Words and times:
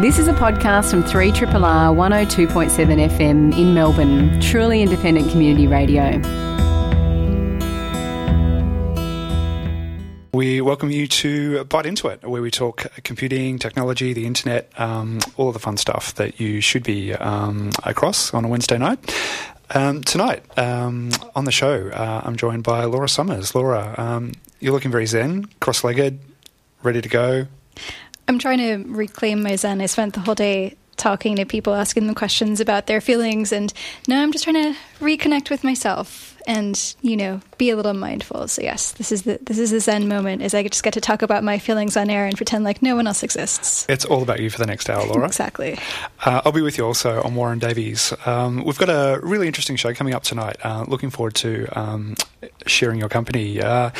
This 0.00 0.20
is 0.20 0.28
a 0.28 0.32
podcast 0.32 0.92
from 0.92 1.02
3RRR 1.02 1.50
102.7 1.50 3.08
FM 3.10 3.58
in 3.58 3.74
Melbourne, 3.74 4.40
truly 4.40 4.80
independent 4.80 5.28
community 5.32 5.66
radio. 5.66 6.20
We 10.32 10.60
welcome 10.60 10.92
you 10.92 11.08
to 11.08 11.64
Byte 11.64 11.86
Into 11.86 12.06
It, 12.06 12.24
where 12.24 12.40
we 12.40 12.52
talk 12.52 12.86
computing, 13.02 13.58
technology, 13.58 14.12
the 14.12 14.24
internet, 14.24 14.70
um, 14.78 15.18
all 15.36 15.48
of 15.48 15.54
the 15.54 15.58
fun 15.58 15.76
stuff 15.76 16.14
that 16.14 16.38
you 16.38 16.60
should 16.60 16.84
be 16.84 17.12
um, 17.14 17.70
across 17.82 18.32
on 18.32 18.44
a 18.44 18.48
Wednesday 18.48 18.78
night. 18.78 19.00
Um, 19.74 20.04
tonight 20.04 20.44
um, 20.56 21.10
on 21.34 21.44
the 21.44 21.50
show, 21.50 21.88
uh, 21.88 22.22
I'm 22.24 22.36
joined 22.36 22.62
by 22.62 22.84
Laura 22.84 23.08
Summers. 23.08 23.52
Laura, 23.52 23.96
um, 23.98 24.30
you're 24.60 24.72
looking 24.72 24.92
very 24.92 25.06
zen, 25.06 25.46
cross 25.58 25.82
legged, 25.82 26.20
ready 26.84 27.00
to 27.00 27.08
go. 27.08 27.48
I'm 28.28 28.38
trying 28.38 28.58
to 28.58 28.88
reclaim 28.88 29.42
my 29.42 29.56
zen. 29.56 29.80
I 29.80 29.86
spent 29.86 30.14
the 30.14 30.20
whole 30.20 30.34
day 30.34 30.76
talking 30.96 31.36
to 31.36 31.46
people, 31.46 31.74
asking 31.74 32.06
them 32.06 32.14
questions 32.14 32.60
about 32.60 32.86
their 32.86 33.00
feelings, 33.00 33.52
and 33.52 33.72
now 34.06 34.22
I'm 34.22 34.32
just 34.32 34.44
trying 34.44 34.74
to 34.74 34.78
reconnect 35.00 35.48
with 35.48 35.64
myself 35.64 36.37
and 36.48 36.96
you 37.02 37.16
know 37.16 37.40
be 37.58 37.70
a 37.70 37.76
little 37.76 37.94
mindful. 37.94 38.48
So 38.48 38.62
yes, 38.62 38.92
this 38.92 39.12
is 39.12 39.22
the 39.22 39.38
this 39.42 39.58
is 39.58 39.70
the 39.70 39.78
zen 39.78 40.08
moment. 40.08 40.42
Is 40.42 40.54
I 40.54 40.62
just 40.64 40.82
get 40.82 40.94
to 40.94 41.00
talk 41.00 41.22
about 41.22 41.44
my 41.44 41.58
feelings 41.58 41.96
on 41.96 42.10
air 42.10 42.24
and 42.24 42.36
pretend 42.36 42.64
like 42.64 42.82
no 42.82 42.96
one 42.96 43.06
else 43.06 43.22
exists. 43.22 43.86
It's 43.88 44.04
all 44.04 44.22
about 44.22 44.40
you 44.40 44.50
for 44.50 44.58
the 44.58 44.66
next 44.66 44.90
hour, 44.90 45.04
Laura. 45.04 45.26
exactly. 45.26 45.78
Uh, 46.24 46.40
I'll 46.44 46.52
be 46.52 46.62
with 46.62 46.78
you 46.78 46.86
also 46.86 47.22
on 47.22 47.34
Warren 47.34 47.58
Davies. 47.58 48.12
Um, 48.26 48.64
we've 48.64 48.78
got 48.78 48.88
a 48.88 49.20
really 49.22 49.46
interesting 49.46 49.76
show 49.76 49.92
coming 49.92 50.14
up 50.14 50.24
tonight. 50.24 50.56
Uh, 50.64 50.84
looking 50.88 51.10
forward 51.10 51.34
to 51.36 51.66
um, 51.78 52.16
sharing 52.66 52.98
your 52.98 53.08
company. 53.08 53.60
Uh, 53.60 53.90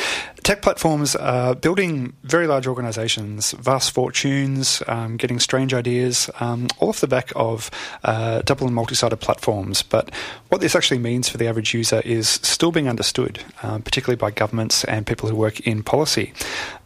tech 0.43 0.63
platforms 0.63 1.15
are 1.17 1.55
building 1.55 2.15
very 2.23 2.47
large 2.47 2.67
organisations, 2.67 3.53
vast 3.53 3.91
fortunes, 3.91 4.83
um, 4.89 5.17
getting 5.17 5.39
strange 5.39 5.75
ideas, 5.75 6.31
um, 6.41 6.69
all 6.79 6.89
off 6.89 7.01
the 7.01 7.07
back 7.07 7.33
of 7.37 7.71
uh, 8.05 8.41
double 8.43 8.67
and 8.67 8.75
multi-sided 8.75 9.19
platforms. 9.19 9.83
But 9.83 10.11
what 10.49 10.61
this 10.61 10.75
actually 10.75 10.99
means 10.99 11.29
for 11.29 11.37
the 11.37 11.47
average 11.47 11.75
user 11.75 12.01
is 12.05 12.38
still 12.43 12.73
being 12.73 12.89
understood, 12.89 13.41
um, 13.63 13.83
particularly 13.83 14.17
by 14.17 14.31
governments 14.31 14.85
and 14.85 15.07
people 15.07 15.29
who 15.29 15.37
work 15.37 15.61
in 15.61 15.83
policy. 15.83 16.33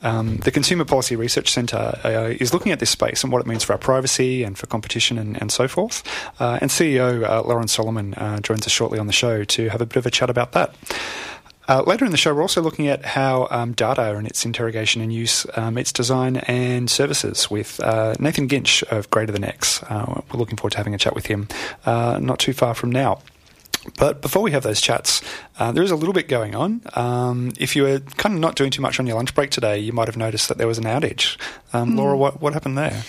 Um, 0.03 0.39
the 0.39 0.51
Consumer 0.51 0.85
Policy 0.85 1.17
Research 1.17 1.51
Centre 1.51 1.99
uh, 2.05 2.35
is 2.41 2.53
looking 2.53 2.73
at 2.73 2.81
this 2.81 2.91
space 2.91 3.23
and 3.23 3.33
what 3.33 3.41
it 3.41 3.47
means 3.47 3.65
for 3.65 3.73
our 3.73 3.79
privacy 3.79 4.43
and 4.43 4.59
for 4.59 4.67
competition 4.67 5.19
and, 5.19 5.41
and 5.41 5.53
so 5.53 5.69
forth. 5.69 6.03
Uh, 6.41 6.59
and 6.61 6.71
CEO 6.71 7.29
uh, 7.29 7.43
Lauren 7.43 7.69
Solomon 7.69 8.15
uh, 8.15 8.41
joins 8.41 8.67
us 8.67 8.73
shortly 8.73 8.99
on 8.99 9.07
the 9.07 9.13
show 9.13 9.45
to 9.45 9.69
have 9.69 9.81
a 9.81 9.87
bit 9.87 9.97
of 9.97 10.07
a 10.07 10.11
chat 10.11 10.31
about 10.31 10.53
that. 10.53 10.75
Uh, 11.69 11.83
later 11.87 12.05
in 12.05 12.11
the 12.11 12.17
show, 12.17 12.35
we're 12.35 12.43
also 12.43 12.61
looking 12.61 12.89
at 12.89 13.05
how 13.05 13.47
um, 13.51 13.73
data 13.73 14.17
and 14.17 14.27
its 14.27 14.45
interrogation 14.45 15.01
and 15.01 15.13
use 15.13 15.47
um, 15.55 15.79
its 15.79 15.93
design 15.93 16.39
and 16.39 16.91
services 16.91 17.51
with 17.51 17.79
uh, 17.81 18.15
Nathan 18.19 18.49
Kinch 18.49 18.83
of 18.85 19.09
Greater 19.11 19.33
Than 19.33 19.45
X. 19.45 19.83
Uh, 19.85 20.23
we're 20.33 20.39
looking 20.39 20.57
forward 20.57 20.73
to 20.73 20.77
having 20.79 20.95
a 20.95 20.99
chat 20.99 21.15
with 21.15 21.27
him 21.27 21.47
uh, 21.87 22.19
not 22.21 22.41
too 22.41 22.53
far 22.53 22.75
from 22.75 22.91
now. 22.91 23.21
But 23.99 24.23
before 24.23 24.43
we 24.43 24.53
have 24.53 24.63
those 24.63 24.81
chats, 24.81 25.23
uh, 25.59 25.73
there 25.73 25.83
is 25.83 25.91
a 25.91 25.97
little 25.97 26.13
bit 26.13 26.29
going 26.29 26.55
on. 26.55 26.83
Um, 26.95 27.53
if 27.59 27.75
you 27.75 27.83
were 27.83 28.01
kind 28.17 28.35
of 28.35 28.41
not 28.41 28.55
doing 28.55 28.71
too 28.71 28.83
much 28.83 29.01
on 29.01 29.07
your 29.07 29.17
lunch 29.17 29.35
break 29.35 29.51
today, 29.51 29.79
you 29.79 29.93
might 29.93 30.09
have 30.09 30.17
noticed 30.17 30.49
that 30.49 30.59
there 30.59 30.69
was 30.69 30.79
an 30.79 30.85
outage. 30.85 31.37
Mm. 31.73 31.97
Laura, 31.97 32.17
what, 32.17 32.41
what 32.41 32.53
happened 32.53 32.79
there? 32.79 33.03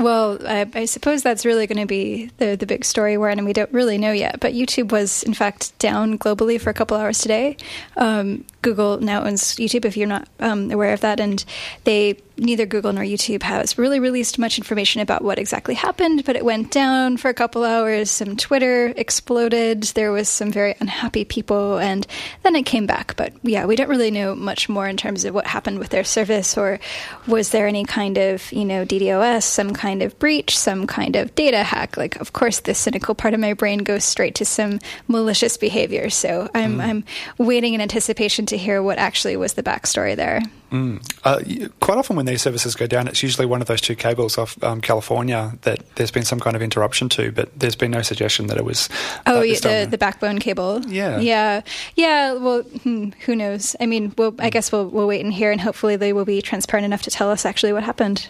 Well, 0.00 0.38
I, 0.46 0.66
I, 0.74 0.84
suppose 0.86 1.22
that's 1.22 1.44
really 1.44 1.66
going 1.66 1.78
to 1.78 1.86
be 1.86 2.30
the 2.38 2.56
the 2.56 2.64
big 2.64 2.86
story 2.86 3.18
where, 3.18 3.28
and 3.28 3.44
we 3.44 3.52
don't 3.52 3.70
really 3.70 3.98
know 3.98 4.12
yet. 4.12 4.40
But 4.40 4.54
YouTube 4.54 4.92
was, 4.92 5.22
in 5.24 5.34
fact, 5.34 5.78
down 5.78 6.18
globally 6.18 6.58
for 6.58 6.70
a 6.70 6.74
couple 6.74 6.96
hours 6.96 7.18
today. 7.18 7.58
Um, 7.98 8.46
Google 8.62 8.98
now 9.00 9.24
owns 9.24 9.56
YouTube, 9.56 9.84
if 9.84 9.96
you're 9.96 10.06
not 10.06 10.28
um, 10.40 10.70
aware 10.70 10.92
of 10.92 11.00
that, 11.00 11.20
and 11.20 11.44
they 11.84 12.18
neither 12.36 12.64
Google 12.64 12.92
nor 12.92 13.04
YouTube 13.04 13.42
has 13.42 13.76
really 13.76 14.00
released 14.00 14.38
much 14.38 14.56
information 14.56 15.02
about 15.02 15.22
what 15.22 15.38
exactly 15.38 15.74
happened. 15.74 16.24
But 16.24 16.36
it 16.36 16.44
went 16.44 16.70
down 16.70 17.16
for 17.16 17.28
a 17.28 17.34
couple 17.34 17.64
hours. 17.64 18.10
Some 18.10 18.36
Twitter 18.36 18.94
exploded. 18.96 19.82
There 19.82 20.12
was 20.12 20.28
some 20.28 20.50
very 20.50 20.74
unhappy 20.80 21.24
people, 21.24 21.78
and 21.78 22.06
then 22.42 22.56
it 22.56 22.64
came 22.64 22.86
back. 22.86 23.16
But 23.16 23.32
yeah, 23.42 23.66
we 23.66 23.76
don't 23.76 23.88
really 23.88 24.10
know 24.10 24.34
much 24.34 24.68
more 24.68 24.88
in 24.88 24.96
terms 24.96 25.24
of 25.24 25.34
what 25.34 25.46
happened 25.46 25.78
with 25.78 25.90
their 25.90 26.04
service, 26.04 26.56
or 26.56 26.80
was 27.26 27.50
there 27.50 27.66
any 27.66 27.84
kind 27.84 28.18
of 28.18 28.50
you 28.52 28.64
know 28.64 28.84
DDoS, 28.84 29.42
some 29.42 29.72
kind 29.72 30.02
of 30.02 30.18
breach, 30.18 30.56
some 30.58 30.86
kind 30.86 31.16
of 31.16 31.34
data 31.34 31.62
hack. 31.62 31.96
Like, 31.96 32.16
of 32.16 32.32
course, 32.32 32.60
the 32.60 32.74
cynical 32.74 33.14
part 33.14 33.34
of 33.34 33.40
my 33.40 33.54
brain 33.54 33.78
goes 33.78 34.04
straight 34.04 34.34
to 34.36 34.44
some 34.44 34.80
malicious 35.08 35.56
behavior. 35.56 36.10
So 36.10 36.48
I'm 36.54 36.78
mm. 36.78 36.84
I'm 36.84 37.04
waiting 37.38 37.74
in 37.74 37.80
anticipation 37.80 38.46
to 38.50 38.58
hear 38.58 38.82
what 38.82 38.98
actually 38.98 39.36
was 39.36 39.54
the 39.54 39.62
backstory 39.62 40.14
there. 40.14 40.42
Mm. 40.70 41.02
Uh, 41.24 41.68
quite 41.80 41.98
often, 41.98 42.14
when 42.14 42.26
these 42.26 42.42
services 42.42 42.76
go 42.76 42.86
down, 42.86 43.08
it's 43.08 43.22
usually 43.22 43.46
one 43.46 43.60
of 43.60 43.66
those 43.66 43.80
two 43.80 43.96
cables 43.96 44.38
off 44.38 44.62
um, 44.62 44.80
California 44.80 45.58
that 45.62 45.84
there's 45.96 46.12
been 46.12 46.24
some 46.24 46.38
kind 46.38 46.54
of 46.54 46.62
interruption 46.62 47.08
to, 47.10 47.32
but 47.32 47.50
there's 47.58 47.74
been 47.74 47.90
no 47.90 48.02
suggestion 48.02 48.46
that 48.46 48.56
it 48.56 48.64
was. 48.64 48.88
Oh, 49.26 49.42
yeah, 49.42 49.58
the 49.58 49.88
the 49.90 49.98
backbone 49.98 50.38
cable. 50.38 50.80
Yeah, 50.86 51.18
yeah, 51.18 51.62
yeah. 51.96 52.34
Well, 52.34 52.62
hmm, 52.62 53.10
who 53.24 53.34
knows? 53.34 53.74
I 53.80 53.86
mean, 53.86 54.14
we'll, 54.16 54.34
I 54.38 54.50
guess 54.50 54.70
we'll 54.70 54.86
we'll 54.86 55.08
wait 55.08 55.24
and 55.24 55.34
hear, 55.34 55.50
and 55.50 55.60
hopefully 55.60 55.96
they 55.96 56.12
will 56.12 56.24
be 56.24 56.40
transparent 56.40 56.84
enough 56.84 57.02
to 57.02 57.10
tell 57.10 57.30
us 57.30 57.44
actually 57.44 57.72
what 57.72 57.82
happened. 57.82 58.28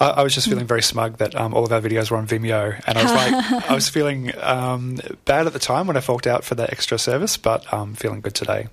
I, 0.00 0.06
I, 0.16 0.22
was 0.24 0.34
just 0.34 0.48
feeling 0.48 0.66
very 0.66 0.82
smug 0.82 1.18
that 1.18 1.36
um, 1.36 1.54
all 1.54 1.64
of 1.64 1.72
our 1.72 1.80
videos 1.80 2.10
were 2.10 2.16
on 2.16 2.26
Vimeo, 2.26 2.82
and 2.88 2.98
I 2.98 3.02
was 3.02 3.12
like, 3.12 3.70
I 3.70 3.74
was 3.74 3.88
feeling 3.88 4.32
um, 4.40 4.98
bad 5.26 5.46
at 5.46 5.52
the 5.52 5.60
time 5.60 5.86
when 5.86 5.96
I 5.96 6.00
forked 6.00 6.26
out 6.26 6.42
for 6.42 6.56
that 6.56 6.72
extra 6.72 6.98
service, 6.98 7.36
but 7.36 7.72
I'm 7.72 7.80
um, 7.80 7.94
feeling 7.94 8.20
good 8.20 8.34
today. 8.34 8.66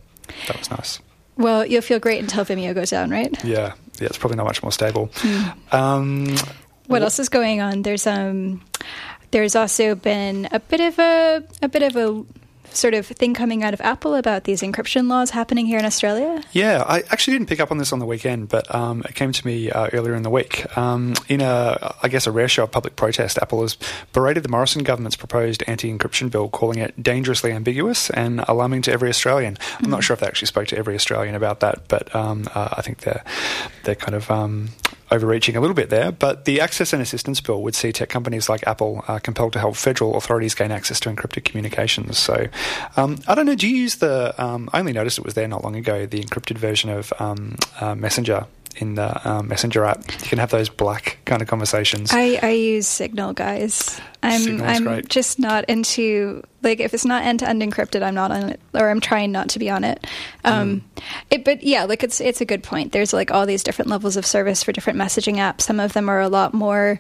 That 0.48 0.58
was 0.58 0.72
nice. 0.72 1.00
Well, 1.38 1.66
you'll 1.66 1.82
feel 1.82 2.00
great 2.00 2.20
until 2.20 2.44
Vimeo 2.44 2.76
goes 2.76 2.90
down, 2.90 3.10
right? 3.10 3.34
Yeah, 3.44 3.74
yeah. 4.00 4.08
It's 4.08 4.18
probably 4.18 4.38
not 4.38 4.46
much 4.46 4.62
more 4.62 4.72
stable. 4.72 5.08
Mm. 5.08 5.74
Um, 5.74 6.36
what 6.88 7.02
else 7.02 7.20
is 7.20 7.30
going 7.30 7.62
on? 7.62 7.84
There's 7.84 8.06
um, 8.08 8.62
there's 9.32 9.56
also 9.56 9.96
been 9.96 10.48
a 10.52 10.60
bit 10.60 10.82
of 10.82 11.00
a 11.00 11.44
a 11.62 11.70
bit 11.70 11.84
of 11.84 11.96
a 11.96 12.26
sort 12.74 12.94
of 12.94 13.06
thing 13.06 13.34
coming 13.34 13.64
out 13.64 13.74
of 13.74 13.82
Apple 13.82 14.16
about 14.16 14.44
these 14.44 14.62
encryption 14.62 15.10
laws 15.10 15.32
happening 15.32 15.66
here 15.66 15.80
in 15.80 15.86
Australia? 15.86 16.44
Yeah, 16.52 16.84
I 16.88 17.00
actually 17.10 17.34
didn't 17.36 17.48
pick 17.48 17.60
up 17.60 17.72
on 17.72 17.78
this 17.78 17.92
on 17.94 18.00
the 18.00 18.06
weekend, 18.06 18.50
but 18.50 18.74
um, 18.74 19.02
it 19.08 19.16
came 19.16 19.32
to 19.32 19.48
me 19.48 19.72
uh, 19.72 19.90
earlier 19.94 20.16
in 20.16 20.24
the 20.24 20.30
week. 20.30 20.66
Um, 20.78 21.16
in 21.28 21.42
a, 21.42 21.96
I 22.02 22.08
guess, 22.08 22.28
a 22.28 22.32
rare 22.32 22.48
show 22.48 22.64
of 22.64 22.72
public 22.72 22.96
protest, 22.96 23.38
Apple 23.42 23.62
has 23.62 23.78
berated 24.14 24.44
the 24.44 24.50
Morrison 24.50 24.84
government's 24.84 25.16
proposed 25.16 25.64
anti-encryption 25.68 26.32
bill, 26.32 26.50
calling 26.50 26.80
it 26.80 27.02
dangerously 27.02 27.52
ambiguous 27.52 28.10
and 28.12 28.42
alarming 28.48 28.82
to 28.84 28.92
every 28.92 29.10
Australian. 29.10 29.58
I'm 29.60 29.84
mm-hmm. 29.84 29.92
not 29.92 30.04
sure 30.04 30.14
if 30.14 30.20
they 30.20 30.28
actually 30.28 30.48
spoke 30.48 30.68
to 30.68 30.78
every 30.78 30.96
Australian 30.96 31.36
about 31.36 31.60
that, 31.62 31.88
but 31.88 32.14
um, 32.16 32.50
uh, 32.56 32.70
I 32.74 32.82
think 32.82 33.00
they're 33.00 33.24
they're 33.84 33.96
kind 33.96 34.16
of 34.16 34.30
um, 34.30 34.70
overreaching 35.12 35.56
a 35.56 35.62
little 35.62 35.76
bit 35.76 35.90
there, 35.90 36.12
but 36.12 36.46
the 36.46 36.62
Access 36.62 36.94
and 36.94 37.02
Assistance 37.02 37.42
Bill 37.42 37.62
would 37.62 37.76
see 37.76 37.92
tech 37.92 38.10
companies 38.10 38.50
like 38.50 38.66
Apple 38.68 39.04
uh, 39.08 39.20
compelled 39.20 39.54
to 39.54 39.60
help 39.60 39.76
federal 39.76 40.16
authorities 40.16 40.54
gain 40.56 40.72
access 40.72 41.00
to 41.02 41.10
encrypted 41.10 41.46
communications. 41.46 42.18
So, 42.18 42.48
um, 42.96 43.20
I 43.28 43.36
don't 43.36 43.46
know, 43.46 43.56
do 43.56 43.68
you 43.68 43.76
use 43.76 43.96
the, 43.98 44.34
um, 44.44 44.70
I 44.74 44.80
only 44.80 44.94
noticed 44.94 45.18
it 45.18 45.26
was 45.26 45.34
there 45.34 45.48
not 45.48 45.64
long 45.64 45.76
ago, 45.76 46.06
the 46.06 46.24
encrypted 46.24 46.58
version 46.58 46.90
of 46.90 47.12
um, 47.20 47.58
uh, 47.80 47.96
Messenger 47.96 48.46
in 48.80 48.96
the 48.96 49.30
um, 49.30 49.48
Messenger 49.48 49.86
app. 49.86 50.00
You 50.22 50.28
can 50.28 50.40
have 50.40 50.52
those 50.52 50.70
black 50.70 51.20
kind 51.26 51.42
of 51.42 51.48
conversations. 51.48 52.12
I, 52.14 52.40
I 52.42 52.50
use 52.52 52.88
Signal, 52.88 53.34
guys. 53.34 54.00
I'm 54.24 54.42
Signal's 54.42 54.70
I'm 54.70 54.84
great. 54.84 55.10
just 55.10 55.40
not 55.40 55.66
into 55.66 56.44
like 56.62 56.80
if 56.80 56.94
it's 56.94 57.06
not 57.06 57.24
end 57.24 57.40
to 57.40 57.50
end 57.50 57.62
encrypted, 57.62 58.04
I'm 58.04 58.16
not 58.16 58.32
on 58.32 58.50
it, 58.50 58.60
or 58.74 58.90
I'm 58.90 59.00
trying 59.00 59.32
not 59.32 59.50
to 59.50 59.60
be 59.60 59.70
on 59.70 59.84
it. 59.84 60.06
Um, 60.44 60.82
mm. 60.98 61.04
it. 61.30 61.46
But 61.46 61.64
yeah, 61.64 61.86
like 61.86 62.04
it's 62.04 62.20
it's 62.20 62.42
a 62.42 62.46
good 62.46 62.64
point. 62.64 62.92
There's 62.92 63.14
like 63.14 63.32
all 63.32 63.46
these 63.46 63.64
different 63.64 63.90
levels 63.90 64.18
of 64.18 64.26
service 64.26 64.64
for 64.64 64.72
different 64.72 65.00
messaging 65.00 65.36
apps. 65.36 65.62
Some 65.62 65.80
of 65.80 65.94
them 65.94 66.10
are 66.10 66.20
a 66.20 66.30
lot 66.30 66.54
more 66.54 67.00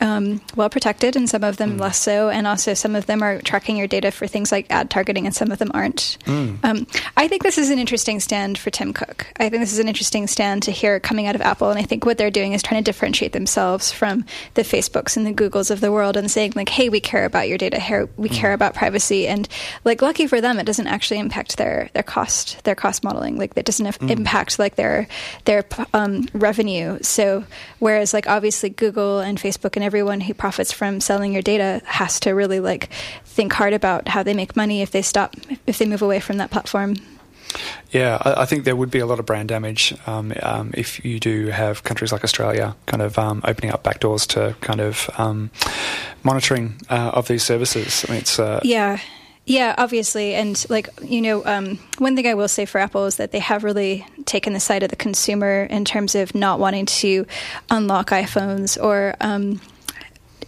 um, 0.00 0.40
well 0.54 0.68
protected, 0.68 1.16
and 1.16 1.28
some 1.28 1.44
of 1.44 1.56
them 1.56 1.76
mm. 1.76 1.80
less 1.80 1.98
so. 1.98 2.28
And 2.28 2.46
also, 2.46 2.74
some 2.74 2.94
of 2.94 3.06
them 3.06 3.22
are 3.22 3.40
tracking 3.40 3.76
your 3.76 3.86
data 3.86 4.10
for 4.10 4.26
things 4.26 4.52
like 4.52 4.66
ad 4.70 4.90
targeting, 4.90 5.26
and 5.26 5.34
some 5.34 5.50
of 5.50 5.58
them 5.58 5.70
aren't. 5.74 6.18
Mm. 6.24 6.58
Um, 6.64 6.86
I 7.16 7.28
think 7.28 7.42
this 7.42 7.58
is 7.58 7.70
an 7.70 7.78
interesting 7.78 8.20
stand 8.20 8.58
for 8.58 8.70
Tim 8.70 8.92
Cook. 8.92 9.26
I 9.38 9.48
think 9.48 9.62
this 9.62 9.72
is 9.72 9.78
an 9.78 9.88
interesting 9.88 10.26
stand 10.26 10.64
to 10.64 10.70
hear 10.70 11.00
coming 11.00 11.26
out 11.26 11.34
of 11.34 11.40
Apple. 11.40 11.70
And 11.70 11.78
I 11.78 11.82
think 11.82 12.04
what 12.04 12.18
they're 12.18 12.30
doing 12.30 12.52
is 12.52 12.62
trying 12.62 12.82
to 12.82 12.84
differentiate 12.84 13.32
themselves 13.32 13.92
from 13.92 14.24
the 14.54 14.62
Facebooks 14.62 15.16
and 15.16 15.26
the 15.26 15.32
Googles 15.32 15.70
of 15.70 15.80
the 15.80 15.92
world 15.92 16.16
and 16.16 16.30
saying, 16.30 16.52
like, 16.56 16.68
hey, 16.68 16.88
we 16.88 17.00
care 17.00 17.24
about 17.24 17.48
your 17.48 17.58
data, 17.58 17.80
here 17.80 18.08
we 18.16 18.28
mm. 18.28 18.34
care 18.34 18.52
about 18.52 18.74
privacy. 18.74 19.26
And 19.26 19.48
like, 19.84 20.02
lucky 20.02 20.26
for 20.26 20.40
them, 20.40 20.58
it 20.58 20.66
doesn't 20.66 20.86
actually 20.86 21.20
impact 21.20 21.56
their, 21.56 21.90
their 21.94 22.02
cost, 22.02 22.62
their 22.64 22.74
cost 22.74 23.04
modeling. 23.04 23.38
Like, 23.38 23.54
that 23.54 23.64
doesn't 23.64 23.86
mm. 23.86 24.10
impact 24.10 24.58
like 24.58 24.76
their, 24.76 25.08
their 25.44 25.64
um, 25.94 26.28
revenue. 26.32 26.98
So, 27.02 27.44
whereas, 27.78 28.12
like, 28.12 28.28
obviously, 28.28 28.70
Google 28.70 29.20
and 29.20 29.38
Facebook 29.38 29.76
and 29.76 29.84
everyone 29.86 30.20
who 30.20 30.34
profits 30.34 30.72
from 30.72 31.00
selling 31.00 31.32
your 31.32 31.42
data 31.42 31.80
has 31.84 32.20
to 32.20 32.30
really 32.32 32.60
like 32.60 32.90
think 33.24 33.52
hard 33.52 33.72
about 33.72 34.08
how 34.08 34.22
they 34.22 34.34
make 34.34 34.56
money 34.56 34.82
if 34.82 34.90
they 34.90 35.02
stop 35.02 35.34
if 35.66 35.78
they 35.78 35.86
move 35.86 36.02
away 36.02 36.20
from 36.20 36.36
that 36.38 36.50
platform. 36.50 36.96
Yeah, 37.90 38.18
I, 38.20 38.42
I 38.42 38.44
think 38.44 38.64
there 38.64 38.76
would 38.76 38.90
be 38.90 38.98
a 38.98 39.06
lot 39.06 39.18
of 39.18 39.26
brand 39.26 39.48
damage 39.48 39.94
um, 40.06 40.32
um, 40.42 40.72
if 40.74 41.04
you 41.04 41.20
do 41.20 41.46
have 41.46 41.84
countries 41.84 42.12
like 42.12 42.24
Australia 42.24 42.76
kind 42.86 43.02
of 43.02 43.18
um, 43.18 43.40
opening 43.44 43.72
up 43.72 43.82
backdoors 43.84 44.26
to 44.28 44.56
kind 44.60 44.80
of 44.80 45.08
um, 45.16 45.50
monitoring 46.22 46.74
uh, 46.90 47.12
of 47.14 47.28
these 47.28 47.42
services. 47.42 48.04
I 48.06 48.12
mean, 48.12 48.20
it's 48.20 48.38
uh, 48.38 48.60
yeah. 48.62 48.98
Yeah, 49.48 49.76
obviously, 49.78 50.34
and 50.34 50.66
like 50.68 50.88
you 51.00 51.22
know, 51.22 51.46
um, 51.46 51.78
one 51.98 52.16
thing 52.16 52.26
I 52.26 52.34
will 52.34 52.48
say 52.48 52.64
for 52.64 52.78
Apple 52.78 53.06
is 53.06 53.16
that 53.16 53.30
they 53.30 53.38
have 53.38 53.62
really 53.62 54.04
taken 54.24 54.54
the 54.54 54.60
side 54.60 54.82
of 54.82 54.90
the 54.90 54.96
consumer 54.96 55.62
in 55.70 55.84
terms 55.84 56.16
of 56.16 56.34
not 56.34 56.58
wanting 56.58 56.86
to 56.86 57.26
unlock 57.70 58.10
iPhones 58.10 58.76
or 58.82 59.14
um, 59.20 59.60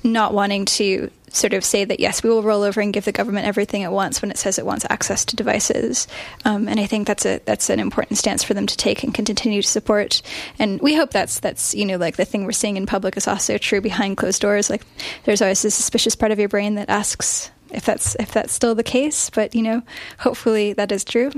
not 0.03 0.33
wanting 0.35 0.65
to 0.65 1.11
sort 1.33 1.53
of 1.53 1.65
say 1.65 1.85
that 1.85 2.01
yes, 2.01 2.23
we 2.23 2.31
will 2.31 2.43
roll 2.43 2.63
over 2.63 2.81
and 2.81 2.93
give 2.93 3.05
the 3.05 3.13
government 3.13 3.47
everything 3.47 3.83
it 3.83 3.93
wants 3.93 4.23
when 4.23 4.31
it 4.31 4.39
says 4.39 4.59
it 4.59 4.67
wants 4.67 4.87
access 4.89 5.25
to 5.27 5.37
devices. 5.37 6.07
Um, 6.45 6.69
and 6.69 6.81
I 6.81 6.87
think 6.87 7.07
that's 7.07 7.27
a 7.27 7.41
that's 7.45 7.71
an 7.71 7.81
important 7.81 8.19
stance 8.19 8.43
for 8.43 8.55
them 8.55 8.67
to 8.67 8.77
take 8.77 9.03
and 9.03 9.15
continue 9.15 9.63
to 9.63 9.69
support. 9.69 10.23
And 10.59 10.81
we 10.81 10.95
hope 10.95 11.11
that's 11.11 11.41
that's 11.41 11.75
you 11.75 11.85
know 11.85 11.97
like 11.97 12.17
the 12.17 12.25
thing 12.25 12.45
we're 12.45 12.53
seeing 12.53 12.77
in 12.77 12.87
public 12.87 13.17
is 13.17 13.29
also 13.29 13.59
true 13.59 13.81
behind 13.81 14.17
closed 14.17 14.41
doors. 14.41 14.71
Like 14.71 14.83
there's 15.25 15.43
always 15.43 15.65
a 15.65 15.71
suspicious 15.71 16.17
part 16.17 16.33
of 16.33 16.39
your 16.39 16.49
brain 16.49 16.77
that 16.77 16.89
asks 16.89 17.51
if 17.71 17.85
that's 17.85 18.15
if 18.17 18.33
that's 18.33 18.53
still 18.53 18.75
the 18.75 18.83
case. 18.83 19.31
But 19.31 19.55
you 19.55 19.63
know, 19.63 19.83
hopefully 20.19 20.73
that 20.75 20.93
is 20.93 21.05
true. 21.05 21.31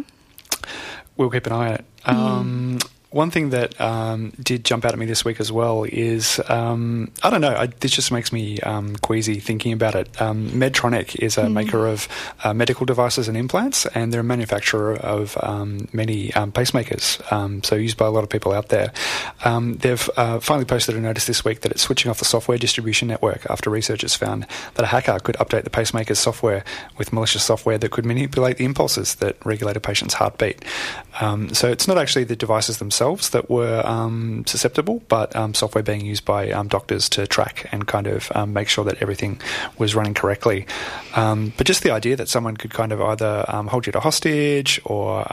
We'll 1.17 1.31
keep 1.31 1.47
an 1.47 1.53
eye 1.53 1.69
on 1.69 1.75
it. 1.75 1.85
Um, 2.05 2.79
mm. 2.79 2.91
One 3.11 3.33
thing 3.33 3.51
that 3.51 3.81
um, 3.81 4.31
did 4.41 4.65
jump 4.65 4.85
out 4.85 4.93
at 4.93 4.99
me 4.99 5.05
this 5.05 5.25
week 5.25 5.41
as 5.41 5.51
well 5.51 5.83
is 5.83 6.41
um, 6.49 7.11
I 7.25 7.31
don't 7.31 7.41
know. 7.41 7.57
I, 7.57 7.67
this 7.67 7.91
just 7.91 8.12
makes 8.12 8.33
me 8.33 8.61
um, 8.61 8.95
queasy 8.99 9.41
thinking 9.41 9.73
about 9.73 9.97
it. 9.97 10.23
Um, 10.23 10.51
Medtronic 10.51 11.17
is 11.17 11.37
a 11.37 11.43
mm. 11.43 11.53
maker 11.53 11.89
of 11.89 12.07
uh, 12.45 12.55
medical 12.55 12.87
devices 12.87 13.27
and 13.27 13.37
implants, 13.37 13.85
and 13.87 14.12
they're 14.12 14.21
a 14.21 14.25
manufacturer 14.25 14.95
of 14.95 15.37
um, 15.43 15.89
many 15.93 16.33
um, 16.35 16.53
pacemakers, 16.53 17.21
so 17.65 17.75
used 17.75 17.97
by 17.97 18.07
a 18.07 18.11
lot 18.11 18.23
of 18.23 18.31
people 18.31 18.53
out 18.53 18.69
there. 18.69 18.93
they've 19.45 20.09
uh, 20.17 20.39
finally 20.39 20.65
posted 20.65 20.95
a 20.95 21.01
notice 21.01 21.27
this 21.27 21.45
week 21.45 21.62
that 21.62 21.73
it's 21.73 21.83
switching 21.83 22.12
off 22.12 22.21
the 22.21 22.25
software 22.25 22.59
distribution 22.59 23.09
network 23.09 23.45
after 23.51 23.71
researchers 23.71 24.15
found 24.15 24.47
that 24.75 24.85
a 24.85 24.87
hacker 24.87 25.19
could 25.19 25.37
update 25.37 25.65
the 25.65 25.71
pacemaker's 25.71 26.21
software 26.21 26.62
with 26.97 27.12
malicious 27.12 27.43
software 27.43 27.77
that 27.77 27.91
could 27.91 28.07
manipulate 28.07 28.59
the 28.59 28.65
impulses 28.65 29.17
that 29.17 29.37
regulate 29.45 29.77
a 29.77 29.81
patient's 29.81 30.15
heartbeat. 30.15 30.65
so 31.53 31.69
it's 31.69 31.89
not 31.89 31.99
actually 31.99 32.23
the 32.23 32.37
devices 32.37 32.79
themselves 32.79 33.00
themselves 33.00 33.31
that 33.31 33.49
were 33.49 33.82
um, 33.87 34.44
susceptible, 34.47 35.02
but 35.08 35.35
um, 35.35 35.55
software 35.55 35.82
being 35.82 36.05
used 36.05 36.25
by 36.26 36.50
um, 36.50 36.69
doctors 36.69 37.08
to 37.08 37.26
track 37.26 37.67
and 37.73 37.87
kind 37.87 38.06
of 38.06 38.31
um, 38.35 38.52
make 38.52 38.69
sure 38.69 38.85
that 38.85 39.00
everything 39.00 39.41
was 39.79 39.94
running 39.94 40.12
correctly. 40.12 40.67
Um, 41.17 41.55
but 41.56 41.67
just 41.67 41.82
the 41.82 41.91
idea 41.91 42.14
that 42.17 42.29
someone 42.29 42.56
could 42.58 42.73
kind 42.73 42.93
of 42.93 43.00
either 43.00 43.44
hold 43.69 43.87
you 43.87 43.93
to 43.93 44.00
hostage 44.00 44.81
or 44.85 45.25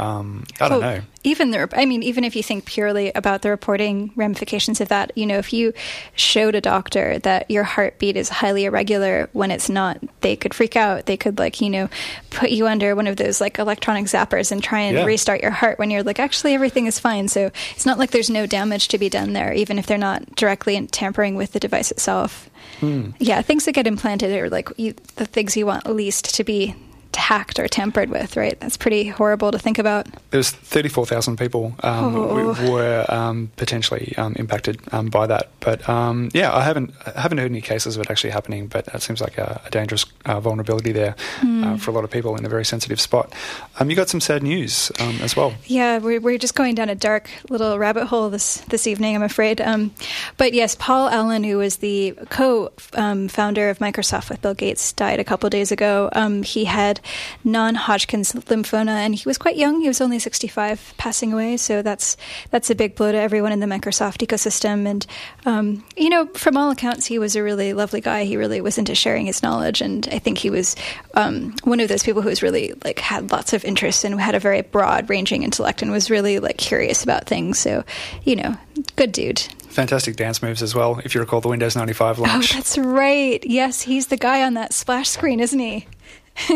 I 0.62 0.70
don't 0.70 0.82
know. 0.82 1.02
Even 1.28 1.52
the, 1.52 1.68
I 1.74 1.86
mean, 1.86 2.04
even 2.04 2.24
if 2.24 2.38
you 2.38 2.42
think 2.42 2.64
purely 2.64 3.12
about 3.12 3.42
the 3.42 3.50
reporting 3.50 4.14
ramifications 4.16 4.80
of 4.80 4.88
that, 4.88 5.12
you 5.18 5.26
know, 5.26 5.38
if 5.38 5.52
you 5.52 5.74
showed 6.16 6.56
a 6.56 6.62
doctor 6.62 7.20
that 7.20 7.52
your 7.52 7.66
heartbeat 7.66 8.16
is 8.16 8.30
highly 8.30 8.64
irregular 8.64 9.30
when 9.34 9.52
it's 9.52 9.70
not, 9.70 10.00
they 10.22 10.38
could 10.38 10.54
freak 10.54 10.78
out. 10.78 11.06
They 11.06 11.18
could 11.18 11.38
like, 11.38 11.60
you 11.60 11.70
know, 11.70 11.90
put 12.30 12.52
you 12.52 12.66
under 12.66 12.96
one 12.96 13.08
of 13.08 13.18
those 13.18 13.42
like 13.42 13.60
electronic 13.60 14.06
zappers 14.06 14.54
and 14.54 14.64
try 14.64 14.80
and 14.80 14.96
yeah. 14.96 15.04
restart 15.04 15.42
your 15.42 15.52
heart 15.52 15.80
when 15.80 15.92
you're 15.92 16.02
like, 16.02 16.20
actually 16.20 16.54
everything 16.54 16.86
is 16.86 16.98
fine. 16.98 17.28
So 17.28 17.52
it's 17.72 17.86
not 17.86 18.00
like 18.00 18.12
there's 18.12 18.30
no 18.30 18.46
damage 18.46 18.88
to 18.88 18.98
be 18.98 19.10
done 19.10 19.34
there, 19.34 19.52
even 19.52 19.78
if 19.80 19.86
they're 19.86 19.98
not 19.98 20.36
directly 20.36 20.88
tampering 20.88 21.36
with 21.36 21.52
the 21.52 21.60
device 21.60 21.92
itself. 21.92 22.50
Hmm. 22.80 23.10
Yeah, 23.20 23.42
things 23.42 23.66
that 23.66 23.74
get 23.74 23.86
implanted 23.86 24.32
are 24.38 24.50
like 24.50 24.70
you, 24.78 24.94
the 25.18 25.26
things 25.26 25.58
you 25.58 25.66
want 25.66 25.88
least 25.88 26.36
to 26.36 26.46
be 26.46 26.74
hacked 27.18 27.60
or 27.60 27.68
tampered 27.68 28.10
with, 28.10 28.38
right? 28.38 28.58
That's 28.60 28.78
pretty 28.78 29.08
horrible 29.08 29.52
to 29.52 29.60
think 29.60 29.80
about. 29.80 30.08
There's 30.32 30.52
34,000 30.52 31.38
people 31.38 31.76
um, 31.82 32.16
oh. 32.16 32.72
were 32.72 33.06
um, 33.10 33.52
potentially 33.58 34.14
um, 34.18 34.34
impacted 34.38 34.80
um, 34.92 35.08
by 35.08 35.28
that. 35.28 35.50
But 35.60 35.88
um, 35.90 36.30
yeah, 36.34 36.56
I 36.56 36.62
haven't 36.62 36.94
I 37.06 37.20
haven't 37.20 37.40
heard 37.40 37.52
any 37.52 37.62
cases 37.62 37.96
of 37.98 38.02
it 38.02 38.12
actually 38.12 38.30
happening. 38.30 38.68
But 38.68 38.86
that 38.86 39.02
seems 39.02 39.20
like 39.20 39.38
a, 39.38 39.62
a 39.66 39.70
dangerous 39.70 40.06
uh, 40.26 40.40
vulnerability 40.40 40.92
there 40.92 41.16
mm. 41.40 41.66
uh, 41.66 41.78
for 41.78 41.92
a 41.92 41.94
lot 41.94 42.04
of 42.04 42.12
people 42.12 42.36
in 42.36 42.46
a 42.46 42.50
very 42.50 42.66
sensitive 42.66 43.02
spot. 43.02 43.34
Um, 43.80 43.90
you 43.90 43.96
got 43.96 44.10
some 44.10 44.22
sad 44.22 44.44
news 44.44 44.92
as 45.00 45.36
well. 45.36 45.54
Yeah, 45.66 45.98
we're, 45.98 46.22
we're 46.22 46.38
just 46.38 46.56
going 46.56 46.76
down 46.76 46.90
a 46.90 46.96
dark 46.96 47.30
little 47.50 47.78
rabbit 47.80 48.06
hole 48.06 48.30
this 48.30 48.58
this 48.70 48.88
evening. 48.88 49.16
I'm 49.16 49.24
afraid. 49.24 49.62
but 50.38 50.54
yes, 50.54 50.76
Paul 50.76 51.10
Allen, 51.10 51.44
who 51.44 51.58
was 51.58 51.78
the 51.78 52.14
co-founder 52.30 53.70
of 53.70 53.80
Microsoft 53.80 54.30
with 54.30 54.42
Bill 54.42 54.54
Gates, 54.54 54.94
died 54.94 55.20
a 55.20 55.24
couple 55.24 55.50
days 55.50 55.72
ago. 55.72 56.10
he 56.44 56.66
had 56.66 57.00
non-Hodgkin's 57.44 58.34
lymphoma, 58.34 58.90
and 58.90 59.16
he 59.16 59.24
was 59.26 59.38
quite 59.38 59.58
young. 59.58 59.82
He 59.82 59.88
was 59.88 60.02
only 60.02 60.20
65, 60.20 60.94
passing 60.98 61.34
away. 61.34 61.58
So 61.58 61.82
that's 61.82 62.18
that's 62.52 62.70
a 62.70 62.76
big 62.76 62.96
blow 62.96 63.12
to 63.12 63.18
everyone 63.18 63.52
in 63.52 63.60
the 63.60 63.66
Microsoft 63.66 64.26
ecosystem. 64.26 64.88
And 64.88 65.06
um, 65.46 65.84
you 65.96 66.10
know, 66.10 66.28
from 66.28 66.58
all 66.58 66.72
accounts, 66.72 67.06
he 67.06 67.20
was 67.20 67.36
a 67.36 67.44
really 67.44 67.74
lovely 67.74 68.02
guy. 68.02 68.26
He 68.26 68.38
really 68.38 68.62
was 68.62 68.78
into 68.78 68.96
sharing 68.96 69.26
his 69.26 69.44
knowledge, 69.44 69.82
and 69.82 70.08
I 70.12 70.20
think 70.20 70.38
he 70.38 70.50
was 70.50 70.76
um, 71.14 71.56
one 71.64 71.80
of 71.80 71.90
those 71.90 72.04
people 72.04 72.22
who 72.22 72.30
was 72.30 72.42
really 72.42 72.74
like 72.84 73.00
had 73.00 73.32
lots 73.32 73.54
of 73.54 73.66
interests 73.66 74.04
and 74.04 74.20
had 74.20 74.36
a 74.36 74.40
very 74.40 74.62
broad-ranging 74.62 75.44
intellect 75.44 75.82
and 75.82 75.92
was 75.92 76.10
really 76.10 76.40
like 76.40 76.58
curious 76.58 77.04
about 77.04 77.28
things. 77.28 77.60
So, 77.60 77.84
you 78.24 78.36
know, 78.36 78.58
good 78.96 79.12
dude 79.12 79.48
fantastic 79.78 80.16
dance 80.16 80.42
moves 80.42 80.64
as 80.64 80.74
well. 80.74 81.00
If 81.06 81.14
you 81.14 81.22
recall 81.22 81.40
the 81.40 81.50
Windows 81.50 81.76
95 81.76 82.18
launch. 82.18 82.52
Oh, 82.52 82.56
that's 82.56 82.80
right. 82.80 83.46
Yes, 83.46 83.84
he's 83.84 84.08
the 84.08 84.18
guy 84.18 84.42
on 84.42 84.56
that 84.56 84.74
splash 84.74 85.08
screen, 85.08 85.40
isn't 85.40 85.60
he? 85.60 85.88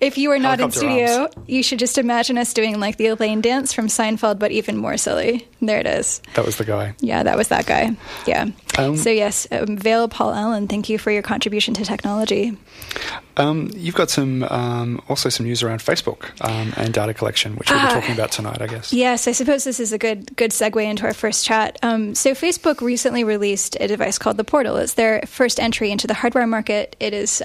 if 0.00 0.18
you 0.18 0.28
were 0.28 0.38
not 0.38 0.60
in 0.60 0.70
studio, 0.70 1.22
arms. 1.22 1.34
you 1.46 1.62
should 1.62 1.78
just 1.78 1.98
imagine 1.98 2.38
us 2.38 2.54
doing 2.54 2.78
like 2.78 2.96
the 2.96 3.06
Elaine 3.06 3.40
dance 3.40 3.72
from 3.72 3.88
Seinfeld, 3.88 4.38
but 4.38 4.52
even 4.52 4.76
more 4.76 4.96
silly. 4.96 5.48
There 5.60 5.78
it 5.78 5.86
is. 5.86 6.20
That 6.34 6.44
was 6.44 6.56
the 6.58 6.64
guy. 6.64 6.94
Yeah, 7.00 7.22
that 7.22 7.36
was 7.36 7.48
that 7.48 7.66
guy. 7.66 7.96
Yeah. 8.26 8.46
Um, 8.78 8.96
so 8.96 9.10
yes, 9.10 9.46
um, 9.50 9.76
Vale 9.76 10.08
Paul 10.08 10.32
Allen, 10.34 10.68
thank 10.68 10.88
you 10.88 10.98
for 10.98 11.10
your 11.10 11.22
contribution 11.22 11.74
to 11.74 11.84
technology. 11.84 12.56
Um, 13.38 13.70
you've 13.74 13.94
got 13.94 14.08
some 14.08 14.44
um, 14.44 15.02
also 15.08 15.28
some 15.28 15.44
news 15.44 15.62
around 15.62 15.80
Facebook 15.80 16.30
um, 16.42 16.72
and 16.76 16.94
data 16.94 17.12
collection, 17.12 17.56
which 17.56 17.70
we'll 17.70 17.80
be 17.80 17.86
uh, 17.86 17.90
talking 17.90 18.14
about 18.14 18.32
tonight, 18.32 18.62
I 18.62 18.66
guess. 18.66 18.92
Yes, 18.92 19.28
I 19.28 19.32
suppose 19.32 19.64
this 19.64 19.78
is 19.78 19.92
a 19.92 19.98
good 19.98 20.34
good 20.36 20.52
segue 20.52 20.82
into 20.82 21.04
our 21.04 21.12
first 21.12 21.44
chat. 21.44 21.78
Um, 21.82 22.14
so 22.14 22.32
Facebook 22.32 22.80
recently 22.80 23.24
released 23.24 23.76
a 23.78 23.88
device 23.88 24.18
called 24.18 24.38
the 24.38 24.44
Portal. 24.44 24.76
It's 24.76 24.94
their 24.94 25.20
first 25.26 25.60
entry 25.60 25.90
into 25.90 26.06
the 26.06 26.14
hardware 26.14 26.46
market. 26.46 26.96
It 26.98 27.12
is 27.12 27.42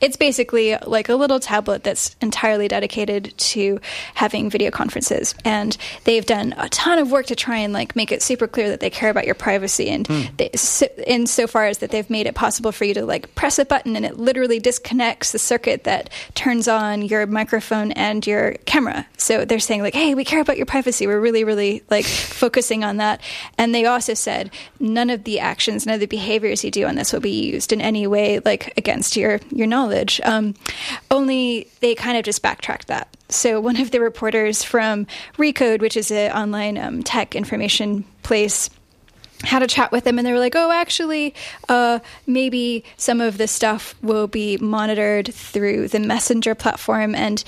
it's 0.00 0.16
basically 0.16 0.76
like 0.76 1.08
a 1.08 1.16
little 1.16 1.40
tablet 1.40 1.82
that's 1.82 2.14
entirely 2.20 2.68
dedicated 2.68 3.36
to 3.36 3.80
having 4.14 4.50
video 4.50 4.70
conferences, 4.70 5.34
and 5.44 5.76
they've 6.04 6.26
done 6.26 6.54
a 6.58 6.68
ton 6.68 6.98
of 6.98 7.10
work 7.10 7.26
to 7.26 7.34
try 7.34 7.58
and 7.58 7.72
like 7.72 7.96
make 7.96 8.12
it 8.12 8.22
super 8.22 8.46
clear 8.46 8.68
that 8.68 8.80
they 8.80 8.90
care 8.90 9.10
about 9.10 9.26
your 9.26 9.34
privacy, 9.34 9.88
and 9.88 10.06
mm. 10.06 10.36
they, 10.36 10.50
so, 10.64 10.86
insofar 11.06 11.66
as 11.66 11.78
that 11.78 11.90
they've 11.90 12.08
made 12.08 12.26
it 12.26 12.34
possible 12.34 12.72
for 12.72 12.84
you 12.84 12.94
to 12.94 13.04
like 13.04 13.34
press 13.34 13.58
a 13.58 13.64
button 13.64 13.96
and 13.96 14.04
it 14.04 14.18
literally 14.18 14.58
disconnects 14.58 15.32
the 15.32 15.38
circuit 15.38 15.84
that 15.84 16.10
turns 16.34 16.68
on 16.68 17.02
your 17.02 17.26
microphone 17.26 17.92
and 17.92 18.26
your 18.26 18.54
camera. 18.66 19.06
So 19.16 19.44
they're 19.44 19.58
saying 19.58 19.82
like, 19.82 19.94
"Hey, 19.94 20.14
we 20.14 20.24
care 20.24 20.40
about 20.40 20.56
your 20.56 20.66
privacy. 20.66 21.06
We're 21.06 21.20
really, 21.20 21.44
really 21.44 21.82
like 21.90 22.04
focusing 22.04 22.84
on 22.84 22.98
that." 22.98 23.20
And 23.58 23.74
they 23.74 23.86
also 23.86 24.14
said 24.14 24.50
none 24.80 25.10
of 25.10 25.24
the 25.24 25.40
actions, 25.40 25.86
none 25.86 25.94
of 25.94 26.00
the 26.00 26.06
behaviors 26.06 26.64
you 26.64 26.70
do 26.70 26.86
on 26.86 26.94
this 26.94 27.12
will 27.12 27.20
be 27.20 27.50
used 27.50 27.72
in 27.72 27.80
any 27.80 28.06
way 28.06 28.40
like 28.40 28.72
against 28.76 29.16
your 29.16 29.40
your 29.50 29.66
knowledge. 29.66 30.20
Um, 30.24 30.54
only 31.10 31.68
they 31.80 31.94
kind 31.94 32.16
of 32.16 32.24
just 32.24 32.42
backtracked 32.42 32.88
that. 32.88 33.08
So 33.28 33.60
one 33.60 33.80
of 33.80 33.90
the 33.90 34.00
reporters 34.00 34.62
from 34.62 35.06
Recode, 35.36 35.80
which 35.80 35.96
is 35.96 36.10
an 36.10 36.32
online 36.32 36.78
um, 36.78 37.02
tech 37.02 37.34
information 37.34 38.04
place 38.22 38.70
had 39.44 39.62
a 39.62 39.66
chat 39.66 39.92
with 39.92 40.04
them 40.04 40.18
and 40.18 40.26
they 40.26 40.32
were 40.32 40.38
like 40.38 40.56
oh 40.56 40.70
actually 40.70 41.34
uh, 41.68 41.98
maybe 42.26 42.84
some 42.96 43.20
of 43.20 43.38
this 43.38 43.52
stuff 43.52 43.94
will 44.02 44.26
be 44.26 44.56
monitored 44.58 45.32
through 45.32 45.88
the 45.88 46.00
messenger 46.00 46.54
platform 46.54 47.14
and 47.14 47.44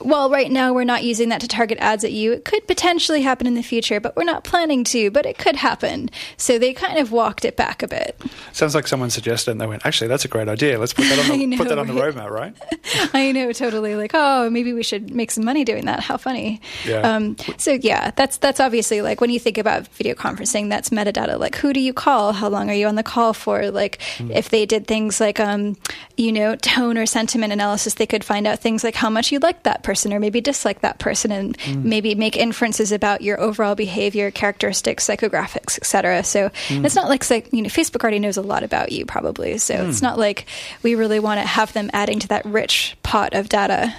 well, 0.00 0.30
right 0.30 0.50
now 0.50 0.72
we're 0.72 0.84
not 0.84 1.04
using 1.04 1.28
that 1.30 1.40
to 1.40 1.48
target 1.48 1.78
ads 1.80 2.04
at 2.04 2.12
you. 2.12 2.32
It 2.32 2.44
could 2.44 2.66
potentially 2.66 3.22
happen 3.22 3.46
in 3.46 3.54
the 3.54 3.62
future, 3.62 4.00
but 4.00 4.16
we're 4.16 4.24
not 4.24 4.44
planning 4.44 4.84
to, 4.84 5.10
but 5.10 5.26
it 5.26 5.38
could 5.38 5.56
happen. 5.56 6.10
So 6.36 6.58
they 6.58 6.72
kind 6.72 6.98
of 6.98 7.12
walked 7.12 7.44
it 7.44 7.56
back 7.56 7.82
a 7.82 7.88
bit. 7.88 8.20
Sounds 8.52 8.74
like 8.74 8.86
someone 8.86 9.10
suggested 9.10 9.52
and 9.52 9.60
they 9.60 9.66
went, 9.66 9.84
actually, 9.84 10.08
that's 10.08 10.24
a 10.24 10.28
great 10.28 10.48
idea. 10.48 10.78
Let's 10.78 10.92
put 10.92 11.08
that 11.08 11.18
on 11.18 11.28
the, 11.38 11.46
know, 11.46 11.56
put 11.56 11.68
that 11.68 11.78
on 11.78 11.86
the 11.86 11.92
roadmap, 11.94 12.30
right? 12.30 12.54
I 13.14 13.32
know, 13.32 13.52
totally. 13.52 13.94
Like, 13.94 14.12
oh, 14.14 14.50
maybe 14.50 14.72
we 14.72 14.82
should 14.82 15.14
make 15.14 15.30
some 15.30 15.44
money 15.44 15.64
doing 15.64 15.86
that. 15.86 16.00
How 16.00 16.16
funny. 16.16 16.60
Yeah. 16.86 17.00
Um, 17.00 17.36
so 17.56 17.72
yeah, 17.72 18.10
that's, 18.12 18.36
that's 18.38 18.60
obviously 18.60 19.02
like 19.02 19.20
when 19.20 19.30
you 19.30 19.40
think 19.40 19.58
about 19.58 19.88
video 19.88 20.14
conferencing, 20.14 20.68
that's 20.68 20.90
metadata. 20.90 21.38
Like, 21.38 21.56
who 21.56 21.72
do 21.72 21.80
you 21.80 21.92
call? 21.92 22.32
How 22.32 22.48
long 22.48 22.70
are 22.70 22.74
you 22.74 22.86
on 22.86 22.94
the 22.94 23.02
call 23.02 23.32
for? 23.32 23.70
Like, 23.70 23.98
mm. 24.16 24.34
if 24.34 24.48
they 24.50 24.66
did 24.66 24.86
things 24.86 25.20
like, 25.20 25.40
um, 25.40 25.76
you 26.16 26.32
know, 26.32 26.56
tone 26.56 26.98
or 26.98 27.06
sentiment 27.06 27.52
analysis, 27.52 27.94
they 27.94 28.06
could 28.06 28.24
find 28.24 28.46
out 28.46 28.58
things 28.58 28.84
like 28.84 28.94
how 28.94 29.10
much 29.10 29.32
you 29.32 29.38
like 29.38 29.62
that 29.62 29.82
person 29.88 30.12
or 30.12 30.20
maybe 30.20 30.42
dislike 30.42 30.82
that 30.82 30.98
person 30.98 31.32
and 31.32 31.56
mm. 31.56 31.82
maybe 31.82 32.14
make 32.14 32.36
inferences 32.36 32.92
about 32.92 33.22
your 33.22 33.40
overall 33.40 33.74
behavior, 33.74 34.30
characteristics, 34.30 35.06
psychographics, 35.06 35.78
etc. 35.78 36.22
So 36.24 36.50
mm. 36.68 36.84
it's 36.84 36.94
not 36.94 37.08
like 37.08 37.24
you 37.54 37.62
know 37.62 37.70
Facebook 37.70 38.02
already 38.02 38.18
knows 38.18 38.36
a 38.36 38.42
lot 38.42 38.64
about 38.64 38.92
you 38.92 39.06
probably. 39.06 39.56
So 39.56 39.76
mm. 39.76 39.88
it's 39.88 40.02
not 40.02 40.18
like 40.18 40.44
we 40.82 40.94
really 40.94 41.20
want 41.20 41.40
to 41.40 41.46
have 41.46 41.72
them 41.72 41.88
adding 41.94 42.18
to 42.18 42.28
that 42.28 42.44
rich 42.44 42.98
pot 43.02 43.32
of 43.32 43.48
data. 43.48 43.94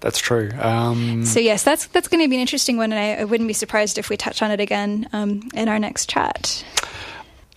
That's 0.00 0.18
true. 0.18 0.50
Um, 0.58 1.26
so 1.26 1.40
yes, 1.40 1.62
that's 1.62 1.88
that's 1.88 2.08
going 2.08 2.24
to 2.24 2.28
be 2.28 2.36
an 2.36 2.40
interesting 2.40 2.78
one, 2.78 2.90
and 2.90 2.98
I, 2.98 3.20
I, 3.20 3.24
wouldn't 3.24 3.48
be 3.48 3.52
surprised 3.52 3.98
if 3.98 4.08
we 4.08 4.16
touch 4.16 4.40
on 4.40 4.50
it 4.50 4.60
again 4.60 5.10
um, 5.12 5.46
in 5.52 5.68
our 5.68 5.78
next 5.78 6.08
chat. 6.08 6.64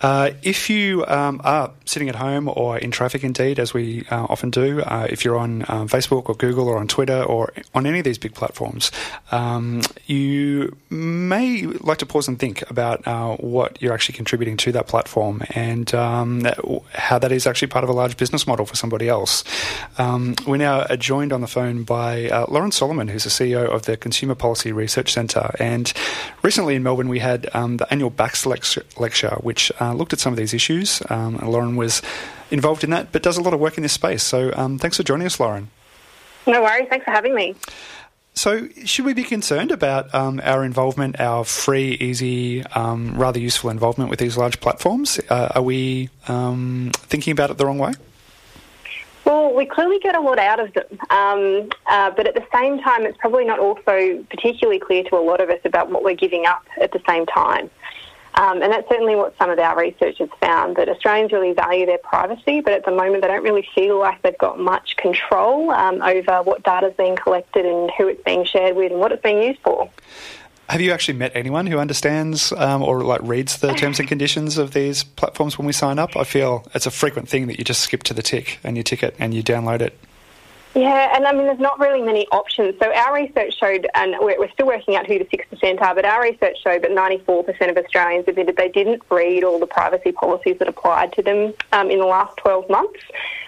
Uh, 0.00 0.30
if 0.42 0.68
you 0.68 1.06
um, 1.06 1.40
are 1.42 1.70
sitting 1.86 2.08
at 2.08 2.16
home 2.16 2.48
or 2.48 2.76
in 2.78 2.90
traffic, 2.90 3.24
indeed, 3.24 3.58
as 3.58 3.72
we 3.72 4.04
uh, 4.10 4.26
often 4.28 4.50
do, 4.50 4.82
uh, 4.82 5.06
if 5.08 5.24
you're 5.24 5.38
on 5.38 5.62
um, 5.68 5.88
Facebook 5.88 6.28
or 6.28 6.34
Google 6.34 6.68
or 6.68 6.76
on 6.76 6.86
Twitter 6.86 7.22
or 7.22 7.52
on 7.74 7.86
any 7.86 7.98
of 7.98 8.04
these 8.04 8.18
big 8.18 8.34
platforms, 8.34 8.92
um, 9.32 9.80
you 10.06 10.76
may 10.90 11.62
like 11.62 11.98
to 11.98 12.06
pause 12.06 12.28
and 12.28 12.38
think 12.38 12.68
about 12.70 13.06
uh, 13.06 13.36
what 13.36 13.80
you're 13.80 13.94
actually 13.94 14.16
contributing 14.16 14.56
to 14.58 14.72
that 14.72 14.86
platform 14.86 15.42
and 15.50 15.94
um, 15.94 16.46
how 16.92 17.18
that 17.18 17.32
is 17.32 17.46
actually 17.46 17.68
part 17.68 17.82
of 17.82 17.88
a 17.88 17.94
large 17.94 18.16
business 18.16 18.46
model 18.46 18.66
for 18.66 18.76
somebody 18.76 19.08
else. 19.08 19.44
Um, 19.98 20.34
we're 20.46 20.58
now 20.58 20.84
joined 20.96 21.32
on 21.32 21.40
the 21.40 21.46
phone 21.46 21.84
by 21.84 22.28
uh, 22.28 22.46
Lauren 22.48 22.70
Solomon, 22.70 23.08
who's 23.08 23.24
the 23.24 23.30
CEO 23.30 23.66
of 23.66 23.82
the 23.82 23.96
Consumer 23.96 24.34
Policy 24.34 24.72
Research 24.72 25.12
Centre. 25.12 25.54
And 25.58 25.92
recently 26.42 26.74
in 26.74 26.82
Melbourne, 26.82 27.08
we 27.08 27.20
had 27.20 27.48
um, 27.54 27.78
the 27.78 27.90
annual 27.90 28.10
BACS 28.10 28.46
lecture, 28.98 29.36
which 29.40 29.72
uh, 29.86 29.94
looked 29.94 30.12
at 30.12 30.20
some 30.20 30.32
of 30.32 30.36
these 30.36 30.54
issues. 30.54 31.02
Um, 31.10 31.36
Lauren 31.36 31.76
was 31.76 32.02
involved 32.50 32.84
in 32.84 32.90
that, 32.90 33.12
but 33.12 33.22
does 33.22 33.38
a 33.38 33.42
lot 33.42 33.54
of 33.54 33.60
work 33.60 33.76
in 33.76 33.82
this 33.82 33.92
space. 33.92 34.22
So 34.22 34.52
um, 34.54 34.78
thanks 34.78 34.96
for 34.96 35.02
joining 35.02 35.26
us, 35.26 35.38
Lauren. 35.38 35.70
No 36.46 36.62
worries. 36.62 36.88
Thanks 36.88 37.04
for 37.04 37.10
having 37.10 37.34
me. 37.34 37.54
So, 38.34 38.68
should 38.84 39.06
we 39.06 39.14
be 39.14 39.24
concerned 39.24 39.70
about 39.70 40.14
um, 40.14 40.42
our 40.44 40.62
involvement, 40.62 41.18
our 41.18 41.42
free, 41.42 41.92
easy, 41.92 42.62
um, 42.66 43.14
rather 43.16 43.40
useful 43.40 43.70
involvement 43.70 44.10
with 44.10 44.18
these 44.18 44.36
large 44.36 44.60
platforms? 44.60 45.18
Uh, 45.30 45.48
are 45.54 45.62
we 45.62 46.10
um, 46.28 46.90
thinking 46.94 47.32
about 47.32 47.50
it 47.50 47.56
the 47.56 47.64
wrong 47.64 47.78
way? 47.78 47.94
Well, 49.24 49.54
we 49.54 49.64
clearly 49.64 49.98
get 50.00 50.14
a 50.14 50.20
lot 50.20 50.38
out 50.38 50.60
of 50.60 50.72
them, 50.74 50.98
um, 51.08 51.70
uh, 51.86 52.10
but 52.10 52.28
at 52.28 52.34
the 52.34 52.44
same 52.54 52.78
time, 52.78 53.06
it's 53.06 53.16
probably 53.16 53.46
not 53.46 53.58
also 53.58 54.22
particularly 54.28 54.80
clear 54.80 55.02
to 55.04 55.16
a 55.16 55.24
lot 55.24 55.40
of 55.40 55.48
us 55.48 55.58
about 55.64 55.90
what 55.90 56.04
we're 56.04 56.14
giving 56.14 56.44
up 56.44 56.64
at 56.78 56.92
the 56.92 57.00
same 57.08 57.24
time. 57.24 57.70
Um, 58.36 58.60
and 58.60 58.70
that's 58.70 58.86
certainly 58.88 59.16
what 59.16 59.34
some 59.38 59.48
of 59.48 59.58
our 59.58 59.78
research 59.78 60.18
has 60.18 60.28
found 60.40 60.76
that 60.76 60.90
Australians 60.90 61.32
really 61.32 61.54
value 61.54 61.86
their 61.86 61.98
privacy, 61.98 62.60
but 62.60 62.74
at 62.74 62.84
the 62.84 62.90
moment 62.90 63.22
they 63.22 63.28
don't 63.28 63.42
really 63.42 63.66
feel 63.74 63.98
like 63.98 64.20
they've 64.20 64.36
got 64.36 64.60
much 64.60 64.96
control 64.96 65.70
um, 65.70 66.02
over 66.02 66.42
what 66.42 66.62
data 66.62 66.88
is 66.88 66.94
being 66.96 67.16
collected 67.16 67.64
and 67.64 67.90
who 67.96 68.08
it's 68.08 68.22
being 68.24 68.44
shared 68.44 68.76
with 68.76 68.92
and 68.92 69.00
what 69.00 69.10
it's 69.10 69.22
being 69.22 69.42
used 69.42 69.60
for. 69.60 69.90
Have 70.68 70.80
you 70.80 70.90
actually 70.90 71.16
met 71.16 71.32
anyone 71.34 71.66
who 71.66 71.78
understands 71.78 72.52
um, 72.52 72.82
or 72.82 73.04
like 73.04 73.20
reads 73.22 73.58
the 73.58 73.72
terms 73.72 74.00
and 74.00 74.08
conditions 74.08 74.58
of 74.58 74.72
these 74.72 75.04
platforms 75.04 75.56
when 75.56 75.66
we 75.66 75.72
sign 75.72 75.98
up? 75.98 76.16
I 76.16 76.24
feel 76.24 76.66
it's 76.74 76.86
a 76.86 76.90
frequent 76.90 77.28
thing 77.28 77.46
that 77.46 77.58
you 77.58 77.64
just 77.64 77.82
skip 77.82 78.02
to 78.04 78.14
the 78.14 78.22
tick 78.22 78.58
and 78.64 78.76
you 78.76 78.82
tick 78.82 79.02
it 79.02 79.14
and 79.18 79.32
you 79.32 79.44
download 79.44 79.80
it. 79.80 79.96
Yeah, 80.76 81.16
and 81.16 81.26
I 81.26 81.32
mean, 81.32 81.46
there's 81.46 81.58
not 81.58 81.80
really 81.80 82.02
many 82.02 82.26
options. 82.26 82.74
So 82.78 82.92
our 82.92 83.14
research 83.14 83.56
showed, 83.58 83.88
and 83.94 84.14
we're, 84.20 84.50
still 84.50 84.66
working 84.66 84.94
out 84.94 85.06
who 85.06 85.18
the 85.18 85.24
6% 85.24 85.80
are, 85.80 85.94
but 85.94 86.04
our 86.04 86.20
research 86.20 86.58
showed 86.62 86.82
that 86.82 86.90
94% 86.90 87.70
of 87.70 87.78
Australians 87.78 88.26
admitted 88.28 88.56
they 88.56 88.68
didn't 88.68 89.02
read 89.10 89.42
all 89.42 89.58
the 89.58 89.66
privacy 89.66 90.12
policies 90.12 90.58
that 90.58 90.68
applied 90.68 91.14
to 91.14 91.22
them 91.22 91.54
um, 91.72 91.90
in 91.90 91.98
the 91.98 92.04
last 92.04 92.36
12 92.36 92.68
months. 92.68 93.00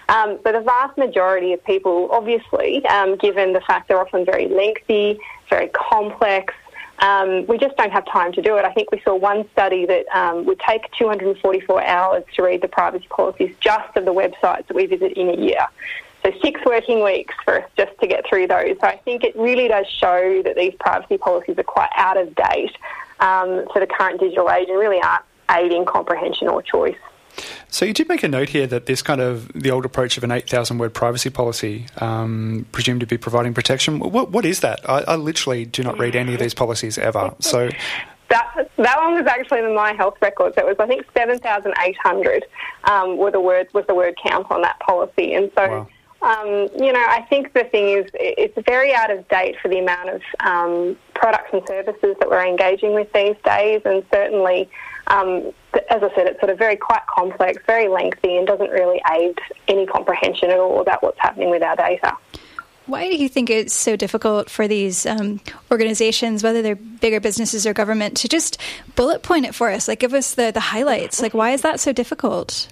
Um, 0.09 0.39
so 0.43 0.53
the 0.53 0.63
vast 0.63 0.97
majority 0.97 1.53
of 1.53 1.63
people, 1.67 2.09
obviously, 2.11 2.87
um, 2.87 3.17
given 3.17 3.53
the 3.53 3.61
fact 3.61 3.89
they're 3.89 4.01
often 4.01 4.25
very 4.25 4.49
lengthy, 4.49 5.21
very 5.51 5.69
complex, 5.69 6.55
um, 7.01 7.47
we 7.47 7.59
just 7.59 7.77
don't 7.77 7.93
have 7.93 8.07
time 8.07 8.33
to 8.33 8.43
do 8.43 8.57
it. 8.57 8.65
I 8.65 8.73
think 8.73 8.91
we 8.91 9.03
saw 9.05 9.15
one 9.15 9.47
study 9.51 9.85
that 9.85 10.07
um, 10.17 10.47
would 10.47 10.61
take 10.61 10.91
244 10.93 11.85
hours 11.85 12.25
to 12.37 12.43
read 12.43 12.63
the 12.63 12.69
privacy 12.69 13.07
policies 13.11 13.55
just 13.61 13.95
of 13.99 14.07
the 14.07 14.15
websites 14.15 14.67
that 14.67 14.75
we 14.75 14.87
visit 14.87 15.13
in 15.13 15.29
a 15.29 15.37
year. 15.37 15.69
So 16.29 16.39
six 16.43 16.61
working 16.67 17.03
weeks 17.03 17.35
for 17.45 17.63
us 17.63 17.71
just 17.77 17.99
to 18.01 18.07
get 18.07 18.25
through 18.29 18.49
those. 18.49 18.77
So 18.81 18.87
I 18.87 18.97
think 19.05 19.25
it 19.25 19.37
really 19.37 19.69
does 19.69 19.87
show 19.87 20.43
that 20.45 20.57
these 20.57 20.75
privacy 20.79 21.17
policies 21.17 21.57
are 21.59 21.63
quite 21.63 21.91
out 21.97 22.17
of 22.17 22.35
date 22.35 22.77
um, 23.21 23.67
for 23.73 23.81
the 23.81 23.87
current 23.87 24.21
digital 24.21 24.51
age 24.51 24.69
and 24.69 24.79
really 24.79 25.01
aren't 25.01 25.25
aiding 25.51 25.85
comprehension 25.87 26.49
or 26.49 26.63
choice. 26.63 26.97
So 27.69 27.85
you 27.85 27.95
did 27.95 28.09
make 28.09 28.23
a 28.23 28.29
note 28.29 28.49
here 28.49 28.67
that 28.67 28.87
this 28.87 29.01
kind 29.01 29.21
of 29.21 29.53
the 29.53 29.71
old 29.71 29.85
approach 29.85 30.17
of 30.19 30.25
an 30.25 30.33
eight 30.33 30.51
thousand 30.51 30.79
word 30.79 30.93
privacy 30.93 31.31
policy, 31.31 31.87
um, 31.99 32.67
presumed 32.73 33.01
to 33.01 33.07
be 33.07 33.17
providing 33.17 33.55
protection. 33.55 34.01
What 34.01 34.31
what 34.31 34.45
is 34.45 34.61
that? 34.61 34.81
I, 34.89 35.03
I, 35.03 35.17
literally 35.17 35.65
do 35.65 35.85
not 35.85 35.99
read 35.99 36.17
any 36.17 36.35
of 36.35 36.41
these 36.41 36.55
policies 36.55 36.99
ever. 36.99 37.35
So. 37.41 37.71
That, 38.31 38.71
that 38.77 39.01
one 39.01 39.15
was 39.15 39.25
actually 39.25 39.61
in 39.61 39.75
my 39.75 39.95
health 39.95 40.19
records. 40.21 40.55
It 40.59 40.67
was 40.67 40.77
I 40.79 40.87
think 40.87 41.07
seven 41.17 41.39
thousand 41.39 41.73
eight 41.83 41.97
hundred 41.97 42.45
um, 42.85 43.17
were 43.17 43.31
the 43.31 43.41
word 43.41 43.69
was 43.73 43.87
the 43.87 43.95
word 43.95 44.19
count 44.23 44.51
on 44.51 44.61
that 44.61 44.79
policy, 44.81 45.33
and 45.33 45.51
so 45.57 45.67
wow. 45.67 45.89
Um, 46.21 46.69
you 46.77 46.93
know, 46.93 47.05
I 47.09 47.25
think 47.31 47.53
the 47.53 47.65
thing 47.65 47.91
is, 47.91 48.11
it's 48.15 48.59
very 48.67 48.93
out 48.93 49.11
of 49.11 49.29
date 49.29 49.57
for 49.63 49.69
the 49.69 49.79
amount 49.79 50.09
of 50.09 50.23
um, 50.41 50.97
products 51.15 51.51
and 51.53 51.63
services 51.67 52.17
that 52.19 52.29
we're 52.29 52.45
engaging 52.45 52.95
with 52.95 53.13
these 53.13 53.37
days, 53.45 53.83
and 53.85 54.05
certainly, 54.13 54.69
um, 55.07 55.53
as 55.91 56.03
I 56.03 56.13
said, 56.17 56.27
it's 56.27 56.41
sort 56.41 56.51
of 56.51 56.59
very 56.59 56.77
quite 56.77 57.07
complex, 57.07 57.63
very 57.67 57.87
lengthy, 57.87 58.37
and 58.37 58.49
doesn't 58.49 58.71
really 58.71 59.01
aid 59.13 59.39
any 59.69 59.87
comprehension 59.87 60.51
at 60.51 60.59
all 60.59 60.81
about 60.81 61.05
what's 61.05 61.21
happening 61.21 61.51
with 61.51 61.63
our 61.63 61.77
data. 61.77 62.17
Why 62.87 63.07
do 63.07 63.17
you 63.17 63.29
think 63.29 63.49
it's 63.49 63.75
so 63.75 63.95
difficult 63.97 64.51
for 64.51 64.67
these 64.67 65.07
um, 65.07 65.41
organizations, 65.71 66.43
whether 66.43 66.63
they're 66.63 66.75
bigger 66.75 67.21
businesses 67.21 67.67
or 67.67 67.75
government, 67.75 68.17
to 68.17 68.29
just 68.29 68.59
bullet 68.97 69.23
point 69.23 69.45
it 69.45 69.55
for 69.55 69.71
us? 69.71 69.87
Like, 69.87 70.01
give 70.01 70.15
us 70.15 70.35
the, 70.35 70.51
the 70.51 70.61
highlights. 70.61 71.23
Like, 71.23 71.35
why 71.35 71.51
is 71.51 71.61
that 71.61 71.81
so 71.81 71.93
difficult? 71.93 72.67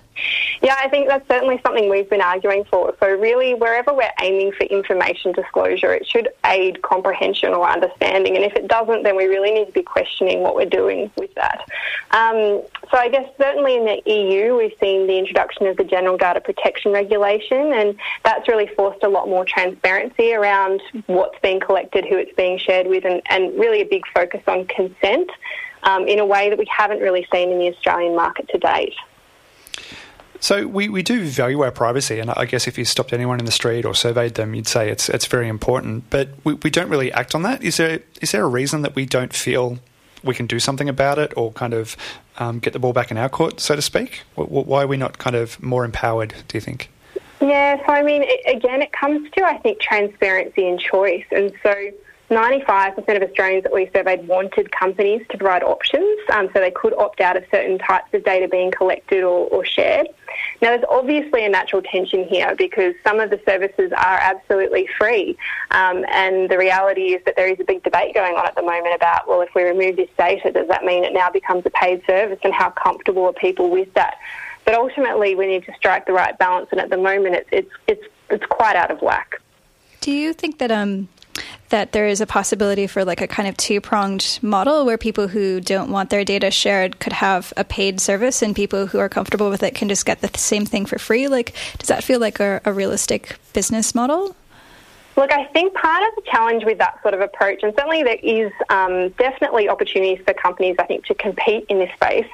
Yeah, 0.63 0.77
I 0.79 0.89
think 0.89 1.09
that's 1.09 1.27
certainly 1.29 1.61
something 1.65 1.91
we've 1.91 2.09
been 2.09 2.21
arguing 2.21 2.65
for. 2.65 2.95
So, 3.01 3.09
really, 3.09 3.55
wherever 3.55 3.93
we're 3.93 4.13
aiming 4.21 4.53
for 4.53 4.65
information 4.65 5.33
disclosure, 5.33 5.93
it 5.93 6.07
should 6.07 6.29
aid 6.45 6.83
comprehension 6.83 7.53
or 7.53 7.69
understanding. 7.69 8.37
And 8.37 8.45
if 8.45 8.55
it 8.55 8.69
doesn't, 8.69 9.03
then 9.03 9.17
we 9.17 9.27
really 9.27 9.53
need 9.53 9.67
to 9.67 9.73
be 9.73 9.83
questioning 9.83 10.41
what 10.41 10.55
we're 10.55 10.67
doing 10.67 11.11
with 11.17 11.35
that. 11.35 11.69
Um, 12.11 12.63
so, 12.91 12.99
I 12.99 13.09
guess 13.11 13.29
certainly 13.39 13.77
in 13.77 13.85
the 13.85 14.03
EU, 14.07 14.57
we've 14.57 14.75
seen 14.81 15.07
the 15.07 15.19
introduction 15.19 15.67
of 15.67 15.77
the 15.77 15.85
General 15.85 16.17
Data 16.17 16.41
Protection 16.41 16.93
Regulation, 16.93 17.73
and 17.73 17.97
that's 18.25 18.49
really 18.49 18.69
forced 18.69 19.03
a 19.03 19.09
lot 19.09 19.29
more 19.29 19.45
transparency 19.45 20.33
around 20.33 20.81
what's 21.07 21.39
being 21.41 21.61
collected, 21.61 22.05
who 22.05 22.17
it's 22.17 22.35
being 22.37 22.59
shared 22.59 22.87
with, 22.87 23.05
and, 23.05 23.23
and 23.27 23.59
really 23.59 23.81
a 23.83 23.87
big 23.87 24.03
focus 24.15 24.43
on 24.47 24.67
consent 24.67 25.31
um, 25.83 26.07
in 26.09 26.19
a 26.19 26.27
way 26.27 26.51
that 26.51 26.59
we 26.59 26.67
haven't 26.71 27.01
really 27.01 27.27
seen 27.33 27.51
in 27.51 27.59
the 27.59 27.69
Australian 27.69 28.17
market 28.17 28.49
to 28.49 28.59
date. 28.59 28.95
So 30.41 30.67
we, 30.67 30.89
we 30.89 31.03
do 31.03 31.25
value 31.25 31.61
our 31.61 31.71
privacy, 31.71 32.19
and 32.19 32.31
I 32.31 32.45
guess 32.45 32.67
if 32.67 32.79
you 32.79 32.85
stopped 32.85 33.13
anyone 33.13 33.39
in 33.39 33.47
the 33.47 33.53
street 33.53 33.85
or 33.85 33.95
surveyed 33.95 34.35
them, 34.35 34.55
you'd 34.55 34.69
say 34.69 34.91
it's 34.91 35.09
it's 35.09 35.27
very 35.27 35.49
important. 35.49 36.11
But 36.11 36.29
we, 36.45 36.55
we 36.55 36.71
don't 36.71 36.89
really 36.89 37.13
act 37.13 37.35
on 37.35 37.43
that. 37.43 37.63
Is 37.63 37.79
there 37.79 38.01
is 38.21 38.33
there 38.33 38.45
a 38.45 38.49
reason 38.49 38.83
that 38.83 38.95
we 38.95 39.07
don't 39.07 39.33
feel 39.33 39.79
we 40.23 40.35
can 40.35 40.47
do 40.47 40.59
something 40.59 40.89
about 40.89 41.19
it, 41.19 41.33
or 41.37 41.53
kind 41.53 41.75
of 41.75 41.97
um, 42.39 42.59
get 42.59 42.73
the 42.73 42.79
ball 42.79 42.93
back 42.93 43.11
in 43.11 43.17
our 43.17 43.29
court, 43.29 43.61
so 43.61 43.77
to 43.77 43.83
speak? 43.83 44.23
Why 44.35 44.83
are 44.83 44.87
we 44.87 44.97
not 44.97 45.19
kind 45.19 45.37
of 45.37 45.63
more 45.63 45.85
empowered? 45.85 46.35
Do 46.49 46.57
you 46.57 46.61
think? 46.61 46.91
Yeah, 47.41 47.77
so 47.87 47.93
I 47.93 48.03
mean, 48.03 48.23
it, 48.25 48.57
again, 48.57 48.83
it 48.83 48.93
comes 48.93 49.31
to 49.33 49.45
I 49.45 49.59
think 49.59 49.81
transparency 49.81 50.69
and 50.69 50.81
choice, 50.81 51.25
and 51.31 51.53
so 51.63 51.75
95% 52.31 52.99
of 53.17 53.23
Australians 53.23 53.63
that 53.63 53.73
we 53.73 53.89
surveyed 53.95 54.27
wanted 54.27 54.73
companies 54.73 55.25
to 55.31 55.39
provide 55.39 55.63
options 55.63 56.19
um, 56.33 56.49
so 56.53 56.61
they 56.61 56.73
could 56.73 56.93
opt 56.95 57.21
out 57.21 57.37
of 57.37 57.45
certain 57.53 57.79
types 57.79 58.13
of 58.13 58.25
data 58.25 58.49
being 58.49 58.73
collected 58.73 59.23
or, 59.23 59.47
or, 59.49 59.65
shared. 59.65 60.09
Now, 60.61 60.71
there's 60.71 60.85
obviously 60.91 61.45
a 61.45 61.49
natural 61.49 61.83
tension 61.83 62.25
here 62.25 62.55
because 62.57 62.95
some 63.05 63.21
of 63.21 63.31
the 63.31 63.41
services 63.47 63.93
are 63.93 64.19
absolutely 64.19 64.89
free. 64.99 65.37
Um, 65.71 66.05
and 66.11 66.51
the 66.51 66.59
reality 66.59 67.15
is 67.15 67.25
that 67.27 67.37
there 67.37 67.49
is 67.49 67.61
a 67.61 67.65
big 67.65 67.85
debate 67.85 68.15
going 68.15 68.35
on 68.35 68.45
at 68.45 68.57
the 68.57 68.63
moment 68.63 68.95
about, 68.97 69.29
well, 69.29 69.41
if 69.41 69.51
we 69.55 69.63
remove 69.63 69.97
this 69.97 70.11
data, 70.19 70.51
does 70.51 70.67
that 70.67 70.85
mean 70.85 71.05
it 71.05 71.13
now 71.13 71.31
becomes 71.31 71.65
a 71.65 71.71
paid 71.71 72.03
service 72.07 72.41
and 72.43 72.53
how 72.53 72.71
comfortable 72.71 73.25
are 73.27 73.33
people 73.33 73.71
with 73.71 73.93
that? 73.95 74.17
But 74.65 74.75
ultimately, 74.75 75.37
we 75.37 75.47
need 75.47 75.65
to 75.67 75.75
strike 75.75 76.07
the 76.07 76.13
right 76.13 76.37
balance, 76.39 76.69
and 76.73 76.81
at 76.81 76.91
the 76.91 76.97
moment, 76.97 77.37
it's, 77.37 77.49
it's, 77.53 77.71
it's, 77.87 78.05
it's 78.31 78.47
quite 78.47 78.75
out 78.75 78.91
of 78.91 79.01
whack. 79.01 79.41
Do 80.01 80.11
you 80.11 80.33
think 80.33 80.59
that 80.59 80.73
um, 80.73 81.09
that 81.71 81.93
there 81.93 82.07
is 82.07 82.21
a 82.21 82.27
possibility 82.27 82.87
for 82.87 83.05
like 83.05 83.21
a 83.21 83.27
kind 83.27 83.49
of 83.49 83.57
two 83.57 83.81
pronged 83.81 84.39
model 84.43 84.85
where 84.85 84.99
people 84.99 85.29
who 85.29 85.61
don't 85.61 85.91
want 85.91 86.11
their 86.11 86.25
data 86.25 86.51
shared 86.51 86.99
could 87.01 87.13
have 87.13 87.53
a 87.57 87.65
paid 87.65 88.01
service 88.01 88.43
and 88.43 88.55
people 88.55 88.87
who 88.87 88.99
are 88.99 89.09
comfortable 89.09 89.51
with 89.51 89.63
it 89.63 89.75
can 89.75 89.89
just 89.89 90.07
get 90.07 90.21
the 90.21 90.39
same 90.39 90.65
thing 90.67 90.87
for 90.87 90.99
free? 90.99 91.29
Like, 91.29 91.55
does 91.79 91.89
that 91.89 92.05
feel 92.05 92.21
like 92.21 92.41
a, 92.41 92.61
a 92.65 92.73
realistic 92.73 93.37
business 93.53 93.95
model? 93.95 94.37
Look, 95.17 95.33
I 95.33 95.47
think 95.47 95.73
part 95.73 96.03
of 96.07 96.15
the 96.15 96.31
challenge 96.31 96.67
with 96.67 96.77
that 96.77 97.01
sort 97.01 97.15
of 97.15 97.23
approach, 97.23 97.63
and 97.63 97.73
certainly 97.75 98.03
there 98.03 98.19
is 98.23 98.53
um, 98.69 99.09
definitely 99.19 99.67
opportunities 99.67 100.23
for 100.27 100.35
companies, 100.35 100.77
I 100.79 100.85
think, 100.85 101.07
to 101.07 101.15
compete 101.15 101.65
in 101.71 101.79
this 101.79 101.91
space, 101.95 102.27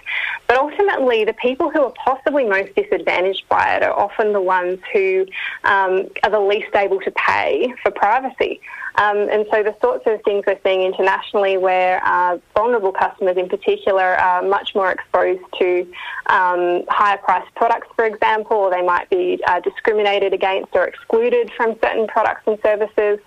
but 0.48 0.56
ultimately 0.56 1.24
the 1.24 1.34
people 1.34 1.70
who 1.70 1.84
are 1.84 1.92
possibly 2.04 2.44
most 2.44 2.74
disadvantaged 2.74 3.48
by 3.48 3.76
it 3.76 3.84
are 3.84 3.96
often 3.96 4.32
the 4.32 4.40
ones 4.40 4.80
who 4.92 5.26
um, 5.62 6.08
are 6.24 6.30
the 6.30 6.40
least 6.40 6.74
able 6.74 6.98
to 7.02 7.12
pay 7.12 7.72
for 7.84 7.92
privacy. 7.92 8.60
Um, 8.96 9.28
and 9.30 9.46
so 9.50 9.62
the 9.62 9.74
sorts 9.80 10.04
of 10.06 10.20
things 10.22 10.44
we're 10.46 10.58
seeing 10.62 10.82
internationally 10.82 11.56
where 11.56 12.04
uh, 12.04 12.38
vulnerable 12.54 12.92
customers 12.92 13.36
in 13.38 13.48
particular 13.48 14.02
are 14.02 14.42
much 14.42 14.74
more 14.74 14.92
exposed 14.92 15.40
to 15.58 15.80
um, 16.26 16.84
higher 16.88 17.16
priced 17.16 17.54
products, 17.54 17.88
for 17.96 18.04
example, 18.04 18.56
or 18.56 18.70
they 18.70 18.82
might 18.82 19.08
be 19.08 19.42
uh, 19.46 19.60
discriminated 19.60 20.34
against 20.34 20.74
or 20.74 20.84
excluded 20.84 21.50
from 21.56 21.74
certain 21.82 22.06
products 22.06 22.42
and 22.46 22.58
services. 22.62 23.18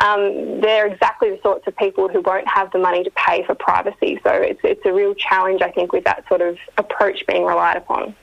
um, 0.00 0.60
they're 0.60 0.86
exactly 0.86 1.30
the 1.30 1.40
sorts 1.42 1.66
of 1.66 1.76
people 1.76 2.08
who 2.08 2.20
won't 2.22 2.48
have 2.48 2.72
the 2.72 2.78
money 2.78 3.04
to 3.04 3.10
pay 3.10 3.44
for 3.44 3.54
privacy. 3.54 4.18
So 4.24 4.30
it's, 4.32 4.60
it's 4.64 4.84
a 4.86 4.92
real 4.92 5.14
challenge, 5.14 5.60
I 5.62 5.70
think, 5.70 5.92
with 5.92 6.04
that 6.04 6.26
sort 6.28 6.40
of 6.40 6.56
approach 6.78 7.26
being 7.26 7.44
relied 7.44 7.76
upon. 7.76 8.14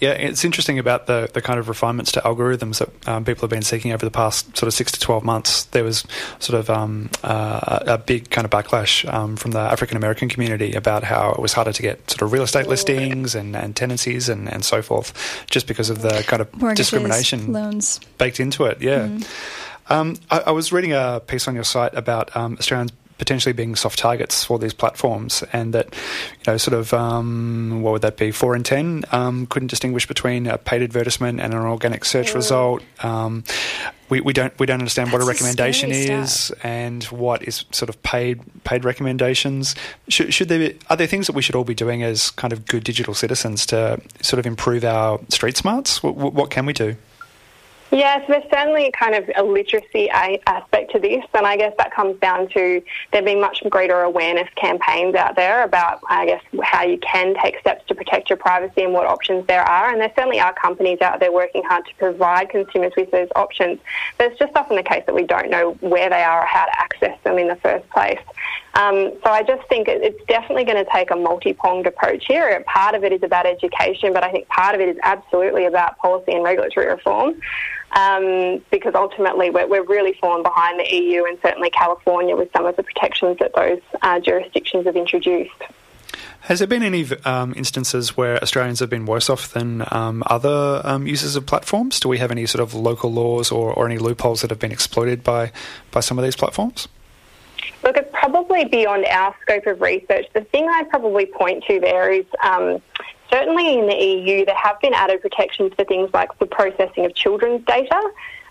Yeah, 0.00 0.10
it's 0.10 0.44
interesting 0.44 0.78
about 0.78 1.06
the, 1.06 1.30
the 1.32 1.40
kind 1.40 1.58
of 1.58 1.68
refinements 1.68 2.12
to 2.12 2.20
algorithms 2.20 2.78
that 2.78 3.08
um, 3.08 3.24
people 3.24 3.42
have 3.42 3.50
been 3.50 3.62
seeking 3.62 3.92
over 3.92 4.04
the 4.04 4.10
past 4.10 4.56
sort 4.56 4.66
of 4.66 4.74
six 4.74 4.92
to 4.92 5.00
12 5.00 5.24
months. 5.24 5.64
There 5.64 5.84
was 5.84 6.04
sort 6.40 6.58
of 6.58 6.68
um, 6.68 7.10
uh, 7.22 7.80
a 7.86 7.98
big 7.98 8.30
kind 8.30 8.44
of 8.44 8.50
backlash 8.50 9.10
um, 9.12 9.36
from 9.36 9.52
the 9.52 9.60
African 9.60 9.96
American 9.96 10.28
community 10.28 10.74
about 10.74 11.04
how 11.04 11.30
it 11.32 11.40
was 11.40 11.52
harder 11.52 11.72
to 11.72 11.82
get 11.82 12.10
sort 12.10 12.22
of 12.22 12.32
real 12.32 12.42
estate 12.42 12.66
listings 12.66 13.34
and, 13.34 13.56
and 13.56 13.76
tenancies 13.76 14.28
and, 14.28 14.52
and 14.52 14.64
so 14.64 14.82
forth 14.82 15.44
just 15.48 15.66
because 15.66 15.90
of 15.90 16.02
the 16.02 16.24
kind 16.26 16.42
of 16.42 16.52
Mortgages, 16.54 16.90
discrimination 16.90 17.52
loans. 17.52 18.00
baked 18.18 18.40
into 18.40 18.64
it. 18.64 18.82
Yeah. 18.82 19.08
Mm. 19.08 20.18
I, 20.30 20.38
I, 20.46 20.50
was 20.50 20.72
reading 20.72 20.92
a 20.92 21.20
piece 21.20 21.46
on 21.46 21.54
your 21.54 21.64
site 21.64 21.94
about 21.94 22.34
um, 22.36 22.56
Australians 22.58 22.92
potentially 23.18 23.52
being 23.52 23.76
soft 23.76 23.98
targets 23.98 24.44
for 24.44 24.58
these 24.58 24.74
platforms, 24.74 25.42
and 25.52 25.72
that 25.74 25.94
you 25.94 26.52
know, 26.52 26.56
sort 26.56 26.74
of, 26.74 26.92
um, 26.92 27.82
what 27.82 27.92
would 27.92 28.02
that 28.02 28.16
be? 28.16 28.30
Four 28.30 28.56
in 28.56 28.62
ten 28.62 29.04
um, 29.12 29.46
couldn't 29.46 29.68
distinguish 29.68 30.06
between 30.06 30.46
a 30.46 30.58
paid 30.58 30.82
advertisement 30.82 31.40
and 31.40 31.54
an 31.54 31.60
organic 31.60 32.04
search 32.04 32.30
yeah. 32.30 32.34
result. 32.34 32.82
Um, 33.02 33.44
we, 34.10 34.20
we 34.20 34.32
don't 34.32 34.56
we 34.58 34.66
don't 34.66 34.80
understand 34.80 35.08
That's 35.08 35.14
what 35.14 35.22
a 35.22 35.26
recommendation 35.26 35.90
is 35.90 36.52
and 36.62 37.02
what 37.04 37.42
is 37.42 37.64
sort 37.72 37.88
of 37.88 38.02
paid 38.02 38.40
paid 38.64 38.84
recommendations. 38.84 39.74
Should, 40.08 40.34
should 40.34 40.48
there 40.48 40.58
be, 40.70 40.78
are 40.90 40.96
there 40.96 41.06
things 41.06 41.26
that 41.26 41.34
we 41.34 41.42
should 41.42 41.54
all 41.54 41.64
be 41.64 41.74
doing 41.74 42.02
as 42.02 42.30
kind 42.30 42.52
of 42.52 42.66
good 42.66 42.84
digital 42.84 43.14
citizens 43.14 43.66
to 43.66 44.00
sort 44.20 44.38
of 44.38 44.46
improve 44.46 44.84
our 44.84 45.20
street 45.30 45.56
smarts? 45.56 46.02
What, 46.02 46.16
what 46.16 46.50
can 46.50 46.66
we 46.66 46.72
do? 46.72 46.96
Yes, 47.90 48.24
there's 48.28 48.44
certainly 48.50 48.90
kind 48.90 49.14
of 49.14 49.30
a 49.36 49.42
literacy 49.44 50.10
aspect 50.10 50.90
to 50.92 50.98
this, 50.98 51.24
and 51.32 51.46
I 51.46 51.56
guess 51.56 51.74
that 51.78 51.94
comes 51.94 52.18
down 52.18 52.48
to 52.48 52.82
there 53.12 53.22
being 53.22 53.40
much 53.40 53.62
greater 53.68 54.00
awareness 54.00 54.48
campaigns 54.56 55.14
out 55.14 55.36
there 55.36 55.62
about, 55.62 56.00
I 56.08 56.26
guess, 56.26 56.42
how 56.62 56.82
you 56.82 56.98
can 56.98 57.34
take 57.40 57.60
steps 57.60 57.86
to 57.88 57.94
protect 57.94 58.30
your 58.30 58.36
privacy 58.36 58.82
and 58.82 58.92
what 58.92 59.06
options 59.06 59.46
there 59.46 59.62
are. 59.62 59.90
And 59.90 60.00
there 60.00 60.12
certainly 60.16 60.40
are 60.40 60.52
companies 60.54 61.00
out 61.02 61.20
there 61.20 61.30
working 61.30 61.62
hard 61.62 61.86
to 61.86 61.94
provide 61.96 62.48
consumers 62.50 62.92
with 62.96 63.10
those 63.12 63.28
options, 63.36 63.78
but 64.18 64.32
it's 64.32 64.38
just 64.38 64.56
often 64.56 64.76
the 64.76 64.82
case 64.82 65.04
that 65.06 65.14
we 65.14 65.22
don't 65.22 65.50
know 65.50 65.72
where 65.80 66.10
they 66.10 66.22
are 66.22 66.42
or 66.42 66.46
how 66.46 66.64
to 66.64 66.76
access 66.78 67.16
them 67.22 67.38
in 67.38 67.48
the 67.48 67.56
first 67.56 67.88
place. 67.90 68.18
Um, 68.74 69.12
so 69.22 69.30
I 69.30 69.44
just 69.44 69.68
think 69.68 69.86
it's 69.86 70.24
definitely 70.26 70.64
going 70.64 70.84
to 70.84 70.90
take 70.90 71.12
a 71.12 71.16
multi-pronged 71.16 71.86
approach 71.86 72.26
here. 72.26 72.62
Part 72.66 72.96
of 72.96 73.04
it 73.04 73.12
is 73.12 73.22
about 73.22 73.46
education, 73.46 74.12
but 74.12 74.24
I 74.24 74.32
think 74.32 74.48
part 74.48 74.74
of 74.74 74.80
it 74.80 74.88
is 74.88 74.96
absolutely 75.04 75.66
about 75.66 75.96
policy 75.98 76.32
and 76.32 76.42
regulatory 76.42 76.88
reform. 76.88 77.40
Um, 77.94 78.60
because 78.72 78.94
ultimately 78.96 79.50
we're, 79.50 79.68
we're, 79.68 79.84
really 79.84 80.14
fallen 80.14 80.42
behind 80.42 80.80
the 80.80 80.94
EU 80.94 81.26
and 81.26 81.38
certainly 81.40 81.70
California 81.70 82.34
with 82.34 82.50
some 82.52 82.66
of 82.66 82.74
the 82.74 82.82
protections 82.82 83.38
that 83.38 83.54
those 83.54 83.80
uh, 84.02 84.18
jurisdictions 84.18 84.86
have 84.86 84.96
introduced. 84.96 85.62
Has 86.40 86.58
there 86.58 86.68
been 86.68 86.82
any 86.82 87.06
um, 87.24 87.54
instances 87.56 88.18
where 88.18 88.42
Australians 88.42 88.80
have 88.80 88.90
been 88.90 89.06
worse 89.06 89.30
off 89.30 89.52
than 89.52 89.82
um, 89.90 90.22
other 90.26 90.82
um, 90.84 91.06
users 91.06 91.36
of 91.36 91.46
platforms? 91.46 91.98
Do 92.00 92.08
we 92.10 92.18
have 92.18 92.30
any 92.30 92.44
sort 92.44 92.60
of 92.60 92.74
local 92.74 93.10
laws 93.10 93.50
or, 93.50 93.72
or 93.72 93.86
any 93.86 93.96
loopholes 93.96 94.42
that 94.42 94.50
have 94.50 94.58
been 94.58 94.72
exploited 94.72 95.24
by, 95.24 95.52
by 95.90 96.00
some 96.00 96.18
of 96.18 96.24
these 96.24 96.36
platforms? 96.36 96.86
Look, 97.82 97.96
it's 97.96 98.10
probably 98.12 98.66
beyond 98.66 99.06
our 99.06 99.34
scope 99.40 99.66
of 99.66 99.80
research. 99.80 100.26
The 100.34 100.42
thing 100.42 100.68
I'd 100.68 100.90
probably 100.90 101.24
point 101.24 101.64
to 101.68 101.80
there 101.80 102.12
is 102.12 102.26
um, 102.42 102.82
certainly 103.30 103.78
in 103.78 103.86
the 103.86 103.94
EU, 103.94 104.44
there 104.44 104.54
have 104.54 104.80
been 104.80 104.94
added 104.94 105.20
protections 105.20 105.72
for 105.76 105.84
things 105.84 106.10
like 106.12 106.36
the 106.38 106.46
processing 106.46 107.04
of 107.04 107.14
children's 107.14 107.64
data. 107.64 108.00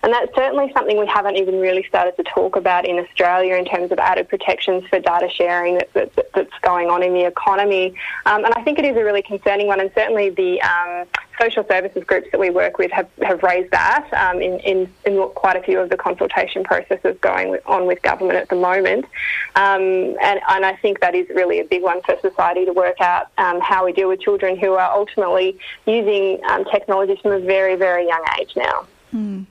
And 0.04 0.12
that's 0.12 0.34
certainly 0.34 0.70
something 0.74 0.98
we 0.98 1.06
haven't 1.06 1.36
even 1.36 1.58
really 1.58 1.82
started 1.84 2.14
to 2.18 2.24
talk 2.24 2.56
about 2.56 2.86
in 2.86 2.98
Australia 2.98 3.54
in 3.54 3.64
terms 3.64 3.90
of 3.90 3.98
added 3.98 4.28
protections 4.28 4.86
for 4.88 5.00
data 5.00 5.30
sharing 5.30 5.78
that, 5.78 5.94
that, 5.94 6.32
that's 6.34 6.58
going 6.60 6.90
on 6.90 7.02
in 7.02 7.14
the 7.14 7.24
economy. 7.24 7.94
Um, 8.26 8.44
and 8.44 8.52
I 8.54 8.62
think 8.64 8.78
it 8.78 8.84
is 8.84 8.98
a 8.98 9.02
really 9.02 9.22
concerning 9.22 9.66
one, 9.66 9.80
and 9.80 9.90
certainly 9.94 10.28
the 10.28 10.60
um, 10.60 11.06
social 11.40 11.66
services 11.66 12.04
groups 12.04 12.28
that 12.32 12.38
we 12.38 12.50
work 12.50 12.76
with 12.76 12.90
have, 12.90 13.08
have 13.22 13.42
raised 13.42 13.70
that 13.70 14.06
um, 14.12 14.42
in, 14.42 14.60
in, 14.60 14.92
in, 15.06 15.26
quite 15.30 15.56
a 15.56 15.62
few 15.62 15.80
of 15.80 15.88
the 15.88 15.96
consultation 15.96 16.64
processes 16.64 17.16
going 17.22 17.56
on 17.64 17.86
with 17.86 18.02
government 18.02 18.36
at 18.36 18.50
the 18.50 18.56
moment. 18.56 19.06
Um, 19.54 19.80
and, 20.20 20.38
and, 20.50 20.66
I 20.66 20.76
think 20.82 21.00
that 21.00 21.14
is 21.14 21.26
really 21.30 21.60
a 21.60 21.64
big 21.64 21.82
one 21.82 22.02
for 22.02 22.18
society 22.20 22.66
to 22.66 22.74
work 22.74 23.00
out 23.00 23.28
um, 23.38 23.58
how 23.62 23.86
we 23.86 23.94
deal 23.94 24.08
with 24.08 24.20
children 24.20 24.58
who 24.58 24.74
are 24.74 24.92
ultimately 24.92 25.58
using 25.86 26.44
um, 26.50 26.66
technology 26.66 27.18
from 27.22 27.32
a 27.32 27.40
very, 27.40 27.76
very 27.76 28.06
young 28.06 28.24
age 28.38 28.52
now. 28.54 28.86
Mm 29.14 29.46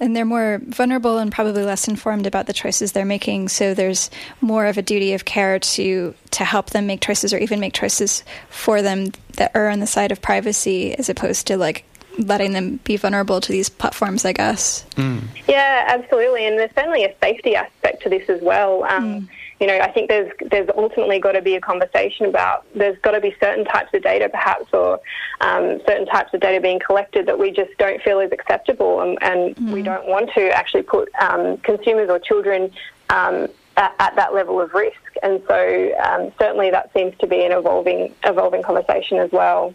and 0.00 0.14
they're 0.14 0.24
more 0.24 0.60
vulnerable 0.66 1.18
and 1.18 1.32
probably 1.32 1.62
less 1.62 1.88
informed 1.88 2.26
about 2.26 2.46
the 2.46 2.52
choices 2.52 2.92
they're 2.92 3.04
making. 3.04 3.48
So 3.48 3.74
there's 3.74 4.10
more 4.40 4.66
of 4.66 4.78
a 4.78 4.82
duty 4.82 5.12
of 5.14 5.24
care 5.24 5.58
to 5.58 6.14
to 6.32 6.44
help 6.44 6.70
them 6.70 6.86
make 6.86 7.00
choices 7.00 7.32
or 7.32 7.38
even 7.38 7.60
make 7.60 7.72
choices 7.72 8.22
for 8.48 8.82
them 8.82 9.12
that 9.34 9.52
are 9.54 9.68
on 9.68 9.80
the 9.80 9.86
side 9.86 10.12
of 10.12 10.20
privacy 10.20 10.94
as 10.94 11.08
opposed 11.08 11.46
to 11.46 11.56
like 11.56 11.84
letting 12.18 12.52
them 12.52 12.80
be 12.84 12.96
vulnerable 12.96 13.40
to 13.42 13.52
these 13.52 13.68
platforms, 13.68 14.24
I 14.24 14.32
guess. 14.32 14.86
Mm. 14.96 15.22
Yeah, 15.46 15.84
absolutely. 15.88 16.46
And 16.46 16.58
there's 16.58 16.72
certainly 16.74 17.04
a 17.04 17.14
safety 17.22 17.54
aspect 17.54 18.02
to 18.04 18.08
this 18.08 18.28
as 18.28 18.40
well. 18.40 18.84
Um, 18.84 19.22
mm 19.22 19.28
you 19.60 19.66
know, 19.66 19.78
I 19.78 19.90
think 19.90 20.08
there's 20.08 20.30
there's 20.50 20.68
ultimately 20.76 21.18
got 21.18 21.32
to 21.32 21.40
be 21.40 21.54
a 21.54 21.60
conversation 21.60 22.26
about 22.26 22.66
there's 22.74 22.98
got 22.98 23.12
to 23.12 23.20
be 23.20 23.34
certain 23.40 23.64
types 23.64 23.88
of 23.94 24.02
data, 24.02 24.28
perhaps, 24.28 24.66
or 24.72 25.00
um, 25.40 25.80
certain 25.86 26.06
types 26.06 26.34
of 26.34 26.40
data 26.40 26.60
being 26.60 26.78
collected 26.78 27.26
that 27.26 27.38
we 27.38 27.50
just 27.50 27.70
don't 27.78 28.02
feel 28.02 28.20
is 28.20 28.32
acceptable, 28.32 29.00
and, 29.00 29.18
and 29.22 29.56
mm. 29.56 29.72
we 29.72 29.82
don't 29.82 30.06
want 30.06 30.30
to 30.34 30.50
actually 30.50 30.82
put 30.82 31.08
um, 31.20 31.56
consumers 31.58 32.10
or 32.10 32.18
children 32.18 32.70
um, 33.08 33.48
at, 33.78 33.94
at, 33.98 34.14
that 34.16 34.34
level 34.34 34.60
of 34.60 34.74
risk. 34.74 35.00
And 35.22 35.42
so, 35.48 35.94
um, 36.04 36.32
certainly, 36.38 36.70
that 36.70 36.92
seems 36.92 37.16
to 37.18 37.26
be 37.26 37.42
an 37.44 37.52
evolving 37.52 38.14
evolving 38.24 38.62
conversation 38.62 39.18
as 39.18 39.32
well. 39.32 39.74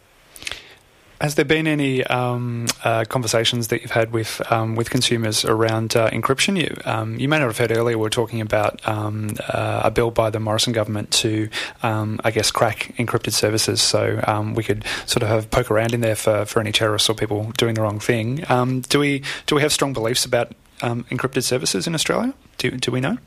Has 1.22 1.36
there 1.36 1.46
been 1.46 1.68
any 1.68 2.04
um, 2.06 2.66
uh, 2.84 3.06
conversations 3.06 3.68
that 3.68 3.84
you've 3.84 3.92
had 3.92 4.12
with 4.12 4.42
um, 4.52 4.76
with 4.76 4.90
consumers 4.90 5.46
around 5.46 5.96
uh, 5.96 6.10
encryption? 6.10 6.58
You, 6.60 6.76
um, 6.84 7.20
you 7.20 7.30
may 7.30 7.38
not 7.38 7.46
have 7.46 7.60
heard 7.60 7.72
earlier. 7.72 7.96
We 7.96 8.08
are 8.08 8.10
talking 8.10 8.42
about 8.42 8.86
um, 8.88 9.36
uh, 9.48 9.82
a 9.84 9.92
bill 9.92 10.10
by 10.10 10.32
the 10.32 10.40
Morrison 10.40 10.74
government 10.74 11.12
to, 11.12 11.48
um, 11.84 12.20
I 12.24 12.32
guess, 12.32 12.50
crack 12.50 12.96
encrypted 12.98 13.34
services. 13.34 13.84
So 13.84 14.20
we 14.56 14.64
could 14.64 14.84
sort 15.06 15.22
of 15.22 15.30
have 15.30 15.52
poke 15.52 15.70
around 15.70 15.94
in 15.94 16.02
there 16.02 16.16
for, 16.16 16.44
for 16.46 16.60
any 16.60 16.72
terrorists 16.72 17.08
or 17.08 17.14
people 17.14 17.52
doing 17.56 17.76
the 17.76 17.82
wrong 17.82 18.00
thing. 18.00 18.44
do 18.90 18.98
we 18.98 19.22
do 19.46 19.54
we 19.54 19.62
have 19.62 19.72
strong 19.72 19.94
beliefs 19.94 20.26
about 20.26 20.54
encrypted 20.82 21.44
services 21.44 21.86
in 21.86 21.94
Australia? 21.94 22.34
Do 22.58 22.72
do 22.72 22.92
we 22.92 23.00
know? 23.00 23.20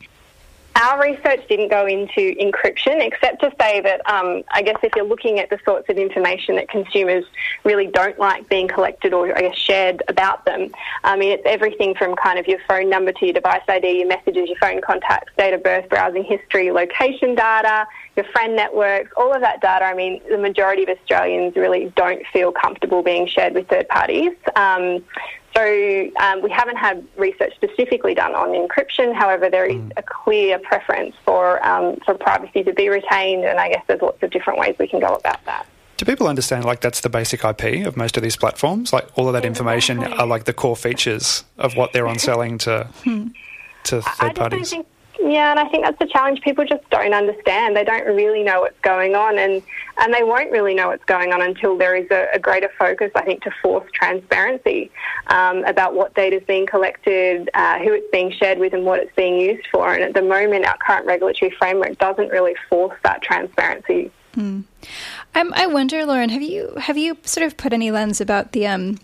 Our 0.76 1.00
research 1.00 1.46
didn't 1.48 1.68
go 1.68 1.86
into 1.86 2.34
encryption, 2.34 3.00
except 3.00 3.40
to 3.42 3.52
say 3.60 3.80
that 3.80 4.00
um, 4.10 4.42
I 4.50 4.62
guess 4.62 4.76
if 4.82 4.92
you're 4.96 5.06
looking 5.06 5.38
at 5.38 5.48
the 5.48 5.58
sorts 5.64 5.88
of 5.88 5.98
information 5.98 6.56
that 6.56 6.68
consumers 6.68 7.24
really 7.62 7.86
don't 7.86 8.18
like 8.18 8.48
being 8.48 8.66
collected 8.66 9.12
or 9.14 9.36
I 9.36 9.42
guess 9.42 9.56
shared 9.56 10.02
about 10.08 10.44
them, 10.44 10.70
I 11.04 11.16
mean 11.16 11.30
it's 11.30 11.44
everything 11.46 11.94
from 11.94 12.16
kind 12.16 12.40
of 12.40 12.48
your 12.48 12.58
phone 12.66 12.90
number 12.90 13.12
to 13.12 13.24
your 13.24 13.34
device 13.34 13.62
ID, 13.68 13.98
your 13.98 14.08
messages, 14.08 14.48
your 14.48 14.58
phone 14.58 14.80
contacts, 14.80 15.32
date 15.38 15.54
of 15.54 15.62
birth, 15.62 15.88
browsing 15.88 16.24
history, 16.24 16.72
location 16.72 17.36
data, 17.36 17.86
your 18.16 18.26
friend 18.32 18.56
networks, 18.56 19.12
all 19.16 19.32
of 19.32 19.42
that 19.42 19.60
data. 19.60 19.84
I 19.84 19.94
mean 19.94 20.20
the 20.28 20.38
majority 20.38 20.82
of 20.82 20.88
Australians 20.88 21.54
really 21.54 21.92
don't 21.94 22.26
feel 22.32 22.50
comfortable 22.50 23.02
being 23.04 23.28
shared 23.28 23.54
with 23.54 23.68
third 23.68 23.88
parties. 23.88 24.32
Um, 24.56 25.04
so 25.56 26.10
um, 26.20 26.42
we 26.42 26.50
haven't 26.50 26.76
had 26.76 27.06
research 27.16 27.54
specifically 27.54 28.14
done 28.14 28.34
on 28.34 28.48
encryption. 28.48 29.14
However, 29.14 29.48
there 29.48 29.66
is 29.66 29.76
mm. 29.76 29.92
a 29.96 30.02
clear 30.02 30.58
preference 30.58 31.14
for 31.24 31.64
um, 31.64 31.96
for 32.04 32.14
privacy 32.14 32.64
to 32.64 32.72
be 32.72 32.88
retained, 32.88 33.44
and 33.44 33.60
I 33.60 33.70
guess 33.70 33.84
there's 33.86 34.02
lots 34.02 34.22
of 34.22 34.30
different 34.30 34.58
ways 34.58 34.74
we 34.78 34.88
can 34.88 35.00
go 35.00 35.14
about 35.14 35.44
that. 35.44 35.66
Do 35.96 36.04
people 36.04 36.26
understand 36.26 36.64
like 36.64 36.80
that's 36.80 37.00
the 37.00 37.08
basic 37.08 37.44
IP 37.44 37.86
of 37.86 37.96
most 37.96 38.16
of 38.16 38.22
these 38.22 38.36
platforms? 38.36 38.92
Like 38.92 39.06
all 39.16 39.28
of 39.28 39.34
that 39.34 39.44
information 39.44 40.02
are 40.02 40.26
like 40.26 40.44
the 40.44 40.52
core 40.52 40.76
features 40.76 41.44
of 41.56 41.76
what 41.76 41.92
they're 41.92 42.08
on 42.08 42.18
selling 42.30 42.58
to 42.58 42.88
to 43.84 44.02
third 44.02 44.34
parties. 44.34 44.74
Yeah, 45.20 45.52
and 45.52 45.60
I 45.60 45.68
think 45.68 45.84
that's 45.84 45.98
the 45.98 46.06
challenge. 46.06 46.40
People 46.40 46.64
just 46.64 46.88
don't 46.90 47.14
understand. 47.14 47.76
They 47.76 47.84
don't 47.84 48.06
really 48.06 48.42
know 48.42 48.60
what's 48.60 48.78
going 48.80 49.14
on, 49.14 49.38
and, 49.38 49.62
and 49.98 50.12
they 50.12 50.22
won't 50.22 50.50
really 50.50 50.74
know 50.74 50.88
what's 50.88 51.04
going 51.04 51.32
on 51.32 51.40
until 51.40 51.78
there 51.78 51.94
is 51.94 52.10
a, 52.10 52.28
a 52.34 52.38
greater 52.38 52.70
focus, 52.78 53.12
I 53.14 53.22
think, 53.22 53.42
to 53.44 53.50
force 53.62 53.88
transparency 53.92 54.90
um, 55.28 55.64
about 55.64 55.94
what 55.94 56.14
data 56.14 56.36
is 56.36 56.42
being 56.44 56.66
collected, 56.66 57.48
uh, 57.54 57.78
who 57.78 57.92
it's 57.92 58.10
being 58.10 58.32
shared 58.32 58.58
with, 58.58 58.74
and 58.74 58.84
what 58.84 58.98
it's 58.98 59.14
being 59.14 59.38
used 59.38 59.66
for. 59.70 59.94
And 59.94 60.02
at 60.02 60.14
the 60.14 60.22
moment, 60.22 60.66
our 60.66 60.76
current 60.78 61.06
regulatory 61.06 61.54
framework 61.58 61.96
doesn't 61.98 62.28
really 62.30 62.54
force 62.68 62.98
that 63.04 63.22
transparency. 63.22 64.10
Mm. 64.36 64.64
Um, 65.36 65.52
I 65.54 65.66
wonder, 65.68 66.04
Lauren, 66.04 66.30
have 66.30 66.42
you 66.42 66.74
have 66.76 66.98
you 66.98 67.16
sort 67.22 67.46
of 67.46 67.56
put 67.56 67.72
any 67.72 67.92
lens 67.92 68.20
about 68.20 68.50
the 68.50 68.66
um, 68.66 68.98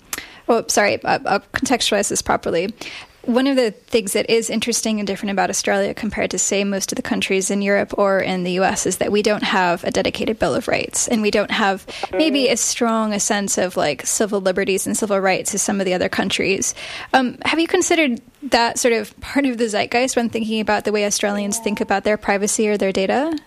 well, 0.49 0.69
sorry, 0.69 1.03
I'll 1.05 1.41
contextualize 1.55 2.09
this 2.09 2.21
properly 2.21 2.75
one 3.23 3.47
of 3.47 3.57
the 3.57 3.71
things 3.71 4.15
that 4.15 4.31
is 4.31 4.49
interesting 4.49 4.99
and 4.99 5.07
different 5.07 5.33
about 5.33 5.51
Australia 5.51 5.93
compared 5.93 6.31
to, 6.31 6.39
say, 6.39 6.65
most 6.65 6.91
of 6.93 6.97
the 6.97 7.03
countries 7.03 7.51
in 7.51 7.61
Europe 7.61 7.99
or 7.99 8.21
in 8.21 8.45
the 8.45 8.53
US 8.53 8.87
is 8.87 8.99
that 8.99 9.13
we 9.13 9.23
don't 9.23 9.43
have 9.43 9.85
a 9.85 9.91
dedicated 9.91 10.39
Bill 10.39 10.55
of 10.55 10.69
Rights 10.69 11.07
and 11.07 11.21
we 11.21 11.31
don't 11.31 11.51
have 11.51 11.87
maybe 12.13 12.49
as 12.49 12.61
strong 12.61 13.13
a 13.13 13.21
sense 13.21 13.59
of 13.59 13.77
like 13.77 14.07
civil 14.07 14.41
liberties 14.41 14.87
and 14.87 14.97
civil 14.97 15.19
rights 15.19 15.55
as 15.55 15.63
some 15.63 15.81
of 15.81 15.87
the 15.87 15.95
other 15.95 16.09
countries. 16.09 16.75
Um, 17.13 17.39
have 17.45 17.61
you 17.61 17.69
considered 17.69 18.21
that 18.45 18.79
sort 18.79 18.95
of 18.95 19.19
part 19.21 19.45
of 19.45 19.59
the 19.59 19.69
zeitgeist 19.69 20.17
when 20.17 20.31
thinking 20.31 20.61
about 20.61 20.85
the 20.85 20.93
way 20.93 21.05
Australians 21.05 21.59
think 21.59 21.81
about 21.81 22.05
their 22.05 22.17
privacy 22.17 22.69
or 22.69 22.79
their 22.79 22.93
data? 22.93 23.39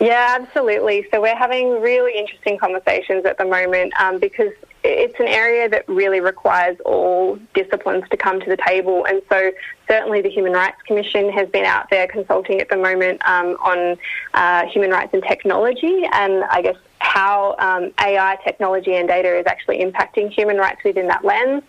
Yeah, 0.00 0.38
absolutely. 0.40 1.06
So 1.10 1.20
we're 1.20 1.36
having 1.36 1.80
really 1.80 2.18
interesting 2.18 2.58
conversations 2.58 3.24
at 3.26 3.38
the 3.38 3.44
moment 3.44 3.92
um, 4.00 4.18
because 4.18 4.52
it's 4.84 5.18
an 5.18 5.28
area 5.28 5.68
that 5.68 5.88
really 5.88 6.20
requires 6.20 6.76
all 6.84 7.38
disciplines 7.54 8.04
to 8.10 8.16
come 8.16 8.38
to 8.40 8.50
the 8.50 8.58
table. 8.58 9.06
And 9.06 9.22
so 9.30 9.50
certainly 9.88 10.20
the 10.20 10.28
Human 10.28 10.52
Rights 10.52 10.80
Commission 10.86 11.30
has 11.32 11.48
been 11.48 11.64
out 11.64 11.88
there 11.90 12.06
consulting 12.06 12.60
at 12.60 12.68
the 12.68 12.76
moment 12.76 13.26
um, 13.26 13.56
on 13.64 13.96
uh, 14.34 14.66
human 14.66 14.90
rights 14.90 15.14
and 15.14 15.22
technology 15.22 16.02
and 16.12 16.44
I 16.44 16.60
guess 16.60 16.76
how 16.98 17.54
um, 17.58 17.92
AI 18.00 18.38
technology 18.44 18.94
and 18.94 19.08
data 19.08 19.38
is 19.38 19.46
actually 19.46 19.78
impacting 19.78 20.30
human 20.30 20.56
rights 20.56 20.82
within 20.84 21.06
that 21.06 21.24
lens. 21.24 21.62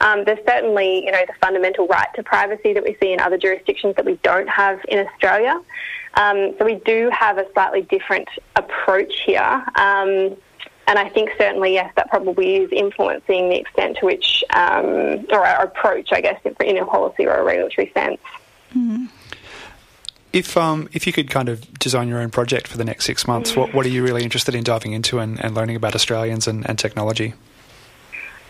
Um, 0.00 0.24
there's 0.24 0.44
certainly, 0.46 1.04
you 1.04 1.10
know, 1.10 1.24
the 1.26 1.34
fundamental 1.40 1.86
right 1.88 2.08
to 2.14 2.22
privacy 2.22 2.72
that 2.72 2.84
we 2.84 2.96
see 3.00 3.12
in 3.12 3.20
other 3.20 3.38
jurisdictions 3.38 3.96
that 3.96 4.04
we 4.04 4.16
don't 4.22 4.48
have 4.48 4.80
in 4.88 5.06
Australia. 5.06 5.60
Um, 6.14 6.54
so 6.58 6.64
we 6.64 6.76
do 6.76 7.10
have 7.10 7.38
a 7.38 7.46
slightly 7.52 7.82
different 7.82 8.28
approach 8.56 9.20
here. 9.24 9.64
And 10.86 10.98
I 10.98 11.08
think 11.08 11.30
certainly, 11.38 11.74
yes, 11.74 11.92
that 11.96 12.08
probably 12.10 12.56
is 12.56 12.72
influencing 12.72 13.48
the 13.48 13.56
extent 13.56 13.98
to 13.98 14.06
which, 14.06 14.42
um, 14.50 15.26
or 15.30 15.46
our 15.46 15.64
approach, 15.64 16.12
I 16.12 16.20
guess, 16.20 16.40
in 16.60 16.76
a 16.76 16.84
policy 16.84 17.26
or 17.26 17.34
a 17.34 17.42
regulatory 17.44 17.90
sense. 17.94 18.20
Mm-hmm. 18.74 19.06
If 20.32 20.56
um, 20.56 20.88
if 20.92 21.06
you 21.06 21.12
could 21.12 21.30
kind 21.30 21.48
of 21.48 21.78
design 21.78 22.08
your 22.08 22.18
own 22.20 22.30
project 22.30 22.66
for 22.66 22.78
the 22.78 22.84
next 22.84 23.04
six 23.04 23.26
months, 23.26 23.54
what, 23.54 23.74
what 23.74 23.84
are 23.84 23.90
you 23.90 24.02
really 24.02 24.22
interested 24.24 24.54
in 24.54 24.64
diving 24.64 24.92
into 24.92 25.18
and, 25.18 25.42
and 25.44 25.54
learning 25.54 25.76
about 25.76 25.94
Australians 25.94 26.48
and, 26.48 26.66
and 26.68 26.78
technology? 26.78 27.34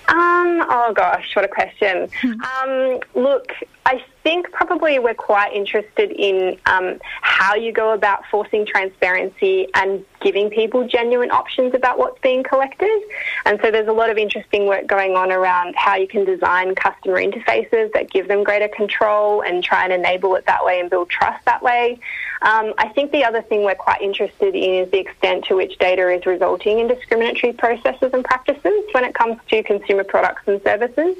Um, 0.08 0.64
oh 0.68 0.92
gosh, 0.94 1.34
what 1.34 1.44
a 1.44 1.48
question. 1.48 2.08
Hmm. 2.20 2.32
Um, 2.42 3.00
look, 3.14 3.52
I 3.86 4.04
think 4.22 4.50
probably 4.52 4.98
we're 4.98 5.14
quite 5.14 5.52
interested 5.52 6.12
in 6.12 6.58
um, 6.66 6.98
how 7.20 7.54
you 7.54 7.72
go 7.72 7.92
about 7.92 8.24
forcing 8.30 8.64
transparency 8.64 9.68
and 9.74 10.04
giving 10.20 10.50
people 10.50 10.86
genuine 10.86 11.30
options 11.30 11.74
about 11.74 11.98
what's 11.98 12.20
being 12.20 12.42
collected. 12.42 13.02
And 13.44 13.58
so 13.62 13.70
there's 13.70 13.88
a 13.88 13.92
lot 13.92 14.10
of 14.10 14.18
interesting 14.18 14.66
work 14.66 14.86
going 14.86 15.16
on 15.16 15.32
around 15.32 15.74
how 15.76 15.96
you 15.96 16.06
can 16.06 16.24
design 16.24 16.74
customer 16.74 17.16
interfaces 17.16 17.92
that 17.92 18.10
give 18.10 18.28
them 18.28 18.44
greater 18.44 18.68
control 18.68 19.42
and 19.42 19.64
try 19.64 19.84
and 19.84 19.92
enable 19.92 20.34
it 20.36 20.46
that 20.46 20.64
way 20.64 20.80
and 20.80 20.88
build 20.88 21.10
trust 21.10 21.44
that 21.44 21.62
way. 21.62 21.98
Um, 22.42 22.74
I 22.76 22.88
think 22.88 23.12
the 23.12 23.24
other 23.24 23.40
thing 23.40 23.62
we're 23.62 23.76
quite 23.76 24.02
interested 24.02 24.56
in 24.56 24.84
is 24.84 24.90
the 24.90 24.98
extent 24.98 25.44
to 25.44 25.54
which 25.54 25.78
data 25.78 26.08
is 26.10 26.26
resulting 26.26 26.80
in 26.80 26.88
discriminatory 26.88 27.52
processes 27.52 28.10
and 28.12 28.24
practices 28.24 28.84
when 28.90 29.04
it 29.04 29.14
comes 29.14 29.38
to 29.50 29.62
consumer 29.62 30.02
products 30.02 30.42
and 30.46 30.60
services. 30.62 31.16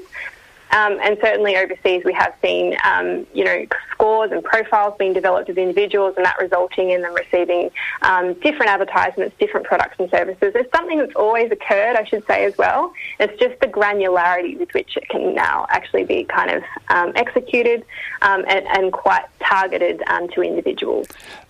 Um, 0.73 0.97
and 1.03 1.17
certainly 1.21 1.55
overseas, 1.55 2.03
we 2.03 2.13
have 2.13 2.33
seen, 2.41 2.75
um, 2.83 3.27
you 3.31 3.43
know, 3.43 3.65
scores 3.91 4.31
and 4.31 4.43
profiles 4.43 4.95
being 4.97 5.13
developed 5.13 5.47
of 5.49 5.57
individuals, 5.59 6.15
and 6.17 6.25
that 6.25 6.37
resulting 6.39 6.89
in 6.89 7.03
them 7.03 7.13
receiving 7.13 7.69
um, 8.01 8.33
different 8.33 8.71
advertisements, 8.71 9.35
different 9.37 9.67
products 9.67 9.97
and 9.99 10.09
services. 10.09 10.53
It's 10.55 10.71
something 10.75 10.97
that's 10.97 11.15
always 11.15 11.51
occurred, 11.51 11.95
I 11.95 12.05
should 12.05 12.25
say, 12.25 12.45
as 12.45 12.57
well. 12.57 12.91
It's 13.19 13.39
just 13.39 13.59
the 13.59 13.67
granularity 13.67 14.57
with 14.57 14.73
which 14.73 14.97
it 14.97 15.07
can 15.09 15.35
now 15.35 15.67
actually 15.69 16.05
be 16.05 16.23
kind 16.23 16.49
of 16.49 16.63
um, 16.89 17.11
executed 17.15 17.85
um, 18.23 18.43
and, 18.47 18.65
and, 18.67 18.91
quite 18.91 19.25
targeted 19.39 20.01
um, 20.07 20.27
to 20.29 20.41
individuals. 20.41 21.07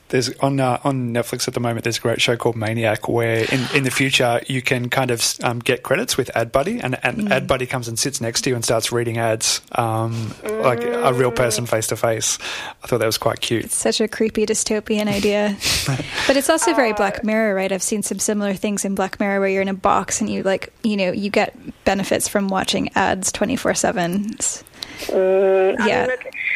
There's 0.10 0.30
on 0.40 0.60
uh, 0.60 0.80
on 0.84 1.14
Netflix 1.14 1.48
at 1.48 1.54
the 1.54 1.60
moment. 1.60 1.86
There's 1.86 1.98
a 1.98 2.02
great 2.02 2.22
show 2.22 2.38
called 2.38 2.56
Maniac, 2.56 3.08
where 3.08 3.46
in, 3.52 3.66
in 3.74 3.84
the 3.84 3.90
future 3.90 4.42
you 4.48 4.62
can 4.62 4.90
kind 4.90 5.10
of 5.10 5.24
um, 5.42 5.60
get 5.60 5.82
credits 5.82 6.18
with 6.18 6.36
Ad 6.36 6.52
Buddy, 6.52 6.80
and, 6.80 7.00
and 7.04 7.18
mm. 7.18 7.32
Ad 7.32 7.48
Buddy 7.48 7.66
comes 7.66 7.88
and 7.88 7.98
sits 7.98 8.22
next 8.22 8.42
to 8.42 8.52
you 8.52 8.56
and 8.56 8.64
starts 8.64 8.92
reading 8.92 9.18
ads 9.18 9.62
um, 9.72 10.14
mm. 10.14 10.64
like 10.64 10.84
a 10.84 11.14
real 11.14 11.32
person 11.32 11.66
face 11.66 11.88
to 11.88 11.96
face. 11.96 12.38
I 12.84 12.88
thought 12.88 13.00
that 13.00 13.08
was 13.08 13.18
quite 13.18 13.42
cute. 13.42 13.66
It's 13.66 13.76
such 13.76 14.02
a 14.02 14.08
creepy 14.08 14.46
dystopian 14.46 15.08
idea, 15.08 15.58
but 16.28 16.38
it's 16.38 16.50
also 16.50 16.74
very 16.76 16.94
Black 16.94 17.24
Mirror, 17.24 17.56
right? 17.56 17.72
I've 17.72 17.84
seen 17.84 18.04
some 18.04 18.20
similar 18.20 18.54
things 18.54 18.86
in 18.86 18.94
Black 18.94 19.20
Mirror 19.20 19.40
where 19.40 19.50
you're 19.50 19.64
in 19.64 19.68
a 19.68 19.74
box 19.74 20.22
and 20.22 20.30
you 20.30 20.44
like 20.44 20.72
you 20.84 20.96
know 20.96 21.12
you 21.12 21.32
get 21.32 21.56
benefits 21.86 22.28
from 22.28 22.50
watching 22.50 22.90
ads 22.96 23.32
twenty 23.32 23.56
four 23.56 23.74
seven. 23.74 24.36
Mm, 25.08 25.88
yeah. 25.88 26.08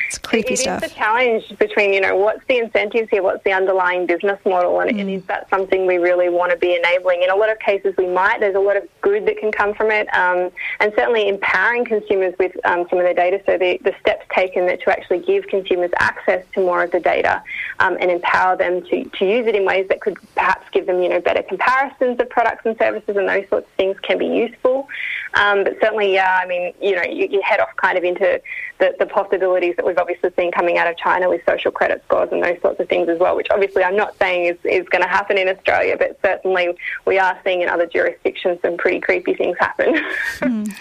It's 0.07 0.17
creepy 0.17 0.53
it 0.53 0.57
stuff. 0.57 0.81
It 0.81 0.85
is 0.85 0.91
the 0.91 0.95
challenge 0.95 1.59
between, 1.59 1.93
you 1.93 2.01
know, 2.01 2.15
what's 2.15 2.45
the 2.47 2.57
incentives 2.57 3.09
here, 3.09 3.21
what's 3.21 3.43
the 3.43 3.51
underlying 3.51 4.05
business 4.05 4.39
model, 4.45 4.79
and, 4.79 4.91
mm. 4.91 5.01
and, 5.01 5.09
is 5.09 5.25
that 5.25 5.49
something 5.49 5.85
we 5.85 5.97
really 5.97 6.29
want 6.29 6.51
to 6.51 6.57
be 6.57 6.75
enabling? 6.75 7.23
In 7.23 7.29
a 7.29 7.35
lot 7.35 7.51
of 7.51 7.59
cases, 7.59 7.93
we 7.97 8.07
might. 8.07 8.39
There's 8.39 8.55
a 8.55 8.59
lot 8.59 8.77
of 8.77 8.83
good 9.01 9.25
that 9.25 9.37
can 9.37 9.51
come 9.51 9.73
from 9.73 9.91
it, 9.91 10.07
um, 10.13 10.49
and 10.79 10.93
certainly 10.95 11.27
empowering 11.27 11.85
consumers 11.85 12.33
with 12.39 12.53
um, 12.65 12.87
some 12.89 12.99
of 12.99 13.05
their 13.05 13.13
data. 13.13 13.41
So 13.45 13.57
the, 13.57 13.79
the 13.83 13.93
steps 13.99 14.25
taken 14.33 14.65
that 14.67 14.81
to 14.81 14.91
actually 14.91 15.19
give 15.19 15.47
consumers 15.47 15.91
access 15.97 16.45
to 16.53 16.61
more 16.61 16.83
of 16.83 16.91
the 16.91 16.99
data 16.99 17.43
um, 17.79 17.97
and 17.99 18.09
empower 18.09 18.55
them 18.55 18.81
to, 18.83 19.03
to 19.03 19.25
use 19.25 19.45
it 19.47 19.55
in 19.55 19.65
ways 19.65 19.87
that 19.89 20.01
could 20.01 20.17
perhaps 20.35 20.67
give 20.71 20.85
them, 20.85 21.01
you 21.01 21.09
know, 21.09 21.19
better 21.19 21.43
comparisons 21.43 22.19
of 22.19 22.29
products 22.29 22.65
and 22.65 22.77
services 22.77 23.17
and 23.17 23.27
those 23.27 23.47
sorts 23.49 23.67
of 23.67 23.73
things 23.73 23.97
can 24.01 24.17
be 24.17 24.27
useful. 24.27 24.87
Um, 25.33 25.63
but 25.63 25.77
certainly, 25.81 26.13
yeah, 26.13 26.39
I 26.41 26.47
mean, 26.47 26.73
you 26.81 26.95
know, 26.95 27.03
you, 27.03 27.27
you 27.29 27.41
head 27.41 27.59
off 27.59 27.75
kind 27.77 27.97
of 27.97 28.03
into 28.03 28.41
the, 28.79 28.95
the 28.99 29.05
possibilities 29.05 29.75
that 29.77 29.85
we've 29.85 29.97
obviously 29.97 30.29
seen 30.37 30.51
coming 30.51 30.77
out 30.77 30.87
of 30.87 30.97
China 30.97 31.29
with 31.29 31.41
social 31.47 31.71
credit 31.71 32.03
scores 32.05 32.29
and 32.31 32.43
those 32.43 32.59
sorts 32.61 32.79
of 32.79 32.87
things 32.87 33.09
as 33.09 33.19
well, 33.19 33.35
which 33.35 33.47
obviously 33.49 33.83
I'm 33.83 33.95
not 33.95 34.17
saying 34.17 34.45
is, 34.45 34.57
is 34.63 34.87
going 34.89 35.01
to 35.01 35.07
happen 35.07 35.37
in 35.37 35.47
Australia, 35.47 35.95
but 35.97 36.19
certainly 36.23 36.77
we 37.05 37.17
are 37.17 37.39
seeing 37.43 37.61
in 37.61 37.69
other 37.69 37.85
jurisdictions 37.85 38.59
some 38.61 38.77
pretty 38.77 38.99
creepy 38.99 39.33
things 39.33 39.57
happen. 39.59 39.95
mm. 40.39 40.73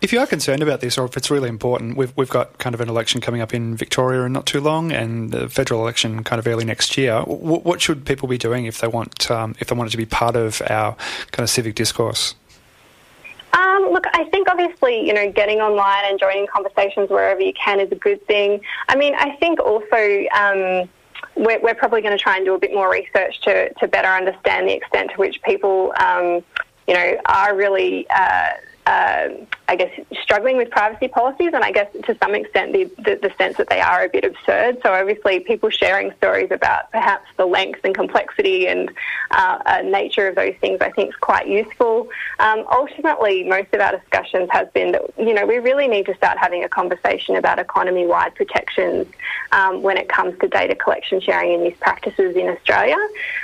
If 0.00 0.12
you 0.12 0.20
are 0.20 0.26
concerned 0.26 0.62
about 0.62 0.80
this, 0.80 0.96
or 0.96 1.06
if 1.06 1.16
it's 1.16 1.28
really 1.28 1.48
important, 1.48 1.96
we've 1.96 2.16
we've 2.16 2.30
got 2.30 2.58
kind 2.58 2.72
of 2.72 2.80
an 2.80 2.88
election 2.88 3.20
coming 3.20 3.40
up 3.40 3.52
in 3.52 3.74
Victoria 3.74 4.22
in 4.22 4.32
not 4.32 4.46
too 4.46 4.60
long, 4.60 4.92
and 4.92 5.32
the 5.32 5.48
federal 5.48 5.80
election 5.80 6.22
kind 6.22 6.38
of 6.38 6.46
early 6.46 6.64
next 6.64 6.96
year. 6.96 7.22
What, 7.22 7.64
what 7.64 7.80
should 7.80 8.06
people 8.06 8.28
be 8.28 8.38
doing 8.38 8.66
if 8.66 8.80
they 8.80 8.86
want 8.86 9.28
um, 9.28 9.56
if 9.58 9.66
they 9.66 9.74
want 9.74 9.88
it 9.88 9.90
to 9.90 9.96
be 9.96 10.06
part 10.06 10.36
of 10.36 10.62
our 10.70 10.94
kind 11.32 11.42
of 11.42 11.50
civic 11.50 11.74
discourse? 11.74 12.36
Um, 13.52 13.90
look, 13.92 14.04
I 14.12 14.24
think 14.24 14.48
obviously, 14.50 15.06
you 15.06 15.14
know, 15.14 15.30
getting 15.32 15.60
online 15.60 16.04
and 16.10 16.18
joining 16.18 16.46
conversations 16.46 17.10
wherever 17.10 17.40
you 17.40 17.52
can 17.52 17.80
is 17.80 17.90
a 17.90 17.96
good 17.96 18.24
thing. 18.26 18.60
I 18.88 18.96
mean, 18.96 19.14
I 19.14 19.36
think 19.36 19.58
also 19.60 20.24
um, 20.34 20.88
we're, 21.34 21.60
we're, 21.60 21.74
probably 21.74 22.02
going 22.02 22.16
to 22.16 22.22
try 22.22 22.36
and 22.36 22.44
do 22.44 22.54
a 22.54 22.58
bit 22.58 22.72
more 22.72 22.90
research 22.90 23.40
to, 23.42 23.72
to 23.74 23.88
better 23.88 24.08
understand 24.08 24.68
the 24.68 24.74
extent 24.74 25.10
to 25.12 25.16
which 25.16 25.40
people, 25.42 25.92
um, 25.98 26.42
you 26.86 26.94
know, 26.94 27.16
are 27.26 27.56
really. 27.56 28.06
Uh, 28.10 28.50
uh, 28.88 29.28
I 29.70 29.76
guess, 29.76 29.92
struggling 30.22 30.56
with 30.56 30.70
privacy 30.70 31.08
policies, 31.08 31.50
and 31.52 31.62
I 31.62 31.72
guess 31.72 31.92
to 32.04 32.16
some 32.22 32.34
extent 32.34 32.72
the, 32.72 32.84
the, 33.02 33.18
the, 33.20 33.30
sense 33.36 33.58
that 33.58 33.68
they 33.68 33.82
are 33.82 34.04
a 34.04 34.08
bit 34.08 34.24
absurd. 34.24 34.78
So 34.82 34.94
obviously, 34.94 35.40
people 35.40 35.68
sharing 35.68 36.10
stories 36.16 36.50
about 36.50 36.90
perhaps 36.90 37.26
the 37.36 37.44
length 37.44 37.80
and 37.84 37.94
complexity 37.94 38.66
and 38.66 38.90
uh, 39.30 39.58
uh, 39.66 39.82
nature 39.82 40.26
of 40.26 40.36
those 40.36 40.54
things, 40.62 40.78
I 40.80 40.90
think, 40.90 41.10
is 41.10 41.16
quite 41.16 41.46
useful. 41.46 42.08
Um, 42.38 42.64
ultimately, 42.72 43.44
most 43.44 43.74
of 43.74 43.80
our 43.82 43.92
discussions 43.98 44.48
has 44.52 44.68
been 44.70 44.92
that 44.92 45.02
you 45.18 45.34
know 45.34 45.44
we 45.44 45.58
really 45.58 45.86
need 45.86 46.06
to 46.06 46.14
start 46.14 46.38
having 46.38 46.64
a 46.64 46.68
conversation 46.68 47.36
about 47.36 47.58
economy-wide 47.58 48.36
protections 48.36 49.06
um, 49.52 49.82
when 49.82 49.98
it 49.98 50.08
comes 50.08 50.38
to 50.38 50.48
data 50.48 50.74
collection, 50.74 51.20
sharing, 51.20 51.52
and 51.52 51.64
use 51.64 51.76
practices 51.78 52.36
in 52.36 52.48
Australia. 52.48 52.96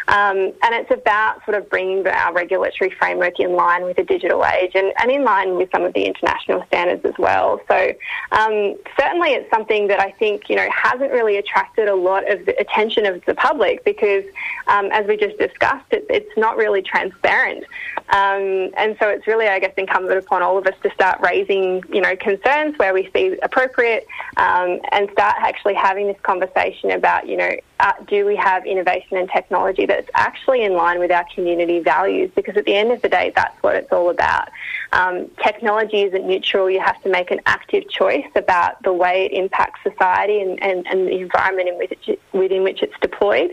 Um, 0.08 0.52
and 0.62 0.74
it's 0.74 0.90
about 0.90 1.44
sort 1.44 1.58
of 1.58 1.68
bringing 1.68 2.06
our 2.06 2.32
regulatory 2.32 2.90
framework 2.90 3.38
in 3.40 3.52
line 3.52 3.84
with 3.84 3.98
the 3.98 4.04
digital 4.04 4.42
age 4.46 4.72
and, 4.74 4.90
and 4.98 5.10
in 5.10 5.22
line 5.22 5.33
with 5.56 5.70
some 5.72 5.82
of 5.82 5.92
the 5.92 6.04
international 6.04 6.64
standards 6.66 7.04
as 7.04 7.14
well. 7.18 7.60
So 7.68 7.92
um, 8.32 8.76
certainly 8.98 9.30
it's 9.30 9.50
something 9.50 9.88
that 9.88 10.00
I 10.00 10.10
think, 10.12 10.48
you 10.48 10.56
know, 10.56 10.68
hasn't 10.70 11.12
really 11.12 11.36
attracted 11.36 11.88
a 11.88 11.94
lot 11.94 12.30
of 12.30 12.46
the 12.46 12.58
attention 12.60 13.06
of 13.06 13.24
the 13.24 13.34
public 13.34 13.84
because, 13.84 14.24
um, 14.66 14.86
as 14.92 15.06
we 15.06 15.16
just 15.16 15.38
discussed, 15.38 15.86
it, 15.90 16.06
it's 16.08 16.36
not 16.36 16.56
really 16.56 16.82
transparent. 16.82 17.64
Um, 18.10 18.70
and 18.76 18.96
so 19.00 19.08
it's 19.08 19.26
really, 19.26 19.48
I 19.48 19.58
guess, 19.58 19.72
incumbent 19.76 20.18
upon 20.18 20.42
all 20.42 20.58
of 20.58 20.66
us 20.66 20.74
to 20.82 20.90
start 20.90 21.20
raising, 21.20 21.82
you 21.90 22.00
know, 22.00 22.14
concerns 22.16 22.78
where 22.78 22.92
we 22.92 23.10
see 23.14 23.36
appropriate 23.42 24.06
um, 24.36 24.80
and 24.92 25.08
start 25.10 25.36
actually 25.38 25.74
having 25.74 26.06
this 26.06 26.20
conversation 26.22 26.90
about, 26.90 27.26
you 27.26 27.36
know, 27.36 27.56
uh, 27.80 27.92
do 28.06 28.24
we 28.24 28.36
have 28.36 28.64
innovation 28.66 29.16
and 29.16 29.28
technology 29.30 29.84
that's 29.84 30.08
actually 30.14 30.62
in 30.62 30.74
line 30.74 30.98
with 31.00 31.10
our 31.10 31.24
community 31.34 31.80
values? 31.80 32.30
Because 32.34 32.56
at 32.56 32.66
the 32.66 32.74
end 32.74 32.92
of 32.92 33.02
the 33.02 33.08
day, 33.08 33.32
that's 33.34 33.60
what 33.62 33.74
it's 33.74 33.92
all 33.92 34.10
about. 34.10 34.48
Um, 34.92 35.28
technology 35.42 36.02
isn't 36.02 36.26
neutral. 36.26 36.70
You 36.70 36.80
have 36.80 37.02
to 37.02 37.10
make 37.10 37.30
an 37.30 37.40
active 37.46 37.88
choice 37.88 38.26
about 38.36 38.82
the 38.82 38.92
way 38.92 39.26
it 39.26 39.32
impacts 39.32 39.80
society 39.82 40.40
and, 40.40 40.62
and, 40.62 40.86
and 40.86 41.08
the 41.08 41.18
environment 41.18 41.68
in 41.68 41.78
which, 41.78 42.08
it, 42.08 42.20
within 42.32 42.62
which 42.62 42.82
it's 42.82 42.94
deployed. 43.00 43.50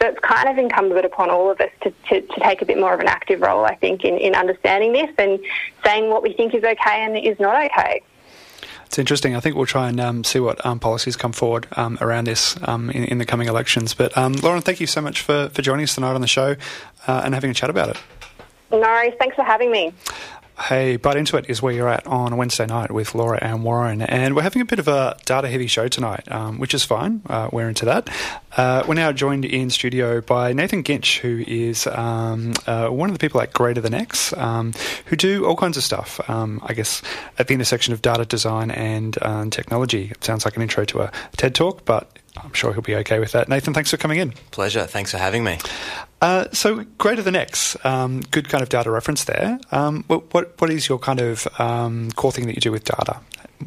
So 0.00 0.08
it's 0.08 0.20
kind 0.20 0.48
of 0.48 0.56
incumbent 0.56 1.04
upon 1.04 1.30
all 1.30 1.50
of 1.50 1.60
us 1.60 1.70
to, 1.82 1.92
to, 2.08 2.20
to 2.20 2.40
take 2.40 2.62
a 2.62 2.64
bit 2.64 2.78
more 2.78 2.94
of 2.94 3.00
an 3.00 3.08
active 3.08 3.40
role, 3.40 3.64
I 3.64 3.74
think, 3.74 3.93
in, 4.02 4.16
in 4.18 4.34
understanding 4.34 4.92
this 4.92 5.10
and 5.18 5.38
saying 5.84 6.08
what 6.08 6.22
we 6.22 6.32
think 6.32 6.54
is 6.54 6.64
okay 6.64 7.04
and 7.04 7.16
is 7.16 7.38
not 7.38 7.64
okay 7.66 8.02
It's 8.86 8.98
interesting. 8.98 9.36
I 9.36 9.40
think 9.40 9.56
we'll 9.56 9.66
try 9.66 9.88
and 9.88 10.00
um, 10.00 10.24
see 10.24 10.40
what 10.40 10.64
um, 10.64 10.78
policies 10.78 11.16
come 11.16 11.32
forward 11.32 11.66
um, 11.76 11.98
around 12.00 12.26
this 12.26 12.56
um, 12.62 12.90
in, 12.90 13.04
in, 13.04 13.18
the 13.18 13.26
coming 13.26 13.48
elections. 13.48 13.92
But 13.94 14.16
um, 14.16 14.34
Lauren, 14.34 14.62
thank 14.62 14.80
you 14.80 14.86
so 14.86 15.00
much 15.00 15.20
for, 15.20 15.48
for 15.50 15.62
joining 15.62 15.84
us 15.84 15.94
tonight 15.94 16.14
on 16.14 16.20
the 16.20 16.26
show 16.26 16.56
uh, 17.06 17.22
and 17.24 17.34
having 17.34 17.50
a 17.50 17.54
chat 17.54 17.70
about 17.70 17.90
it. 17.90 17.98
No. 18.70 19.12
Thanks 19.18 19.36
for 19.36 19.44
having 19.44 19.70
me. 19.70 19.92
Hey, 20.56 20.98
Byte 20.98 21.16
Into 21.16 21.36
It 21.36 21.50
is 21.50 21.60
where 21.60 21.72
you're 21.72 21.88
at 21.88 22.06
on 22.06 22.36
Wednesday 22.36 22.64
night 22.64 22.92
with 22.92 23.16
Laura 23.16 23.40
and 23.42 23.64
Warren. 23.64 24.00
And 24.00 24.36
we're 24.36 24.42
having 24.42 24.62
a 24.62 24.64
bit 24.64 24.78
of 24.78 24.86
a 24.86 25.16
data 25.24 25.48
heavy 25.48 25.66
show 25.66 25.88
tonight, 25.88 26.30
um, 26.30 26.60
which 26.60 26.74
is 26.74 26.84
fine. 26.84 27.22
Uh, 27.26 27.48
we're 27.52 27.68
into 27.68 27.84
that. 27.86 28.08
Uh, 28.56 28.84
we're 28.86 28.94
now 28.94 29.10
joined 29.10 29.44
in 29.44 29.68
studio 29.68 30.20
by 30.20 30.52
Nathan 30.52 30.84
Kinch, 30.84 31.18
who 31.18 31.42
is 31.44 31.88
um, 31.88 32.54
uh, 32.68 32.86
one 32.86 33.10
of 33.10 33.14
the 33.14 33.18
people 33.18 33.40
at 33.40 33.52
Greater 33.52 33.80
Than 33.80 33.94
X, 33.94 34.32
um, 34.34 34.72
who 35.06 35.16
do 35.16 35.44
all 35.44 35.56
kinds 35.56 35.76
of 35.76 35.82
stuff, 35.82 36.20
um, 36.30 36.60
I 36.64 36.72
guess, 36.72 37.02
at 37.36 37.48
the 37.48 37.54
intersection 37.54 37.92
of 37.92 38.00
data 38.00 38.24
design 38.24 38.70
and 38.70 39.18
uh, 39.20 39.46
technology. 39.50 40.12
It 40.12 40.22
sounds 40.22 40.44
like 40.44 40.54
an 40.54 40.62
intro 40.62 40.84
to 40.84 41.00
a 41.02 41.12
TED 41.36 41.56
talk, 41.56 41.84
but 41.84 42.16
I'm 42.36 42.52
sure 42.52 42.72
he'll 42.72 42.82
be 42.82 42.96
okay 42.96 43.18
with 43.18 43.32
that. 43.32 43.48
Nathan, 43.48 43.74
thanks 43.74 43.90
for 43.90 43.96
coming 43.96 44.18
in. 44.18 44.32
Pleasure. 44.50 44.86
Thanks 44.86 45.10
for 45.10 45.18
having 45.18 45.44
me. 45.44 45.58
Uh, 46.20 46.46
so, 46.52 46.84
greater 46.98 47.22
than 47.22 47.36
X, 47.36 47.76
um, 47.84 48.20
good 48.30 48.48
kind 48.48 48.62
of 48.62 48.68
data 48.68 48.90
reference 48.90 49.24
there. 49.24 49.58
Um, 49.70 50.04
what, 50.08 50.32
what, 50.34 50.60
what 50.60 50.70
is 50.70 50.88
your 50.88 50.98
kind 50.98 51.20
of 51.20 51.46
um, 51.60 52.10
core 52.12 52.32
thing 52.32 52.46
that 52.46 52.54
you 52.54 52.60
do 52.60 52.72
with 52.72 52.84
data? 52.84 53.20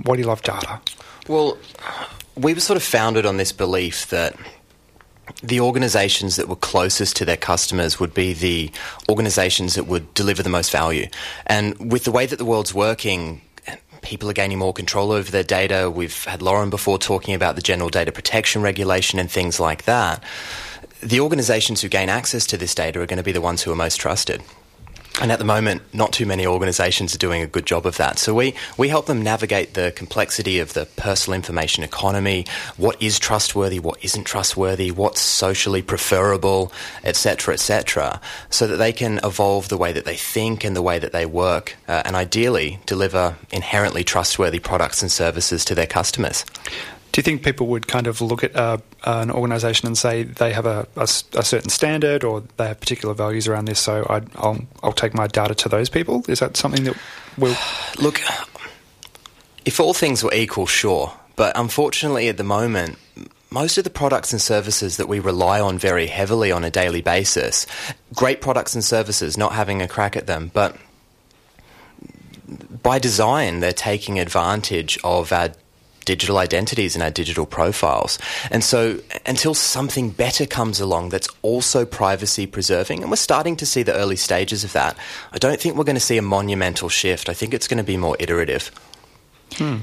Why 0.04 0.16
do 0.16 0.22
you 0.22 0.28
love 0.28 0.42
data? 0.42 0.82
Well, 1.28 1.58
we 2.36 2.54
were 2.54 2.60
sort 2.60 2.78
of 2.78 2.84
founded 2.84 3.26
on 3.26 3.38
this 3.38 3.52
belief 3.52 4.08
that 4.10 4.36
the 5.44 5.60
organizations 5.60 6.36
that 6.38 6.48
were 6.48 6.56
closest 6.56 7.16
to 7.18 7.26
their 7.26 7.38
customers 7.38 8.00
would 8.00 8.14
be 8.14 8.34
the 8.34 8.72
organizations 9.10 9.76
that 9.76 9.86
would 9.86 10.14
deliver 10.14 10.42
the 10.42 10.50
most 10.50 10.72
value. 10.72 11.08
And 11.46 11.92
with 11.92 12.06
the 12.06 12.12
way 12.12 12.26
that 12.26 12.38
the 12.38 12.46
world's 12.46 12.74
working, 12.74 13.42
people 14.08 14.30
are 14.30 14.34
gaining 14.34 14.58
more 14.58 14.72
control 14.72 15.12
over 15.12 15.30
their 15.30 15.44
data. 15.44 15.92
We've 15.92 16.24
had 16.24 16.42
Lauren 16.42 16.70
before 16.70 16.98
talking 16.98 17.36
about 17.36 17.58
the 17.58 17.62
general 17.62 17.90
data 17.90 18.14
protection 18.14 18.62
regulation 18.62 19.20
and 19.20 19.30
things 19.30 19.60
like 19.60 19.84
that. 19.84 20.24
The 21.02 21.20
organizations 21.20 21.82
who 21.82 21.90
gain 21.90 22.08
access 22.08 22.46
to 22.48 22.58
this 22.58 22.74
data 22.74 23.02
are 23.02 23.06
going 23.06 23.18
to 23.18 23.24
be 23.24 23.34
the 23.34 23.42
ones 23.42 23.62
who 23.62 23.72
are 23.72 23.76
most 23.76 23.98
trusted. 23.98 24.42
And 25.20 25.32
at 25.32 25.40
the 25.40 25.46
moment, 25.46 25.82
not 25.94 26.14
too 26.14 26.28
many 26.28 26.46
organizations 26.46 27.16
are 27.16 27.18
doing 27.18 27.42
a 27.42 27.48
good 27.48 27.66
job 27.66 27.88
of 27.88 27.98
that. 27.98 28.20
So 28.20 28.36
we, 28.36 28.54
we 28.78 28.88
help 28.90 29.08
them 29.08 29.24
navigate 29.24 29.74
the 29.74 29.92
complexity 29.96 30.60
of 30.60 30.74
the 30.74 30.86
personal 30.96 31.36
information 31.36 31.84
economy, 31.84 32.46
what 32.78 33.02
is 33.02 33.18
trustworthy, 33.18 33.80
what 33.80 34.04
isn't 34.04 34.26
trustworthy, 34.26 34.92
what's 34.92 35.20
socially 35.20 35.82
preferable, 35.82 36.72
etc., 37.04 37.56
etc., 37.56 38.22
so 38.52 38.68
that 38.68 38.78
they 38.78 38.94
can 38.94 39.20
evolve 39.24 39.70
the 39.70 39.78
way 39.78 39.92
that 39.92 40.06
they 40.06 40.16
think 40.16 40.64
and 40.64 40.76
the 40.76 40.84
way 40.84 41.00
that 41.00 41.14
they 41.14 41.26
work, 41.26 41.76
uh, 41.88 42.04
and 42.06 42.16
ideally 42.16 42.80
deliver 42.86 43.36
inherently 43.52 44.04
trustworthy 44.04 44.60
products 44.60 45.02
and 45.02 45.12
services 45.12 45.66
to 45.66 45.74
their 45.74 45.88
customers. 45.88 46.46
Do 47.18 47.22
you 47.22 47.24
think 47.24 47.44
people 47.44 47.66
would 47.66 47.88
kind 47.88 48.06
of 48.06 48.22
look 48.22 48.44
at 48.44 48.56
uh, 48.56 48.78
an 49.04 49.32
organisation 49.32 49.88
and 49.88 49.98
say 49.98 50.22
they 50.22 50.54
have 50.54 50.68
a, 50.68 50.88
a, 50.96 51.02
a, 51.02 51.44
certain 51.44 51.72
standard 51.72 52.24
or 52.24 52.44
they 52.58 52.68
have 52.68 52.80
particular 52.80 53.16
values 53.16 53.48
around 53.48 53.66
this, 53.66 53.80
so 53.80 54.06
i 54.08 54.20
will 54.40 54.60
I'll 54.84 54.92
take 54.92 55.16
my 55.16 55.26
data 55.26 55.56
to 55.56 55.68
those 55.68 55.90
people? 55.90 56.24
Is 56.28 56.42
that 56.42 56.56
something 56.56 56.84
that 56.84 56.96
will. 57.36 57.56
Look, 57.98 58.22
if 59.66 59.80
all 59.80 59.96
things 59.96 60.24
were 60.24 60.32
equal, 60.32 60.68
sure. 60.68 61.12
But 61.36 61.58
unfortunately, 61.58 62.28
at 62.28 62.38
the 62.38 62.44
moment, 62.44 63.00
most 63.50 63.80
of 63.80 63.84
the 63.84 63.90
products 63.90 64.32
and 64.32 64.40
services 64.40 64.98
that 64.98 65.08
we 65.08 65.20
rely 65.20 65.60
on 65.60 65.80
very 65.80 66.06
heavily 66.06 66.52
on 66.52 66.64
a 66.64 66.70
daily 66.70 67.02
basis, 67.02 67.66
great 68.14 68.42
products 68.42 68.76
and 68.76 68.84
services, 68.84 69.40
not 69.40 69.54
having 69.54 69.82
a 69.82 69.88
crack 69.88 70.16
at 70.16 70.28
them, 70.28 70.52
but 70.54 70.78
by 72.84 73.00
design, 73.00 73.60
they're 73.60 73.74
taking 73.74 74.20
advantage 74.20 75.00
of 75.04 75.34
our 75.34 75.50
digital 76.08 76.38
identities 76.38 76.96
and 76.96 77.04
our 77.04 77.12
digital 77.12 77.46
profiles. 77.46 78.18
And 78.50 78.64
so 78.64 79.00
until 79.26 79.54
something 79.54 80.10
better 80.10 80.46
comes 80.46 80.80
along 80.80 81.10
that's 81.10 81.28
also 81.42 81.86
privacy 81.86 82.48
preserving, 82.48 83.02
and 83.02 83.12
we're 83.12 83.18
starting 83.18 83.58
to 83.58 83.66
see 83.66 83.84
the 83.84 83.94
early 83.94 84.16
stages 84.16 84.64
of 84.64 84.72
that, 84.72 84.98
I 85.34 85.38
don't 85.38 85.60
think 85.60 85.76
we're 85.76 85.84
going 85.84 86.02
to 86.04 86.10
see 86.12 86.18
a 86.18 86.22
monumental 86.22 86.88
shift. 86.88 87.28
I 87.28 87.34
think 87.34 87.54
it's 87.54 87.68
going 87.68 87.84
to 87.84 87.84
be 87.84 87.98
more 87.98 88.16
iterative. 88.20 88.72
Hmm. 89.58 89.78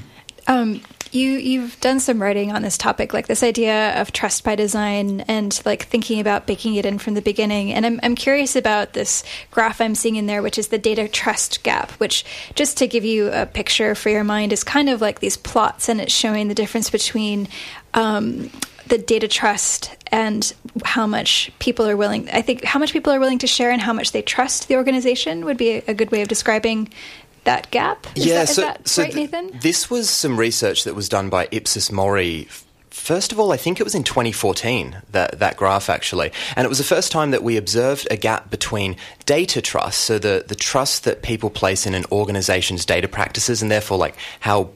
Um, 0.47 0.81
you 1.15 1.31
you've 1.31 1.79
done 1.79 1.99
some 1.99 2.21
writing 2.21 2.51
on 2.51 2.61
this 2.61 2.77
topic, 2.77 3.13
like 3.13 3.27
this 3.27 3.43
idea 3.43 3.99
of 3.99 4.11
trust 4.11 4.43
by 4.43 4.55
design, 4.55 5.21
and 5.21 5.59
like 5.65 5.83
thinking 5.83 6.19
about 6.19 6.45
baking 6.45 6.75
it 6.75 6.85
in 6.85 6.99
from 6.99 7.13
the 7.13 7.21
beginning. 7.21 7.71
And 7.71 7.85
I'm 7.85 7.99
I'm 8.03 8.15
curious 8.15 8.55
about 8.55 8.93
this 8.93 9.23
graph 9.51 9.81
I'm 9.81 9.95
seeing 9.95 10.15
in 10.17 10.25
there, 10.25 10.41
which 10.41 10.57
is 10.57 10.67
the 10.67 10.77
data 10.77 11.07
trust 11.07 11.63
gap. 11.63 11.91
Which, 11.93 12.25
just 12.55 12.77
to 12.77 12.87
give 12.87 13.05
you 13.05 13.31
a 13.31 13.45
picture 13.45 13.95
for 13.95 14.09
your 14.09 14.23
mind, 14.23 14.53
is 14.53 14.63
kind 14.63 14.89
of 14.89 15.01
like 15.01 15.19
these 15.19 15.37
plots, 15.37 15.89
and 15.89 16.01
it's 16.01 16.13
showing 16.13 16.47
the 16.47 16.55
difference 16.55 16.89
between. 16.89 17.47
Um, 17.93 18.51
the 18.87 18.97
data 18.99 19.27
trust 19.27 19.95
and 20.11 20.53
how 20.83 21.07
much 21.07 21.51
people 21.59 21.87
are 21.87 21.97
willing 21.97 22.29
i 22.29 22.41
think 22.41 22.63
how 22.63 22.77
much 22.79 22.93
people 22.93 23.11
are 23.11 23.19
willing 23.19 23.39
to 23.39 23.47
share 23.47 23.71
and 23.71 23.81
how 23.81 23.93
much 23.93 24.11
they 24.11 24.21
trust 24.21 24.67
the 24.67 24.75
organization 24.75 25.43
would 25.45 25.57
be 25.57 25.71
a, 25.71 25.83
a 25.87 25.93
good 25.93 26.11
way 26.11 26.21
of 26.21 26.27
describing 26.27 26.87
that 27.45 27.71
gap? 27.71 28.05
Is 28.15 28.25
yeah, 28.25 28.45
that, 28.45 28.49
so, 28.49 28.61
that 28.61 28.87
so 28.87 29.03
right, 29.03 29.11
th- 29.11 29.31
Nathan? 29.31 29.59
This 29.59 29.89
was 29.89 30.09
some 30.09 30.37
research 30.37 30.83
that 30.83 30.93
was 30.93 31.09
done 31.09 31.29
by 31.29 31.47
Ipsos 31.51 31.91
Mori 31.91 32.47
First 32.95 33.33
of 33.33 33.39
all, 33.39 33.51
I 33.51 33.57
think 33.57 33.81
it 33.81 33.83
was 33.83 33.93
in 33.93 34.03
2014 34.03 35.01
that 35.11 35.37
that 35.39 35.57
graph 35.57 35.89
actually, 35.89 36.31
and 36.55 36.65
it 36.65 36.69
was 36.69 36.77
the 36.77 36.85
first 36.85 37.11
time 37.11 37.31
that 37.31 37.43
we 37.43 37.57
observed 37.57 38.07
a 38.09 38.15
gap 38.15 38.49
between 38.49 38.95
data 39.25 39.61
trust, 39.61 39.99
so 39.99 40.17
the 40.17 40.45
the 40.47 40.55
trust 40.55 41.03
that 41.03 41.21
people 41.21 41.49
place 41.49 41.85
in 41.85 41.93
an 41.93 42.05
organization's 42.11 42.85
data 42.85 43.09
practices, 43.09 43.61
and 43.61 43.69
therefore 43.69 43.97
like 43.97 44.15
how 44.39 44.69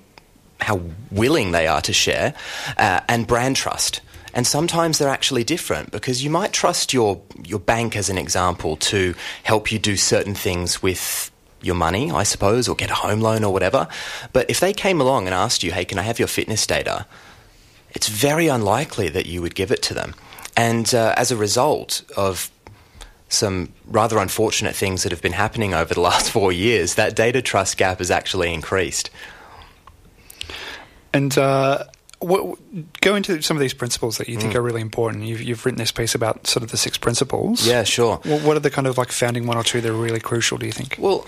how 0.60 0.82
willing 1.10 1.54
they 1.54 1.66
are 1.66 1.82
to 1.82 1.94
share, 1.94 2.36
uh, 2.78 3.00
and 3.08 3.26
brand 3.26 3.56
trust. 3.56 4.02
And 4.34 4.46
sometimes 4.46 4.98
they're 4.98 5.10
actually 5.10 5.46
different 5.46 5.90
because 5.90 6.22
you 6.22 6.30
might 6.30 6.52
trust 6.52 6.94
your 6.94 7.22
your 7.46 7.60
bank, 7.60 7.96
as 7.96 8.10
an 8.10 8.18
example, 8.18 8.76
to 8.92 9.16
help 9.44 9.72
you 9.72 9.80
do 9.80 9.96
certain 9.96 10.36
things 10.36 10.84
with 10.84 11.32
your 11.62 11.76
money, 11.76 12.12
I 12.12 12.24
suppose, 12.24 12.68
or 12.68 12.76
get 12.76 12.90
a 12.90 12.96
home 12.96 13.22
loan 13.22 13.44
or 13.44 13.52
whatever. 13.54 13.88
But 14.34 14.50
if 14.50 14.60
they 14.60 14.74
came 14.74 15.02
along 15.02 15.26
and 15.26 15.34
asked 15.34 15.64
you, 15.64 15.72
hey, 15.72 15.86
can 15.86 16.00
I 16.00 16.04
have 16.04 16.20
your 16.20 16.28
fitness 16.28 16.66
data? 16.66 17.06
It's 17.92 18.08
very 18.08 18.48
unlikely 18.48 19.10
that 19.10 19.26
you 19.26 19.42
would 19.42 19.56
give 19.56 19.72
it 19.72 19.82
to 19.84 19.94
them. 19.94 20.16
And 20.56 20.94
uh, 20.94 21.14
as 21.18 21.32
a 21.32 21.38
result 21.38 22.04
of 22.16 22.52
some 23.30 23.72
rather 23.86 24.18
unfortunate 24.18 24.76
things 24.76 25.04
that 25.04 25.12
have 25.12 25.22
been 25.22 25.34
happening 25.34 25.74
over 25.74 25.94
the 25.94 26.02
last 26.10 26.32
four 26.32 26.52
years, 26.52 26.96
that 26.96 27.16
data 27.16 27.42
trust 27.42 27.78
gap 27.78 28.00
has 28.00 28.12
actually 28.12 28.54
increased. 28.54 29.10
And 31.14 31.36
uh, 31.38 31.86
what, 32.20 32.60
go 33.02 33.16
into 33.16 33.42
some 33.42 33.58
of 33.58 33.62
these 33.62 33.74
principles 33.74 34.18
that 34.18 34.28
you 34.28 34.38
think 34.38 34.54
mm. 34.54 34.56
are 34.56 34.62
really 34.62 34.82
important. 34.82 35.24
You've, 35.24 35.42
you've, 35.42 35.66
written 35.66 35.80
this 35.80 35.92
piece 35.92 36.14
about 36.14 36.46
sort 36.46 36.64
of 36.64 36.72
the 36.72 36.78
six 36.78 36.98
principles. 36.98 37.66
Yeah, 37.66 37.84
sure. 37.84 38.18
what 38.18 38.58
are 38.58 38.60
the 38.60 38.70
kind 38.70 38.88
of 38.88 38.98
like 38.98 39.12
founding 39.12 39.48
one 39.48 39.58
or 39.58 39.64
two 39.64 39.82
that 39.82 39.90
are 39.90 39.94
really 39.94 40.20
crucial? 40.20 40.58
Do 40.58 40.66
you 40.66 40.72
think? 40.72 40.98
Well, 41.00 41.26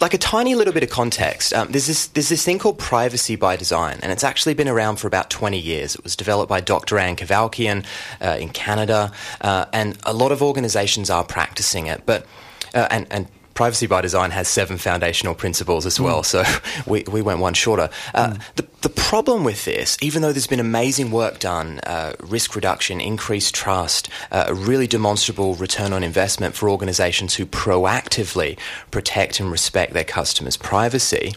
like 0.00 0.14
a 0.14 0.18
tiny 0.18 0.54
little 0.54 0.72
bit 0.72 0.82
of 0.82 0.90
context, 0.90 1.52
um, 1.52 1.70
there's 1.70 1.86
this 1.86 2.06
there's 2.08 2.28
this 2.28 2.44
thing 2.44 2.58
called 2.58 2.78
privacy 2.78 3.36
by 3.36 3.56
design, 3.56 3.98
and 4.02 4.12
it's 4.12 4.24
actually 4.24 4.54
been 4.54 4.68
around 4.68 4.96
for 4.96 5.06
about 5.06 5.30
20 5.30 5.58
years. 5.58 5.94
It 5.94 6.02
was 6.02 6.16
developed 6.16 6.48
by 6.48 6.60
Dr. 6.60 6.98
Ann 6.98 7.16
Cavoukian 7.16 7.84
uh, 8.20 8.36
in 8.40 8.50
Canada, 8.50 9.12
uh, 9.40 9.66
and 9.72 9.98
a 10.04 10.12
lot 10.12 10.32
of 10.32 10.42
organisations 10.42 11.10
are 11.10 11.24
practicing 11.24 11.86
it. 11.86 12.02
But 12.06 12.26
uh, 12.74 12.88
and 12.90 13.06
and 13.10 13.28
Privacy 13.56 13.86
by 13.86 14.02
Design 14.02 14.30
has 14.30 14.46
seven 14.46 14.76
foundational 14.76 15.34
principles 15.34 15.86
as 15.86 15.98
well, 15.98 16.22
mm. 16.22 16.24
so 16.24 16.44
we, 16.90 17.02
we 17.10 17.22
went 17.22 17.40
one 17.40 17.54
shorter. 17.54 17.88
Uh, 18.14 18.34
mm. 18.34 18.54
the, 18.54 18.66
the 18.82 18.88
problem 18.90 19.42
with 19.42 19.64
this, 19.64 19.96
even 20.00 20.22
though 20.22 20.32
there's 20.32 20.46
been 20.46 20.60
amazing 20.60 21.10
work 21.10 21.38
done, 21.38 21.80
uh, 21.84 22.12
risk 22.20 22.54
reduction, 22.54 23.00
increased 23.00 23.54
trust, 23.54 24.08
uh, 24.30 24.44
a 24.46 24.54
really 24.54 24.86
demonstrable 24.86 25.54
return 25.54 25.92
on 25.92 26.04
investment 26.04 26.54
for 26.54 26.68
organizations 26.68 27.34
who 27.34 27.46
proactively 27.46 28.58
protect 28.90 29.40
and 29.40 29.50
respect 29.50 29.94
their 29.94 30.04
customers' 30.04 30.58
privacy, 30.58 31.34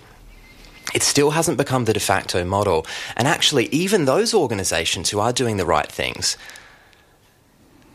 it 0.93 1.03
still 1.03 1.31
hasn't 1.31 1.57
become 1.57 1.85
the 1.85 1.93
de 1.93 1.99
facto 1.99 2.43
model. 2.43 2.85
And 3.15 3.27
actually, 3.27 3.67
even 3.67 4.05
those 4.05 4.33
organizations 4.33 5.09
who 5.09 5.19
are 5.19 5.31
doing 5.31 5.57
the 5.57 5.65
right 5.65 5.89
things, 5.89 6.37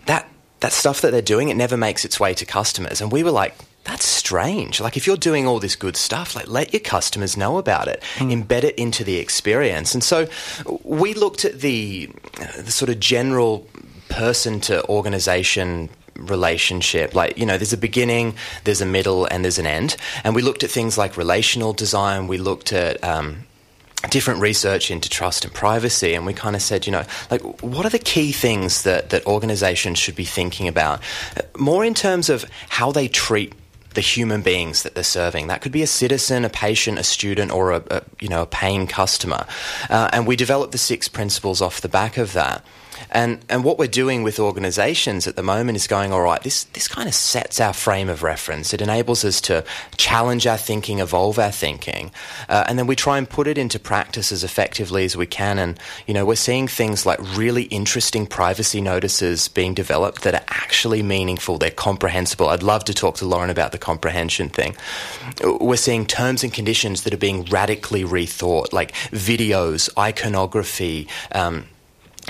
that 0.07 0.29
that 0.61 0.73
stuff 0.73 1.03
that 1.03 1.11
they're 1.11 1.21
doing, 1.21 1.51
it 1.51 1.57
never 1.57 1.77
makes 1.77 2.07
its 2.07 2.19
way 2.19 2.33
to 2.33 2.47
customers. 2.47 3.03
And 3.03 3.13
we 3.13 3.23
were 3.23 3.31
like, 3.31 3.55
that's 3.85 4.07
strange. 4.07 4.81
Like 4.81 4.97
if 4.97 5.07
you're 5.07 5.16
doing 5.16 5.47
all 5.47 5.61
this 5.61 5.77
good 5.77 5.97
stuff, 5.97 6.35
like 6.35 6.49
let 6.49 6.73
your 6.73 6.81
customers 6.81 7.37
know 7.37 7.59
about 7.59 7.87
it, 7.87 8.03
mm. 8.16 8.33
embed 8.33 8.64
it 8.64 8.75
into 8.77 9.05
the 9.05 9.18
experience. 9.18 9.94
And 9.94 10.03
so 10.03 10.27
we 10.83 11.14
looked 11.14 11.44
at 11.44 11.61
the, 11.61 12.09
the 12.59 12.70
sort 12.70 12.90
of 12.90 12.99
general 12.99 13.66
person 14.09 14.61
to 14.61 14.87
organization 14.88 15.90
relationship. 16.16 17.14
Like, 17.14 17.37
you 17.37 17.44
know, 17.44 17.59
there's 17.59 17.73
a 17.73 17.79
beginning, 17.79 18.35
there's 18.64 18.81
a 18.81 18.87
middle, 18.87 19.27
and 19.27 19.44
there's 19.44 19.59
an 19.59 19.66
end. 19.66 19.97
And 20.23 20.35
we 20.35 20.42
looked 20.42 20.64
at 20.64 20.70
things 20.70 20.97
like 20.97 21.16
relational 21.16 21.73
design. 21.73 22.27
We 22.27 22.38
looked 22.38 22.73
at 22.73 23.03
um, 23.05 23.44
different 24.11 24.40
research 24.40 24.90
into 24.90 25.09
trust 25.11 25.44
and 25.44 25.53
privacy, 25.53 26.14
and 26.14 26.25
we 26.25 26.33
kind 26.33 26.57
of 26.57 26.62
said, 26.62 26.87
you 26.87 26.92
know, 26.92 27.05
like, 27.31 27.42
what 27.62 27.85
are 27.85 27.90
the 27.90 27.99
key 27.99 28.33
things 28.33 28.83
that, 28.85 29.11
that 29.11 29.27
organizations 29.27 29.99
should 29.99 30.16
be 30.16 30.25
thinking 30.25 30.68
about? 30.68 31.03
More 31.59 31.85
in 31.85 31.94
terms 31.94 32.31
of 32.31 32.44
how 32.68 32.92
they 32.92 33.09
treat 33.09 33.53
the 33.94 34.00
human 34.00 34.42
beings 34.42 34.83
that 34.83 34.94
they're 34.94 35.04
serving. 35.04 35.46
That 35.46 35.61
could 35.61 35.72
be 35.72 35.83
a 35.83 35.87
citizen, 35.87 36.44
a 36.44 36.50
patient, 36.50 36.98
a 36.98 37.04
student, 37.04 37.50
or 37.52 37.72
a, 37.72 37.83
a 37.90 38.02
you 38.20 38.28
know 38.28 38.42
a 38.42 38.46
paying 38.46 38.87
customer. 38.87 39.46
Uh, 39.88 40.11
and 40.12 40.26
we 40.26 40.37
developed 40.37 40.72
the 40.72 40.78
six 40.78 41.09
principles 41.09 41.62
off 41.62 41.80
the 41.80 41.88
back 41.88 42.18
of 42.18 42.33
that. 42.33 42.64
And 43.14 43.38
and 43.48 43.62
what 43.62 43.79
we're 43.79 43.87
doing 43.87 44.24
with 44.24 44.40
organisations 44.40 45.29
at 45.29 45.37
the 45.37 45.42
moment 45.42 45.77
is 45.77 45.87
going 45.87 46.12
all 46.12 46.20
right. 46.20 46.42
This 46.42 46.64
this 46.64 46.88
kind 46.88 47.09
of 47.09 47.14
sets 47.14 47.61
our 47.61 47.72
frame 47.72 48.09
of 48.09 48.24
reference. 48.24 48.74
It 48.74 48.83
enables 48.83 49.24
us 49.24 49.40
to 49.42 49.64
challenge 49.96 50.48
our 50.48 50.59
thinking, 50.59 50.98
evolve 50.98 51.38
our 51.38 51.53
thinking, 51.53 52.11
uh, 52.48 52.64
and 52.66 52.77
then 52.77 52.88
we 52.88 52.96
try 52.96 53.16
and 53.16 53.31
put 53.31 53.46
it 53.46 53.57
into 53.57 53.79
practice 53.79 54.33
as 54.33 54.42
effectively 54.42 55.05
as 55.05 55.16
we 55.16 55.27
can. 55.27 55.61
And 55.61 55.79
you 56.09 56.12
know 56.12 56.27
we're 56.27 56.35
seeing 56.35 56.66
things 56.66 57.07
like 57.07 57.20
really 57.37 57.64
interesting 57.64 58.27
privacy 58.27 58.81
notices 58.81 59.46
being 59.46 59.74
developed 59.74 60.22
that 60.22 60.35
are 60.35 60.44
actually 60.48 61.03
meaningful. 61.03 61.57
They're 61.57 61.70
comprehensible. 61.70 62.48
I'd 62.48 62.64
love 62.64 62.85
to 62.87 62.94
talk 62.94 63.14
to 63.18 63.27
Lauren 63.27 63.48
about 63.48 63.70
the 63.70 63.79
comprehension 63.79 64.48
thing. 64.48 64.74
We're 65.42 65.77
seeing 65.77 66.05
terms 66.05 66.42
and 66.42 66.53
conditions 66.53 67.05
that 67.05 67.14
are 67.14 67.18
being 67.18 67.44
radically 67.44 68.03
rethought, 68.03 68.72
like 68.72 68.92
videos, 69.12 69.88
iconography. 69.96 71.07
Um, 71.31 71.66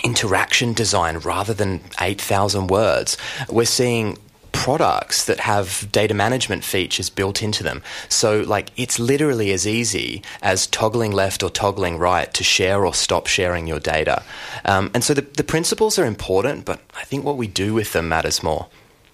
interaction 0.03 0.73
design 0.73 1.19
rather 1.19 1.55
than 1.55 1.81
8,000 2.01 2.67
words. 2.69 3.17
We're 3.49 3.65
seeing 3.65 4.19
products 4.55 5.25
that 5.27 5.41
have 5.41 5.87
data 5.93 6.15
management 6.15 6.65
features 6.65 7.11
built 7.11 7.43
into 7.43 7.63
them. 7.63 7.83
So, 8.09 8.41
like, 8.43 8.71
it's 8.77 8.99
literally 8.99 9.53
as 9.53 9.67
easy 9.67 10.23
as 10.43 10.67
toggling 10.69 11.13
left 11.13 11.43
or 11.43 11.51
toggling 11.51 11.99
right 11.99 12.33
to 12.33 12.45
share 12.45 12.87
or 12.87 12.95
stop 12.95 13.27
sharing 13.27 13.67
your 13.67 13.81
data. 13.81 14.23
Um, 14.65 14.91
and 14.95 15.05
so 15.05 15.13
the, 15.13 15.23
the 15.23 15.45
principles 15.45 15.99
are 15.99 16.07
important, 16.07 16.65
but 16.65 16.81
I 16.97 17.05
think 17.05 17.25
what 17.25 17.37
we 17.37 17.47
do 17.47 17.75
with 17.75 17.93
them 17.93 18.09
matters 18.09 18.43
more. 18.43 18.69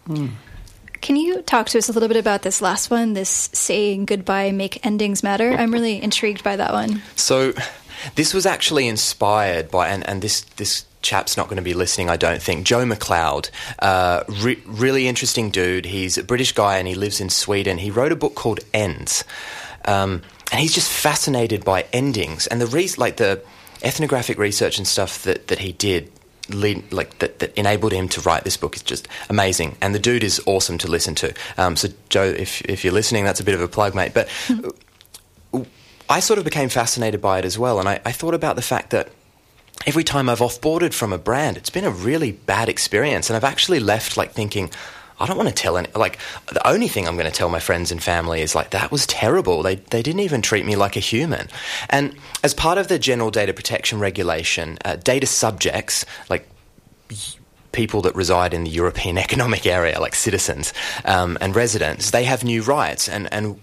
Mm. 0.07 0.33
Can 1.01 1.17
you 1.17 1.41
talk 1.43 1.69
to 1.71 1.79
us 1.79 1.89
a 1.89 1.93
little 1.93 2.09
bit 2.09 2.19
about 2.19 2.43
this 2.43 2.61
last 2.61 2.91
one, 2.91 3.15
this 3.15 3.49
saying 3.53 4.05
goodbye, 4.05 4.53
make 4.53 4.85
endings 4.85 5.23
matter? 5.23 5.51
I'm 5.51 5.73
really 5.73 6.01
intrigued 6.01 6.45
by 6.45 6.57
that 6.57 6.73
one. 6.73 7.03
So, 7.17 7.55
this 8.15 8.35
was 8.35 8.47
actually 8.47 8.89
inspired 8.89 9.71
by, 9.71 9.89
and, 9.89 10.07
and 10.09 10.23
this, 10.23 10.43
this 10.57 10.85
chap's 11.03 11.37
not 11.37 11.47
going 11.47 11.57
to 11.57 11.63
be 11.63 11.75
listening, 11.75 12.11
I 12.11 12.17
don't 12.17 12.43
think. 12.43 12.67
Joe 12.67 12.85
Macleod, 12.85 13.51
uh, 13.79 14.25
re- 14.43 14.63
really 14.67 15.09
interesting 15.09 15.51
dude. 15.51 15.87
He's 15.87 16.19
a 16.19 16.25
British 16.25 16.53
guy 16.53 16.79
and 16.79 16.87
he 16.87 16.95
lives 16.95 17.21
in 17.21 17.31
Sweden. 17.31 17.79
He 17.79 17.91
wrote 17.91 18.13
a 18.13 18.17
book 18.17 18.35
called 18.35 18.61
Ends, 18.73 19.25
um, 19.85 20.23
and 20.53 20.61
he's 20.61 20.75
just 20.75 20.91
fascinated 20.91 21.65
by 21.65 21.87
endings 21.93 22.47
and 22.47 22.61
the 22.61 22.67
re- 22.67 22.91
like 22.99 23.17
the 23.17 23.43
ethnographic 23.83 24.39
research 24.39 24.79
and 24.79 24.87
stuff 24.87 25.23
that, 25.25 25.49
that 25.49 25.61
he 25.61 25.73
did. 25.73 26.11
Lead, 26.49 26.93
like 26.93 27.17
that, 27.21 27.39
that 27.39 27.57
enabled 27.57 27.93
him 27.93 28.09
to 28.09 28.21
write 28.23 28.43
this 28.43 28.57
book 28.57 28.75
is 28.75 28.83
just 28.83 29.07
amazing, 29.29 29.77
and 29.81 29.95
the 29.95 30.01
dude 30.01 30.25
is 30.25 30.43
awesome 30.47 30.79
to 30.79 30.89
listen 30.89 31.15
to. 31.15 31.33
Um, 31.57 31.77
so, 31.77 31.91
Joe, 32.09 32.25
if 32.25 32.61
if 32.63 32.83
you're 32.83 32.93
listening, 32.93 33.23
that's 33.25 33.39
a 33.39 33.45
bit 33.45 33.55
of 33.55 33.61
a 33.61 33.69
plug, 33.69 33.95
mate. 33.95 34.15
But 34.15 34.29
I 36.11 36.19
sort 36.19 36.39
of 36.39 36.45
became 36.45 36.69
fascinated 36.69 37.23
by 37.23 37.39
it 37.39 37.45
as 37.45 37.57
well, 37.57 37.79
and 37.79 37.89
I, 37.89 38.01
I 38.05 38.11
thought 38.11 38.35
about 38.35 38.57
the 38.57 38.63
fact 38.63 38.91
that 38.91 39.11
every 39.87 40.03
time 40.03 40.29
I've 40.29 40.41
offboarded 40.41 40.93
from 40.93 41.13
a 41.13 41.19
brand, 41.19 41.57
it's 41.57 41.71
been 41.71 41.85
a 41.85 41.91
really 41.91 42.33
bad 42.33 42.69
experience, 42.69 43.31
and 43.31 43.37
I've 43.37 43.45
actually 43.45 43.79
left 43.79 44.17
like 44.17 44.33
thinking. 44.33 44.71
I 45.23 45.27
don't 45.27 45.37
want 45.37 45.51
to 45.51 45.55
tell 45.55 45.77
any, 45.77 45.87
like, 45.95 46.19
the 46.51 46.67
only 46.67 46.89
thing 46.89 47.07
I'm 47.07 47.15
going 47.15 47.31
to 47.31 47.37
tell 47.37 47.51
my 47.51 47.61
friends 47.61 47.93
and 47.93 48.03
family 48.03 48.41
is 48.41 48.55
like, 48.55 48.71
that 48.71 48.91
was 48.91 49.07
terrible. 49.07 49.63
They, 49.63 49.75
they 49.75 50.01
didn't 50.01 50.21
even 50.21 50.41
treat 50.41 50.65
me 50.65 50.77
like 50.77 50.97
a 50.97 51.01
human. 51.01 51.49
And 51.91 52.17
as 52.43 52.55
part 52.55 52.79
of 52.79 52.89
the 52.89 52.99
general 52.99 53.31
data 53.31 53.53
protection 53.53 54.01
regulation, 54.01 54.79
uh, 54.83 54.97
data 54.97 55.27
subjects, 55.27 56.07
like 56.31 56.49
people 57.73 58.01
that 58.01 58.15
reside 58.15 58.55
in 58.55 58.65
the 58.65 58.71
European 58.71 59.19
Economic 59.27 59.67
Area, 59.67 60.01
like 60.01 60.15
citizens 60.15 60.73
um, 61.05 61.37
and 61.43 61.55
residents, 61.55 62.13
they 62.13 62.25
have 62.25 62.43
new 62.43 62.63
rights. 62.63 63.07
And, 63.07 63.31
and 63.31 63.61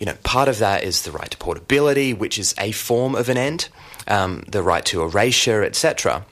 you 0.00 0.06
know, 0.06 0.16
part 0.24 0.48
of 0.48 0.58
that 0.58 0.82
is 0.82 1.02
the 1.02 1.12
right 1.12 1.30
to 1.30 1.36
portability, 1.36 2.12
which 2.12 2.38
is 2.38 2.54
a 2.58 2.72
form 2.72 3.14
of 3.14 3.28
an 3.28 3.36
end, 3.36 3.68
um, 4.08 4.42
the 4.48 4.62
right 4.62 4.84
to 4.86 5.02
erasure, 5.02 5.62
etc. 5.62 6.24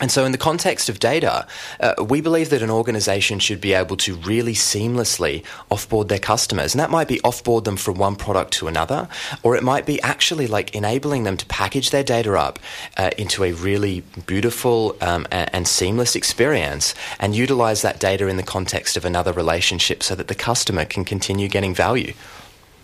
And 0.00 0.10
so, 0.10 0.24
in 0.24 0.32
the 0.32 0.38
context 0.38 0.88
of 0.88 0.98
data, 0.98 1.46
uh, 1.78 1.94
we 2.08 2.20
believe 2.20 2.50
that 2.50 2.62
an 2.62 2.70
organization 2.70 3.38
should 3.38 3.60
be 3.60 3.74
able 3.74 3.96
to 3.98 4.16
really 4.16 4.54
seamlessly 4.54 5.44
offboard 5.70 6.08
their 6.08 6.18
customers. 6.18 6.74
And 6.74 6.80
that 6.80 6.90
might 6.90 7.06
be 7.06 7.20
offboard 7.20 7.62
them 7.62 7.76
from 7.76 7.98
one 7.98 8.16
product 8.16 8.54
to 8.54 8.66
another, 8.66 9.08
or 9.44 9.54
it 9.54 9.62
might 9.62 9.86
be 9.86 10.02
actually 10.02 10.48
like 10.48 10.74
enabling 10.74 11.22
them 11.22 11.36
to 11.36 11.46
package 11.46 11.90
their 11.90 12.02
data 12.02 12.36
up 12.36 12.58
uh, 12.96 13.10
into 13.16 13.44
a 13.44 13.52
really 13.52 14.02
beautiful 14.26 14.96
um, 15.00 15.28
and, 15.30 15.48
and 15.54 15.68
seamless 15.68 16.16
experience 16.16 16.92
and 17.20 17.36
utilize 17.36 17.82
that 17.82 18.00
data 18.00 18.26
in 18.26 18.36
the 18.36 18.42
context 18.42 18.96
of 18.96 19.04
another 19.04 19.32
relationship 19.32 20.02
so 20.02 20.16
that 20.16 20.26
the 20.26 20.34
customer 20.34 20.84
can 20.84 21.04
continue 21.04 21.46
getting 21.46 21.72
value. 21.72 22.14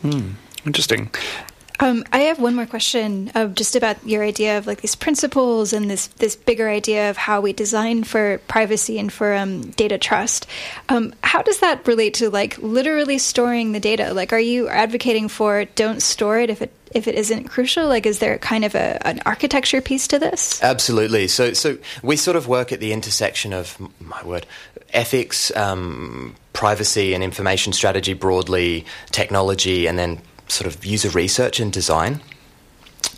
Hmm. 0.03 0.33
Interesting. 0.67 1.11
Um, 1.81 2.05
I 2.13 2.21
have 2.21 2.39
one 2.39 2.55
more 2.55 2.67
question, 2.67 3.33
uh, 3.35 3.47
just 3.47 3.75
about 3.75 4.07
your 4.07 4.23
idea 4.23 4.59
of 4.59 4.67
like 4.67 4.83
these 4.83 4.95
principles 4.95 5.73
and 5.73 5.91
this 5.91 6.09
this 6.09 6.37
bigger 6.37 6.69
idea 6.69 7.09
of 7.09 7.17
how 7.17 7.41
we 7.41 7.55
design 7.55 8.05
for 8.05 8.39
privacy 8.49 8.99
and 8.99 9.11
for 9.11 9.35
um, 9.35 9.71
data 9.71 9.97
trust. 9.97 10.47
Um, 10.91 11.15
how 11.25 11.41
does 11.41 11.61
that 11.61 11.87
relate 11.89 12.15
to 12.15 12.29
like 12.29 12.59
literally 12.59 13.17
storing 13.17 13.73
the 13.73 13.81
data? 13.81 14.13
Like, 14.13 14.35
are 14.35 14.39
you 14.39 14.69
advocating 14.69 15.29
for 15.29 15.65
don't 15.65 16.03
store 16.03 16.39
it 16.39 16.51
if 16.51 16.61
it 16.61 16.71
if 16.93 17.09
it 17.09 17.15
isn't 17.15 17.45
crucial? 17.45 17.89
Like, 17.89 18.05
is 18.05 18.19
there 18.19 18.37
kind 18.37 18.65
of 18.65 18.75
a, 18.75 19.07
an 19.07 19.23
architecture 19.25 19.81
piece 19.81 20.07
to 20.09 20.19
this? 20.19 20.63
Absolutely. 20.63 21.29
So, 21.29 21.55
so 21.55 21.79
we 22.03 22.17
sort 22.17 22.37
of 22.37 22.47
work 22.47 22.73
at 22.73 22.81
the 22.81 22.93
intersection 22.93 23.55
of 23.55 23.79
my 24.01 24.23
word, 24.25 24.45
ethics, 24.92 25.55
um, 25.57 26.35
privacy, 26.53 27.14
and 27.14 27.22
information 27.22 27.72
strategy 27.72 28.12
broadly, 28.12 28.85
technology, 29.11 29.87
and 29.87 29.98
then 29.98 30.20
sort 30.48 30.72
of 30.72 30.85
user 30.85 31.11
research 31.11 31.61
and 31.61 31.72
design. 31.72 32.20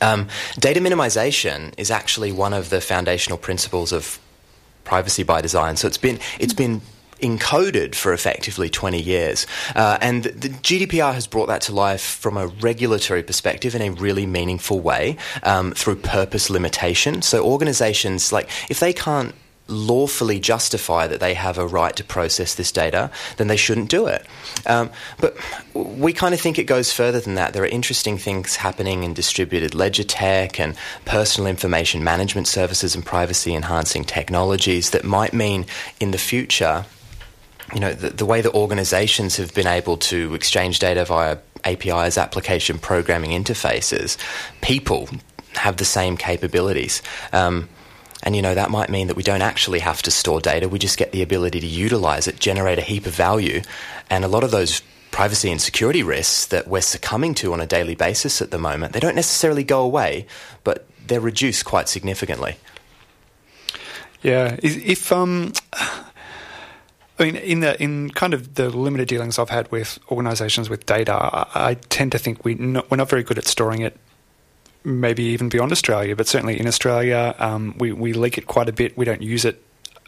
Um, 0.01 0.29
data 0.59 0.81
minimization 0.81 1.73
is 1.79 1.91
actually 1.91 2.33
one 2.33 2.53
of 2.53 2.71
the 2.71 2.81
foundational 2.81 3.39
principles 3.39 3.93
of 3.93 4.19
privacy 4.85 5.23
by 5.23 5.41
design. 5.41 5.77
So 5.77 5.87
it's 5.87 5.99
been 5.99 6.19
it's 6.39 6.55
been 6.55 6.83
encoded 7.23 7.95
for 7.95 8.13
effectively 8.13 8.69
20 8.69 9.01
years. 9.01 9.47
Uh, 9.77 9.97
and 10.01 10.25
the 10.25 10.49
GDPR 10.49 11.15
has 11.15 11.27
brought 11.27 11.47
that 11.47 11.63
to 11.63 11.73
life 11.73 12.03
from 12.03 12.37
a 12.37 12.49
regulatory 12.49 13.23
perspective 13.23 13.75
in 13.75 13.81
a 13.81 13.91
really 13.91 14.27
meaningful 14.27 14.81
way 14.81 15.17
um, 15.45 15.73
through 15.73 15.97
purpose 15.97 16.51
limitation. 16.51 17.23
So 17.23 17.45
organizations, 17.45 18.33
like, 18.33 18.51
if 18.69 18.81
they 18.81 18.93
can't 18.93 19.35
lawfully 19.69 20.41
justify 20.41 21.07
that 21.07 21.21
they 21.21 21.35
have 21.35 21.59
a 21.59 21.67
right 21.67 21.95
to 21.97 22.05
process 22.05 22.55
this 22.55 22.73
data, 22.73 23.11
then 23.37 23.47
they 23.47 23.57
shouldn't 23.57 23.89
do 23.89 24.07
it. 24.07 24.27
Um, 24.67 24.91
but 25.19 25.37
we 25.75 26.13
kind 26.13 26.35
of 26.35 26.41
think 26.41 26.59
it 26.59 26.65
goes 26.65 26.93
further 26.93 27.21
than 27.21 27.35
that. 27.37 27.53
There 27.53 27.63
are 27.63 27.67
interesting 27.67 28.19
things 28.19 28.57
happening 28.57 29.05
in 29.05 29.15
distributed 29.15 29.75
ledger 29.75 30.05
tech 30.05 30.61
and 30.61 30.77
personal 31.05 31.49
information 31.49 32.05
management 32.05 32.49
services 32.49 32.95
and 32.95 33.05
privacy 33.05 33.55
enhancing 33.55 34.05
technologies 34.05 34.91
that 34.91 35.05
might 35.05 35.33
mean 35.33 35.67
in 36.01 36.11
the 36.11 36.19
future. 36.19 36.85
You 37.73 37.81
know, 37.81 37.93
the, 37.93 38.11
the 38.11 38.27
way 38.27 38.41
that 38.41 38.53
organizations 38.53 39.37
have 39.37 39.55
been 39.55 39.67
able 39.67 39.97
to 39.99 40.35
exchange 40.35 40.79
data 40.79 41.05
via 41.05 41.39
APIs, 41.65 42.19
application 42.19 42.79
programming 42.79 43.31
interfaces, 43.31 44.19
people 44.61 45.09
have 45.55 45.77
the 45.77 45.85
same 45.85 46.17
capabilities. 46.17 47.03
Um, 47.33 47.69
and, 48.23 48.37
you 48.37 48.43
know, 48.43 48.55
that 48.55 48.71
might 48.71 48.89
mean 48.89 49.09
that 49.09 49.17
we 49.17 49.23
don't 49.23 49.43
actually 49.43 49.81
have 49.81 50.03
to 50.03 50.11
store 50.11 50.41
data. 50.41 50.69
We 50.69 50.79
just 50.79 50.99
get 50.99 51.13
the 51.13 51.23
ability 51.23 51.61
to 51.61 51.67
utilize 51.67 52.29
it, 52.29 52.39
generate 52.39 52.79
a 52.79 52.83
heap 52.83 53.07
of 53.07 53.15
value. 53.15 53.63
And 54.11 54.25
a 54.25 54.29
lot 54.29 54.45
of 54.45 54.51
those 54.51 54.83
privacy 55.11 55.51
and 55.51 55.61
security 55.61 56.03
risks 56.03 56.47
that 56.47 56.69
we're 56.69 56.81
succumbing 56.81 57.35
to 57.35 57.53
on 57.53 57.61
a 57.61 57.67
daily 57.67 57.95
basis 57.95 58.41
at 58.41 58.51
the 58.51 58.59
moment, 58.59 58.93
they 58.93 59.01
don't 59.01 59.17
necessarily 59.17 59.65
go 59.65 59.83
away, 59.83 60.27
but 60.65 60.87
they're 61.07 61.21
reduced 61.21 61.65
quite 61.65 61.89
significantly. 61.89 62.57
Yeah. 64.23 64.57
If, 64.63 65.11
um, 65.11 65.53
I 65.73 67.25
mean, 67.25 67.37
in 67.37 67.61
the 67.61 67.81
in 67.83 68.11
kind 68.11 68.35
of 68.35 68.55
the 68.55 68.71
limited 68.71 69.09
dealings 69.09 69.39
I've 69.39 69.51
had 69.51 69.71
with 69.71 69.99
organisations 70.11 70.71
with 70.71 70.87
data, 70.87 71.13
I, 71.13 71.71
I, 71.71 71.75
tend 71.75 72.13
to 72.13 72.19
think 72.19 72.45
we 72.45 72.55
not, 72.55 72.91
we're 72.91 72.97
not 72.97 73.09
very 73.09 73.23
good 73.23 73.39
at 73.39 73.47
storing 73.47 73.83
it 73.83 73.99
maybe 74.85 75.23
even 75.25 75.49
beyond 75.49 75.73
Australia, 75.73 76.17
but 76.17 76.27
certainly 76.27 76.59
in 76.59 76.67
Australia, 76.67 77.35
um, 77.39 77.75
we, 77.79 77.93
we 77.93 78.13
leak 78.13 78.39
it 78.39 78.47
quite 78.47 78.69
a 78.69 78.73
bit. 78.73 78.97
We 78.97 79.05
don't 79.05 79.23
use 79.23 79.45
it 79.45 79.63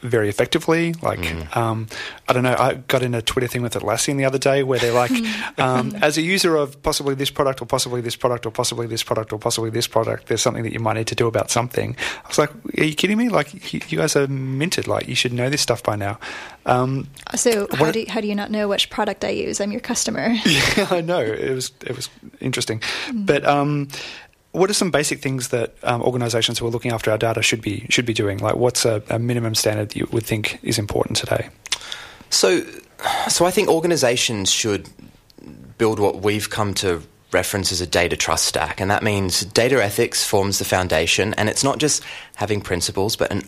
very 0.04 0.28
effectively. 0.28 0.92
Like, 1.02 1.20
mm. 1.20 1.56
um, 1.56 1.88
I 2.28 2.34
don't 2.34 2.42
know, 2.42 2.54
I 2.56 2.74
got 2.74 3.02
in 3.02 3.14
a 3.14 3.22
Twitter 3.22 3.48
thing 3.48 3.62
with 3.62 3.72
Atlassian 3.74 4.18
the 4.18 4.26
other 4.26 4.38
day 4.38 4.62
where 4.62 4.78
they're 4.78 4.92
like, 4.92 5.10
um, 5.58 5.94
as 6.02 6.18
a 6.18 6.22
user 6.22 6.56
of 6.56 6.80
possibly 6.82 7.14
this 7.14 7.30
product 7.30 7.62
or 7.62 7.66
possibly 7.66 8.02
this 8.02 8.14
product 8.14 8.46
or 8.46 8.50
possibly 8.50 8.86
this 8.86 9.02
product 9.02 9.32
or 9.32 9.38
possibly 9.38 9.70
this 9.70 9.86
product, 9.86 10.26
there's 10.26 10.42
something 10.42 10.62
that 10.62 10.72
you 10.72 10.78
might 10.78 10.94
need 10.94 11.06
to 11.06 11.14
do 11.14 11.26
about 11.26 11.50
something. 11.50 11.96
I 12.24 12.28
was 12.28 12.38
like, 12.38 12.50
are 12.78 12.84
you 12.84 12.94
kidding 12.94 13.16
me? 13.16 13.30
Like, 13.30 13.72
you 13.72 13.98
guys 13.98 14.14
are 14.14 14.28
minted. 14.28 14.86
Like, 14.86 15.08
you 15.08 15.14
should 15.14 15.32
know 15.32 15.48
this 15.48 15.62
stuff 15.62 15.82
by 15.82 15.96
now. 15.96 16.18
Um, 16.66 17.08
so 17.34 17.66
how 17.72 17.90
do, 17.90 18.00
you, 18.00 18.06
how 18.08 18.20
do 18.20 18.28
you 18.28 18.34
not 18.34 18.50
know 18.50 18.68
which 18.68 18.90
product 18.90 19.24
I 19.24 19.30
use? 19.30 19.60
I'm 19.60 19.72
your 19.72 19.80
customer. 19.80 20.28
yeah, 20.44 20.88
I 20.90 21.00
know. 21.00 21.20
It 21.20 21.54
was, 21.54 21.72
it 21.86 21.96
was 21.96 22.10
interesting. 22.40 22.80
Mm. 23.08 23.26
But, 23.26 23.44
um, 23.46 23.88
what 24.54 24.70
are 24.70 24.74
some 24.74 24.90
basic 24.90 25.20
things 25.20 25.48
that 25.48 25.74
um, 25.82 26.00
organisations 26.02 26.58
who 26.58 26.66
are 26.66 26.70
looking 26.70 26.92
after 26.92 27.10
our 27.10 27.18
data 27.18 27.42
should 27.42 27.60
be 27.60 27.86
should 27.90 28.06
be 28.06 28.14
doing? 28.14 28.38
Like, 28.38 28.54
what's 28.54 28.84
a, 28.84 29.02
a 29.10 29.18
minimum 29.18 29.54
standard 29.54 29.94
you 29.96 30.08
would 30.12 30.24
think 30.24 30.60
is 30.62 30.78
important 30.78 31.16
today? 31.16 31.48
So 32.30 32.64
so 33.28 33.46
I 33.46 33.50
think 33.50 33.68
organizations 33.68 34.50
should 34.50 34.88
build 35.76 35.98
what 35.98 36.22
we've 36.22 36.48
come 36.48 36.72
to 36.74 37.02
reference 37.32 37.72
as 37.72 37.80
a 37.80 37.86
data 37.86 38.16
trust 38.16 38.44
stack, 38.44 38.80
and 38.80 38.90
that 38.90 39.02
means 39.02 39.44
data 39.44 39.82
ethics 39.82 40.24
forms 40.24 40.60
the 40.60 40.64
foundation, 40.64 41.34
and 41.34 41.48
it's 41.48 41.64
not 41.64 41.78
just 41.78 42.04
having 42.36 42.60
principles, 42.60 43.16
but 43.16 43.32
an 43.32 43.42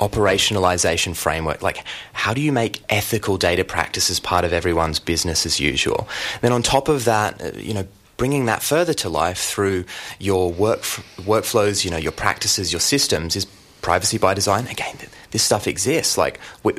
operationalization 0.00 1.14
framework. 1.14 1.62
Like, 1.62 1.84
how 2.12 2.34
do 2.34 2.40
you 2.40 2.50
make 2.50 2.82
ethical 2.88 3.36
data 3.36 3.64
practices 3.64 4.18
part 4.18 4.44
of 4.44 4.52
everyone's 4.52 4.98
business 4.98 5.46
as 5.46 5.60
usual? 5.60 6.08
Then, 6.40 6.52
on 6.52 6.62
top 6.62 6.88
of 6.88 7.04
that, 7.04 7.40
uh, 7.40 7.52
you 7.56 7.74
know, 7.74 7.86
bringing 8.18 8.44
that 8.44 8.62
further 8.62 8.92
to 8.92 9.08
life 9.08 9.38
through 9.38 9.86
your 10.18 10.52
work 10.52 10.80
workflows, 11.20 11.86
you 11.86 11.90
know, 11.90 11.96
your 11.96 12.12
practices, 12.12 12.70
your 12.70 12.80
systems 12.80 13.34
is 13.34 13.46
privacy 13.80 14.18
by 14.18 14.34
design. 14.34 14.66
Again, 14.66 14.96
this 15.30 15.42
stuff 15.42 15.66
exists. 15.66 16.18
Like, 16.18 16.38
we, 16.62 16.74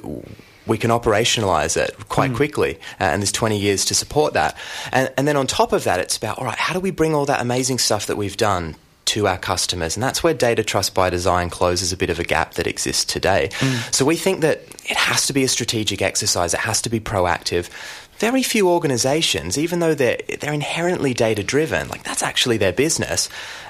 we 0.68 0.78
can 0.78 0.92
operationalize 0.92 1.76
it 1.76 1.96
quite 2.10 2.32
mm. 2.32 2.36
quickly, 2.36 2.76
uh, 3.00 3.06
and 3.06 3.22
there's 3.24 3.32
20 3.32 3.58
years 3.58 3.86
to 3.86 3.96
support 3.96 4.34
that. 4.34 4.56
And, 4.92 5.12
and 5.18 5.28
then 5.28 5.36
on 5.36 5.48
top 5.48 5.74
of 5.74 5.86
that, 5.86 6.00
it's 6.00 6.16
about 6.16 6.38
all 6.38 6.46
right, 6.46 6.58
how 6.58 6.76
do 6.76 6.80
we 6.80 6.92
bring 6.92 7.16
all 7.16 7.26
that 7.26 7.42
amazing 7.42 7.80
stuff 7.80 8.06
that 8.06 8.18
we've 8.18 8.38
done 8.38 8.76
to 9.10 9.26
our 9.26 9.40
customers. 9.40 9.96
And 9.96 10.04
that's 10.04 10.22
where 10.22 10.36
data 10.36 10.64
trust 10.64 10.94
by 10.94 11.10
design 11.10 11.50
closes 11.50 11.92
a 11.92 11.98
bit 11.98 12.12
of 12.12 12.20
a 12.20 12.24
gap 12.24 12.54
that 12.54 12.68
exists 12.68 13.04
today. 13.04 13.50
Mm. 13.54 13.92
So 13.96 14.06
we 14.06 14.16
think 14.16 14.42
that 14.42 14.62
it 14.86 14.98
has 14.98 15.26
to 15.26 15.34
be 15.34 15.44
a 15.44 15.48
strategic 15.48 16.04
exercise, 16.04 16.54
it 16.54 16.60
has 16.60 16.80
to 16.84 16.90
be 16.90 17.00
proactive. 17.00 17.72
Very 18.20 18.44
few 18.44 18.70
organizations, 18.70 19.58
even 19.58 19.80
though 19.80 19.96
they're, 19.96 20.20
they're 20.40 20.54
inherently 20.54 21.14
data 21.14 21.44
driven, 21.44 21.88
like 21.90 22.04
that's 22.04 22.22
actually 22.22 22.58
their 22.58 22.74
business, 22.74 23.30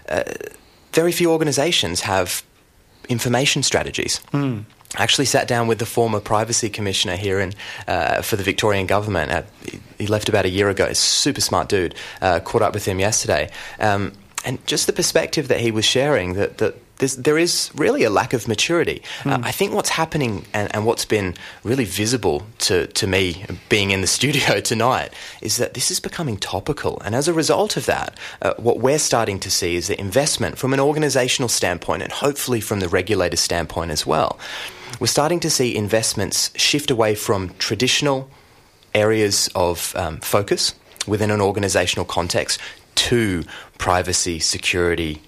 uh, 0.09 0.23
very 0.91 1.11
few 1.11 1.31
organizations 1.31 2.01
have 2.01 2.43
information 3.07 3.63
strategies. 3.63 4.21
Mm. 4.33 4.65
I 4.97 5.03
actually 5.03 5.25
sat 5.25 5.47
down 5.47 5.67
with 5.67 5.77
the 5.77 5.85
former 5.85 6.19
privacy 6.19 6.69
commissioner 6.69 7.15
here 7.15 7.39
in, 7.39 7.53
uh, 7.87 8.23
for 8.23 8.37
the 8.37 8.43
Victorian 8.43 8.87
government. 8.87 9.31
Uh, 9.31 9.43
he 9.99 10.07
left 10.07 10.29
about 10.29 10.45
a 10.45 10.49
year 10.49 10.69
ago. 10.69 10.87
He's 10.87 10.97
a 10.97 11.01
super 11.01 11.41
smart 11.41 11.69
dude. 11.69 11.93
Uh, 12.21 12.39
caught 12.39 12.63
up 12.63 12.73
with 12.73 12.85
him 12.85 12.99
yesterday. 12.99 13.51
Um, 13.79 14.13
and 14.45 14.65
just 14.65 14.87
the 14.87 14.93
perspective 14.93 15.47
that 15.49 15.59
he 15.59 15.69
was 15.69 15.85
sharing 15.85 16.33
that, 16.33 16.57
that 16.57 16.75
there 16.99 17.37
is 17.37 17.71
really 17.75 18.03
a 18.03 18.09
lack 18.09 18.33
of 18.33 18.47
maturity. 18.47 19.01
Mm. 19.19 19.31
Uh, 19.31 19.37
hmm. 19.37 19.43
I 19.45 19.51
think 19.51 19.73
what's 19.73 19.89
happening 19.89 20.45
and, 20.53 20.73
and, 20.75 20.85
what's 20.85 21.05
been 21.05 21.35
really 21.63 21.85
visible 21.85 22.43
to, 22.59 22.87
to 22.87 23.07
me 23.07 23.45
being 23.69 23.91
in 23.91 24.01
the 24.01 24.07
studio 24.19 24.59
tonight 24.59 25.13
is 25.41 25.57
that 25.57 25.73
this 25.73 25.89
is 25.91 25.99
becoming 25.99 26.37
topical. 26.37 27.01
And 27.05 27.15
as 27.15 27.27
a 27.27 27.33
result 27.33 27.77
of 27.77 27.85
that, 27.85 28.17
uh, 28.41 28.53
what 28.57 28.79
we're 28.79 28.99
starting 28.99 29.39
to 29.39 29.49
see 29.49 29.75
is 29.75 29.87
the 29.87 29.99
investment 29.99 30.57
from 30.57 30.73
an 30.73 30.79
organizational 30.79 31.49
standpoint 31.49 32.03
and 32.03 32.11
hopefully 32.11 32.61
from 32.61 32.79
the 32.79 32.89
regulator 32.89 33.37
standpoint 33.37 33.91
as 33.91 34.05
well. 34.05 34.37
We're 34.99 35.07
starting 35.07 35.39
to 35.41 35.49
see 35.49 35.75
investments 35.75 36.51
shift 36.59 36.91
away 36.91 37.15
from 37.15 37.53
traditional 37.59 38.29
areas 38.93 39.49
of 39.55 39.95
um, 39.95 40.19
focus 40.19 40.75
within 41.07 41.31
an 41.31 41.39
organizational 41.41 42.05
context 42.05 42.59
to 42.95 43.43
privacy, 43.77 44.39
security, 44.39 45.21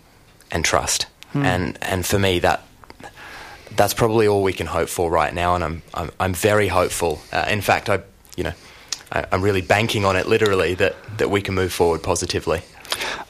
and 0.52 0.66
trust. 0.66 1.06
Hmm. 1.34 1.46
And 1.46 1.78
and 1.82 2.06
for 2.06 2.20
me, 2.20 2.40
that 2.40 2.64
that's 3.76 3.94
probably 3.94 4.28
all 4.28 4.44
we 4.44 4.54
can 4.54 4.68
hope 4.68 4.90
for 4.90 5.10
right 5.10 5.34
now. 5.34 5.56
And 5.56 5.64
I'm 5.64 5.82
I'm, 5.94 6.12
I'm 6.20 6.34
very 6.34 6.68
hopeful. 6.68 7.22
Uh, 7.32 7.46
in 7.50 7.62
fact, 7.62 7.90
I 7.90 8.02
you 8.36 8.44
know 8.44 8.54
I, 9.12 9.26
I'm 9.32 9.42
really 9.42 9.62
banking 9.62 10.06
on 10.06 10.16
it 10.16 10.28
literally 10.28 10.74
that 10.76 10.96
that 11.18 11.30
we 11.30 11.42
can 11.42 11.56
move 11.56 11.74
forward 11.74 12.04
positively. 12.04 12.62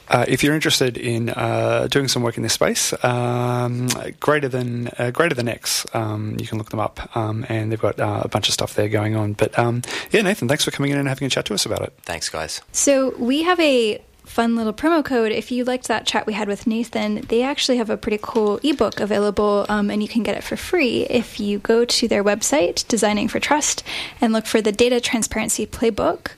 Uh, 0.08 0.26
if 0.28 0.44
you're 0.44 0.54
interested 0.54 0.98
in 0.98 1.30
uh, 1.30 1.86
doing 1.90 2.06
some 2.06 2.22
work 2.22 2.36
in 2.36 2.42
this 2.42 2.52
space, 2.52 2.92
um, 3.02 3.88
greater 4.20 4.48
than 4.48 4.88
uh, 4.98 5.10
greater 5.10 5.34
than 5.34 5.48
X, 5.48 5.86
um, 5.94 6.36
you 6.38 6.46
can 6.46 6.58
look 6.58 6.68
them 6.68 6.80
up, 6.80 7.16
um, 7.16 7.46
and 7.48 7.72
they've 7.72 7.80
got 7.80 7.98
uh, 7.98 8.20
a 8.22 8.28
bunch 8.28 8.48
of 8.48 8.52
stuff 8.52 8.74
there 8.74 8.88
going 8.88 9.16
on. 9.16 9.32
But 9.32 9.58
um, 9.58 9.80
yeah, 10.10 10.20
Nathan, 10.20 10.48
thanks 10.48 10.64
for 10.64 10.70
coming 10.70 10.92
in 10.92 10.98
and 10.98 11.08
having 11.08 11.26
a 11.26 11.30
chat 11.30 11.46
to 11.46 11.54
us 11.54 11.64
about 11.64 11.80
it. 11.80 11.94
Thanks, 12.02 12.28
guys. 12.28 12.60
So 12.72 13.14
we 13.16 13.42
have 13.44 13.58
a 13.60 14.02
fun 14.32 14.56
little 14.56 14.72
promo 14.72 15.04
code. 15.04 15.30
If 15.30 15.52
you 15.52 15.62
liked 15.62 15.88
that 15.88 16.06
chat 16.06 16.26
we 16.26 16.32
had 16.32 16.48
with 16.48 16.66
Nathan, 16.66 17.16
they 17.28 17.42
actually 17.42 17.76
have 17.76 17.90
a 17.90 17.98
pretty 17.98 18.18
cool 18.22 18.58
ebook 18.62 18.98
available, 18.98 19.66
um, 19.68 19.90
and 19.90 20.00
you 20.02 20.08
can 20.08 20.22
get 20.22 20.34
it 20.34 20.42
for 20.42 20.56
free 20.56 21.02
if 21.10 21.38
you 21.38 21.58
go 21.58 21.84
to 21.84 22.08
their 22.08 22.24
website, 22.24 22.88
Designing 22.88 23.28
for 23.28 23.38
Trust, 23.38 23.84
and 24.22 24.32
look 24.32 24.46
for 24.46 24.62
the 24.62 24.72
Data 24.72 25.02
Transparency 25.02 25.66
Playbook. 25.66 26.28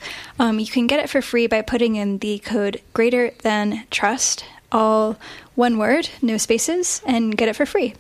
Um, 0.40 0.59
you 0.59 0.66
can 0.66 0.88
get 0.88 0.99
it 0.99 1.09
for 1.09 1.22
free 1.22 1.47
by 1.47 1.62
putting 1.62 1.95
in 1.95 2.18
the 2.18 2.40
code 2.40 2.82
greater 2.95 3.30
than 3.42 3.84
trust, 3.92 4.45
all 4.72 5.16
one 5.55 5.78
word, 5.78 6.11
no 6.20 6.36
spaces, 6.36 7.01
and 7.07 7.36
get 7.36 7.49
it 7.49 7.55
for 7.55 7.64
free. 7.64 7.95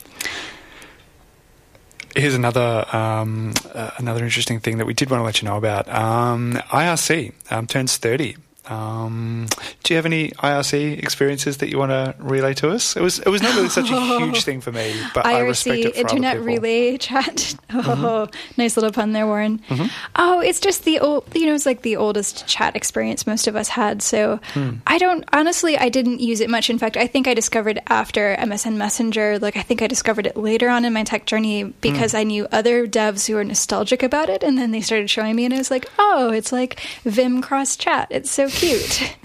Here's 2.16 2.34
another 2.34 2.84
um, 2.92 3.54
uh, 3.72 3.90
another 3.98 4.24
interesting 4.24 4.58
thing 4.58 4.78
that 4.78 4.86
we 4.86 4.94
did 4.94 5.08
want 5.08 5.20
to 5.20 5.24
let 5.24 5.40
you 5.40 5.48
know 5.48 5.56
about. 5.56 5.88
Um, 5.88 6.54
IRC 6.70 7.32
um, 7.52 7.68
turns 7.68 7.96
30 7.96 8.36
um, 8.66 9.46
do 9.82 9.92
you 9.92 9.96
have 9.96 10.06
any 10.06 10.30
IRC 10.30 11.02
experiences 11.02 11.58
that 11.58 11.70
you 11.70 11.78
want 11.78 11.90
to 11.90 12.14
relay 12.18 12.54
to 12.54 12.70
us? 12.70 12.96
It 12.96 13.02
was 13.02 13.18
it 13.18 13.28
was 13.28 13.42
not 13.42 13.54
really 13.54 13.68
such 13.68 13.90
a 13.90 14.00
huge 14.18 14.44
thing 14.44 14.60
for 14.60 14.72
me, 14.72 14.94
but 15.12 15.24
IRC, 15.24 15.28
I 15.28 15.38
respect 15.40 15.78
it 15.78 15.94
for 15.94 16.00
Internet 16.00 16.40
Relay 16.40 16.96
Chat. 16.98 17.56
Oh, 17.76 18.28
mm-hmm. 18.30 18.60
nice 18.60 18.76
little 18.76 18.92
pun 18.92 19.12
there, 19.12 19.26
Warren. 19.26 19.58
Mm-hmm. 19.68 19.86
Oh, 20.14 20.40
it's 20.40 20.60
just 20.60 20.84
the 20.84 21.00
old, 21.00 21.24
you 21.34 21.46
know, 21.46 21.54
it's 21.54 21.66
like 21.66 21.82
the 21.82 21.96
oldest 21.96 22.46
chat 22.46 22.76
experience 22.76 23.26
most 23.26 23.48
of 23.48 23.56
us 23.56 23.68
had. 23.68 24.00
So 24.00 24.38
hmm. 24.52 24.74
I 24.86 24.96
don't 24.96 25.24
honestly, 25.32 25.76
I 25.76 25.88
didn't 25.88 26.20
use 26.20 26.40
it 26.40 26.48
much. 26.48 26.70
In 26.70 26.78
fact, 26.78 26.96
I 26.96 27.08
think 27.08 27.26
I 27.26 27.34
discovered 27.34 27.80
after 27.88 28.36
MSN 28.36 28.76
Messenger. 28.76 29.40
Like 29.40 29.56
I 29.56 29.62
think 29.62 29.82
I 29.82 29.88
discovered 29.88 30.26
it 30.26 30.36
later 30.36 30.68
on 30.68 30.84
in 30.84 30.92
my 30.92 31.02
tech 31.02 31.26
journey 31.26 31.64
because 31.64 32.12
hmm. 32.12 32.18
I 32.18 32.22
knew 32.22 32.46
other 32.52 32.86
devs 32.86 33.26
who 33.26 33.34
were 33.34 33.44
nostalgic 33.44 34.04
about 34.04 34.28
it, 34.28 34.44
and 34.44 34.56
then 34.56 34.70
they 34.70 34.80
started 34.80 35.10
showing 35.10 35.34
me, 35.34 35.44
and 35.44 35.52
it 35.52 35.58
was 35.58 35.70
like, 35.70 35.90
oh, 35.98 36.30
it's 36.30 36.52
like 36.52 36.80
Vim 37.02 37.42
cross 37.42 37.76
chat. 37.76 38.06
It's 38.10 38.30
so 38.30 38.48
cute. 38.54 39.16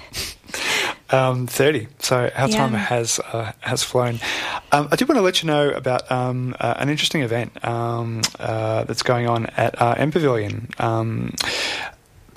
Um, 1.12 1.48
Thirty. 1.48 1.88
So 2.00 2.30
our 2.36 2.50
yeah. 2.50 2.58
time 2.58 2.74
has 2.74 3.20
uh, 3.20 3.52
has 3.62 3.84
flown. 3.84 4.20
Um, 4.72 4.90
I 4.92 4.96
did 4.96 5.08
want 5.08 5.18
to 5.18 5.24
let 5.24 5.42
you 5.42 5.48
know 5.48 5.72
about 5.72 6.10
um, 6.12 6.56
uh, 6.60 6.76
an 6.78 6.90
interesting 6.90 7.22
event 7.22 7.64
um, 7.66 8.22
uh, 8.40 8.84
that's 8.84 9.02
going 9.02 9.28
on 9.28 9.48
at 9.58 9.82
uh, 9.82 9.96
MPavilion. 9.96 10.80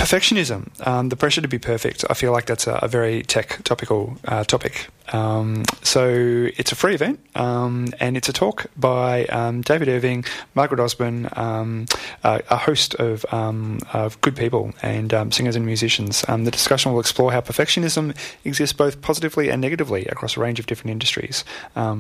Perfectionism, 0.02 0.84
um, 0.84 1.10
the 1.10 1.16
pressure 1.16 1.40
to 1.40 1.46
be 1.46 1.60
perfect. 1.60 2.04
I 2.10 2.14
feel 2.14 2.32
like 2.32 2.46
that's 2.46 2.66
a, 2.66 2.74
a 2.82 2.88
very 2.88 3.22
tech 3.22 3.62
topical 3.62 4.18
uh, 4.24 4.42
topic. 4.42 4.88
Um, 5.12 5.62
so 5.84 6.48
it's 6.56 6.72
a 6.72 6.74
free 6.74 6.94
event, 6.94 7.20
um, 7.36 7.86
and 8.00 8.16
it's 8.16 8.28
a 8.28 8.32
talk 8.32 8.66
by 8.76 9.26
um, 9.26 9.60
David 9.60 9.88
Irving, 9.88 10.24
Margaret 10.56 10.80
Osborne, 10.80 11.26
uh, 11.26 11.86
a 12.24 12.56
host 12.56 12.96
of, 12.96 13.24
um, 13.32 13.78
of 13.92 14.20
good 14.22 14.34
people 14.34 14.72
and 14.82 15.14
singers 15.32 15.54
and 15.54 15.64
musicians. 15.64 16.22
the 16.22 16.50
discussion 16.50 16.92
will 16.92 17.00
explore 17.00 17.30
how 17.30 17.40
perfectionism 17.40 18.16
exists 18.44 18.72
both 18.72 19.02
positively 19.02 19.50
and 19.50 19.60
negatively 19.60 20.06
across 20.06 20.36
a 20.36 20.40
range 20.40 20.58
of 20.58 20.66
different 20.66 20.90
industries, 20.90 21.44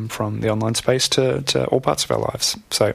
from 0.08 0.40
the 0.40 0.50
online 0.50 0.74
space 0.74 1.08
to, 1.08 1.40
to 1.42 1.66
all 1.66 1.80
parts 1.80 2.02
of 2.02 2.10
our 2.10 2.18
lives. 2.18 2.56
So 2.70 2.94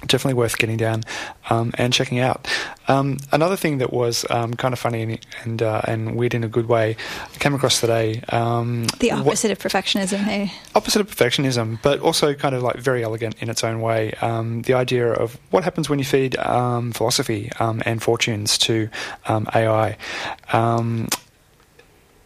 definitely 0.00 0.34
worth 0.34 0.58
getting 0.58 0.76
down 0.76 1.02
um, 1.50 1.72
and 1.78 1.92
checking 1.92 2.18
out. 2.18 2.46
Um, 2.88 3.18
another 3.32 3.56
thing 3.56 3.78
that 3.78 3.92
was 3.92 4.26
um, 4.30 4.54
kind 4.54 4.72
of 4.72 4.78
funny 4.78 5.02
and 5.02 5.26
and, 5.44 5.62
uh, 5.62 5.82
and, 5.86 6.16
weird 6.16 6.34
in 6.34 6.44
a 6.44 6.48
good 6.48 6.68
way 6.68 6.96
I 7.34 7.38
came 7.38 7.54
across 7.54 7.80
today. 7.80 8.22
Um, 8.28 8.86
the 8.98 9.12
opposite 9.12 9.48
what, 9.48 9.64
of 9.64 9.72
perfectionism, 9.72 10.18
hey? 10.18 10.52
Opposite 10.74 11.00
of 11.00 11.10
perfectionism, 11.10 11.80
but 11.82 12.00
also 12.00 12.34
kind 12.34 12.54
of 12.54 12.62
like 12.62 12.76
very 12.76 13.02
elegant 13.02 13.36
in 13.40 13.48
its 13.48 13.64
own 13.64 13.80
way. 13.80 14.12
Um, 14.20 14.62
the 14.62 14.74
idea 14.74 15.12
of 15.12 15.38
what 15.50 15.64
happens 15.64 15.88
when 15.88 15.98
you 15.98 16.04
feed 16.04 16.36
um, 16.38 16.92
philosophy 16.92 17.50
and 17.58 18.02
fortunes 18.02 18.58
to 18.58 18.88
AI. 19.28 19.96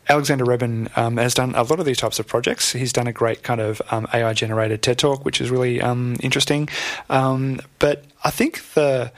Alexander 0.08 0.44
Reben 0.44 0.88
um, 0.96 1.16
has 1.18 1.34
done 1.34 1.54
a 1.54 1.62
lot 1.62 1.80
of 1.80 1.84
these 1.84 1.98
types 1.98 2.18
of 2.18 2.26
projects. 2.26 2.72
He's 2.72 2.92
done 2.92 3.06
a 3.06 3.12
great 3.12 3.42
kind 3.42 3.60
of 3.60 3.82
um, 3.90 4.06
AI 4.14 4.32
generated 4.32 4.82
TED 4.82 4.98
talk, 4.98 5.24
which 5.24 5.40
is 5.40 5.50
really 5.50 5.80
um, 5.80 6.16
interesting. 6.20 6.68
Um, 7.10 7.60
but 7.78 8.04
I 8.24 8.30
think 8.30 8.62
the 8.74 9.12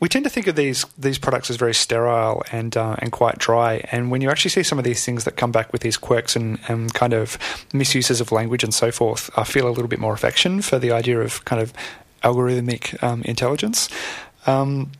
we 0.00 0.08
tend 0.08 0.24
to 0.24 0.30
think 0.30 0.46
of 0.48 0.56
these 0.56 0.84
these 0.98 1.18
products 1.18 1.50
as 1.50 1.56
very 1.56 1.72
sterile 1.72 2.42
and 2.50 2.76
uh, 2.76 2.96
and 2.98 3.12
quite 3.12 3.38
dry. 3.38 3.84
And 3.92 4.10
when 4.10 4.20
you 4.20 4.30
actually 4.30 4.50
see 4.50 4.62
some 4.62 4.78
of 4.78 4.84
these 4.84 5.04
things 5.04 5.24
that 5.24 5.36
come 5.36 5.52
back 5.52 5.72
with 5.72 5.82
these 5.82 5.96
quirks 5.96 6.34
and, 6.36 6.58
and 6.68 6.92
kind 6.92 7.14
of 7.14 7.38
misuses 7.72 8.20
of 8.20 8.32
language 8.32 8.64
and 8.64 8.74
so 8.74 8.90
forth, 8.90 9.30
I 9.36 9.44
feel 9.44 9.68
a 9.68 9.70
little 9.70 9.88
bit 9.88 10.00
more 10.00 10.12
affection 10.12 10.62
for 10.62 10.78
the 10.78 10.90
idea 10.90 11.20
of 11.20 11.44
kind 11.44 11.62
of 11.62 11.72
algorithmic 12.22 13.02
um, 13.02 13.22
intelligence. 13.22 13.88
Um, 14.46 14.90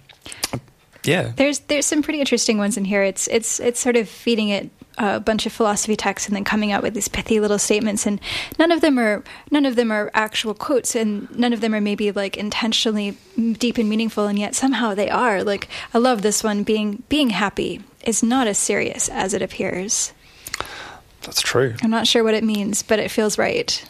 yeah, 1.03 1.33
there's 1.37 1.59
there's 1.61 1.87
some 1.87 2.03
pretty 2.03 2.21
interesting 2.21 2.57
ones 2.57 2.77
in 2.77 2.85
here. 2.85 3.03
It's 3.03 3.27
it's 3.29 3.61
it's 3.61 3.81
sort 3.81 3.97
of 3.97 4.09
feeding 4.09 4.49
it 4.49 4.71
a 4.99 5.21
bunch 5.21 5.47
of 5.47 5.53
philosophy 5.53 5.97
texts 5.97 6.29
and 6.29 6.37
then 6.37 6.45
coming 6.45 6.73
out 6.73 6.83
with 6.83 6.95
these 6.95 7.09
pithy 7.09 7.41
little 7.41 7.59
statements 7.59 8.07
and 8.07 8.21
none 8.59 8.71
of 8.71 8.81
them 8.81 8.99
are 8.99 9.23
none 9.51 9.67
of 9.67 9.77
them 9.77 9.91
are 9.91 10.11
actual 10.15 10.55
quotes 10.55 10.95
and 10.95 11.29
none 11.37 11.53
of 11.53 11.61
them 11.61 11.75
are 11.75 11.81
maybe 11.81 12.13
like 12.13 12.37
intentionally 12.37 13.17
deep 13.59 13.79
and 13.79 13.89
meaningful 13.89 14.27
and 14.27 14.39
yet 14.39 14.55
somehow 14.55 14.95
they 14.95 15.11
are 15.11 15.43
like 15.43 15.69
i 15.93 15.99
love 15.99 16.23
this 16.23 16.45
one 16.45 16.63
being 16.63 17.03
being 17.09 17.31
happy 17.31 17.83
is 18.05 18.23
not 18.23 18.47
as 18.47 18.59
serious 18.59 19.09
as 19.09 19.35
it 19.35 19.43
appears 19.43 20.13
that's 21.23 21.41
true 21.41 21.75
i'm 21.83 21.91
not 21.91 22.07
sure 22.07 22.23
what 22.23 22.35
it 22.35 22.45
means 22.45 22.83
but 22.83 22.99
it 22.99 23.11
feels 23.11 23.37
right 23.37 23.89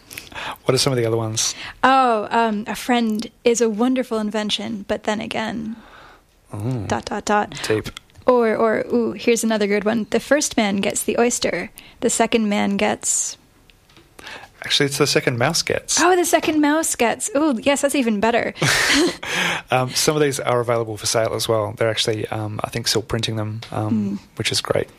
what 0.63 0.73
are 0.73 0.77
some 0.77 0.91
of 0.91 0.97
the 0.97 1.05
other 1.05 1.17
ones 1.17 1.53
oh 1.83 2.27
um, 2.31 2.63
a 2.67 2.75
friend 2.75 3.29
is 3.43 3.61
a 3.61 3.69
wonderful 3.69 4.17
invention 4.17 4.83
but 4.87 5.03
then 5.03 5.21
again 5.21 5.75
Ooh. 6.53 6.85
Dot 6.87 7.05
dot 7.05 7.25
dot. 7.25 7.59
Deep. 7.67 7.89
Or 8.25 8.55
or 8.55 8.83
ooh, 8.91 9.11
here's 9.11 9.43
another 9.43 9.67
good 9.67 9.83
one. 9.85 10.07
The 10.09 10.19
first 10.19 10.57
man 10.57 10.77
gets 10.77 11.03
the 11.03 11.19
oyster. 11.19 11.69
The 11.99 12.09
second 12.09 12.49
man 12.49 12.77
gets 12.77 13.37
Actually, 14.65 14.87
it's 14.87 14.97
the 14.97 15.05
second 15.05 15.37
mouse 15.37 15.61
gets. 15.61 16.01
Oh, 16.01 16.15
the 16.15 16.25
second 16.25 16.59
mouse 16.59 16.95
gets. 16.95 17.29
Oh, 17.35 17.55
yes, 17.59 17.81
that's 17.81 17.93
even 17.93 18.19
better. 18.19 18.53
um, 19.71 19.91
some 19.91 20.15
of 20.15 20.21
these 20.21 20.39
are 20.39 20.59
available 20.59 20.97
for 20.97 21.05
sale 21.05 21.33
as 21.35 21.47
well. 21.47 21.73
They're 21.77 21.89
actually, 21.89 22.27
um, 22.29 22.59
I 22.63 22.69
think, 22.69 22.87
still 22.87 23.03
printing 23.03 23.35
them, 23.35 23.61
um, 23.71 24.17
mm. 24.17 24.37
which 24.37 24.51
is 24.51 24.61
great. 24.61 24.89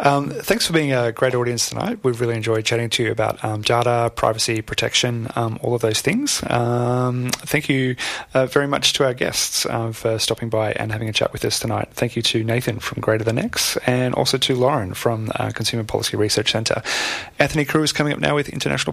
Um, 0.00 0.30
thanks 0.30 0.66
for 0.66 0.74
being 0.74 0.92
a 0.92 1.10
great 1.10 1.34
audience 1.34 1.70
tonight. 1.70 2.00
We've 2.04 2.20
really 2.20 2.36
enjoyed 2.36 2.64
chatting 2.64 2.90
to 2.90 3.02
you 3.02 3.10
about 3.10 3.42
um, 3.42 3.62
data, 3.62 4.12
privacy, 4.14 4.60
protection, 4.60 5.28
um, 5.34 5.58
all 5.62 5.74
of 5.74 5.80
those 5.80 6.00
things. 6.02 6.40
thank 6.40 7.68
you 7.68 7.96
uh, 8.34 8.46
very 8.46 8.68
much 8.68 8.92
to 8.94 9.04
our 9.04 9.14
guests 9.14 9.66
uh, 9.66 9.90
for 9.90 10.18
stopping 10.18 10.50
by 10.50 10.72
and 10.72 10.92
having 10.92 11.08
a 11.08 11.12
chat 11.12 11.32
with 11.32 11.44
us 11.44 11.58
tonight. 11.58 11.88
Thank 11.92 12.14
you 12.14 12.22
to 12.22 12.44
Nathan 12.44 12.78
from 12.78 13.00
Greater 13.00 13.24
Than 13.24 13.38
X 13.38 13.76
and 13.86 14.14
also 14.14 14.38
to 14.38 14.54
Lauren 14.54 14.94
from 14.94 15.30
uh, 15.36 15.50
Consumer 15.50 15.84
Policy 15.84 16.16
Research 16.16 16.52
Centre. 16.52 16.82
Anthony 17.38 17.64
Crew 17.64 17.82
is 17.82 17.92
coming 17.92 18.12
up 18.12 18.20
now 18.20 18.34
with 18.34 18.48
International 18.48 18.92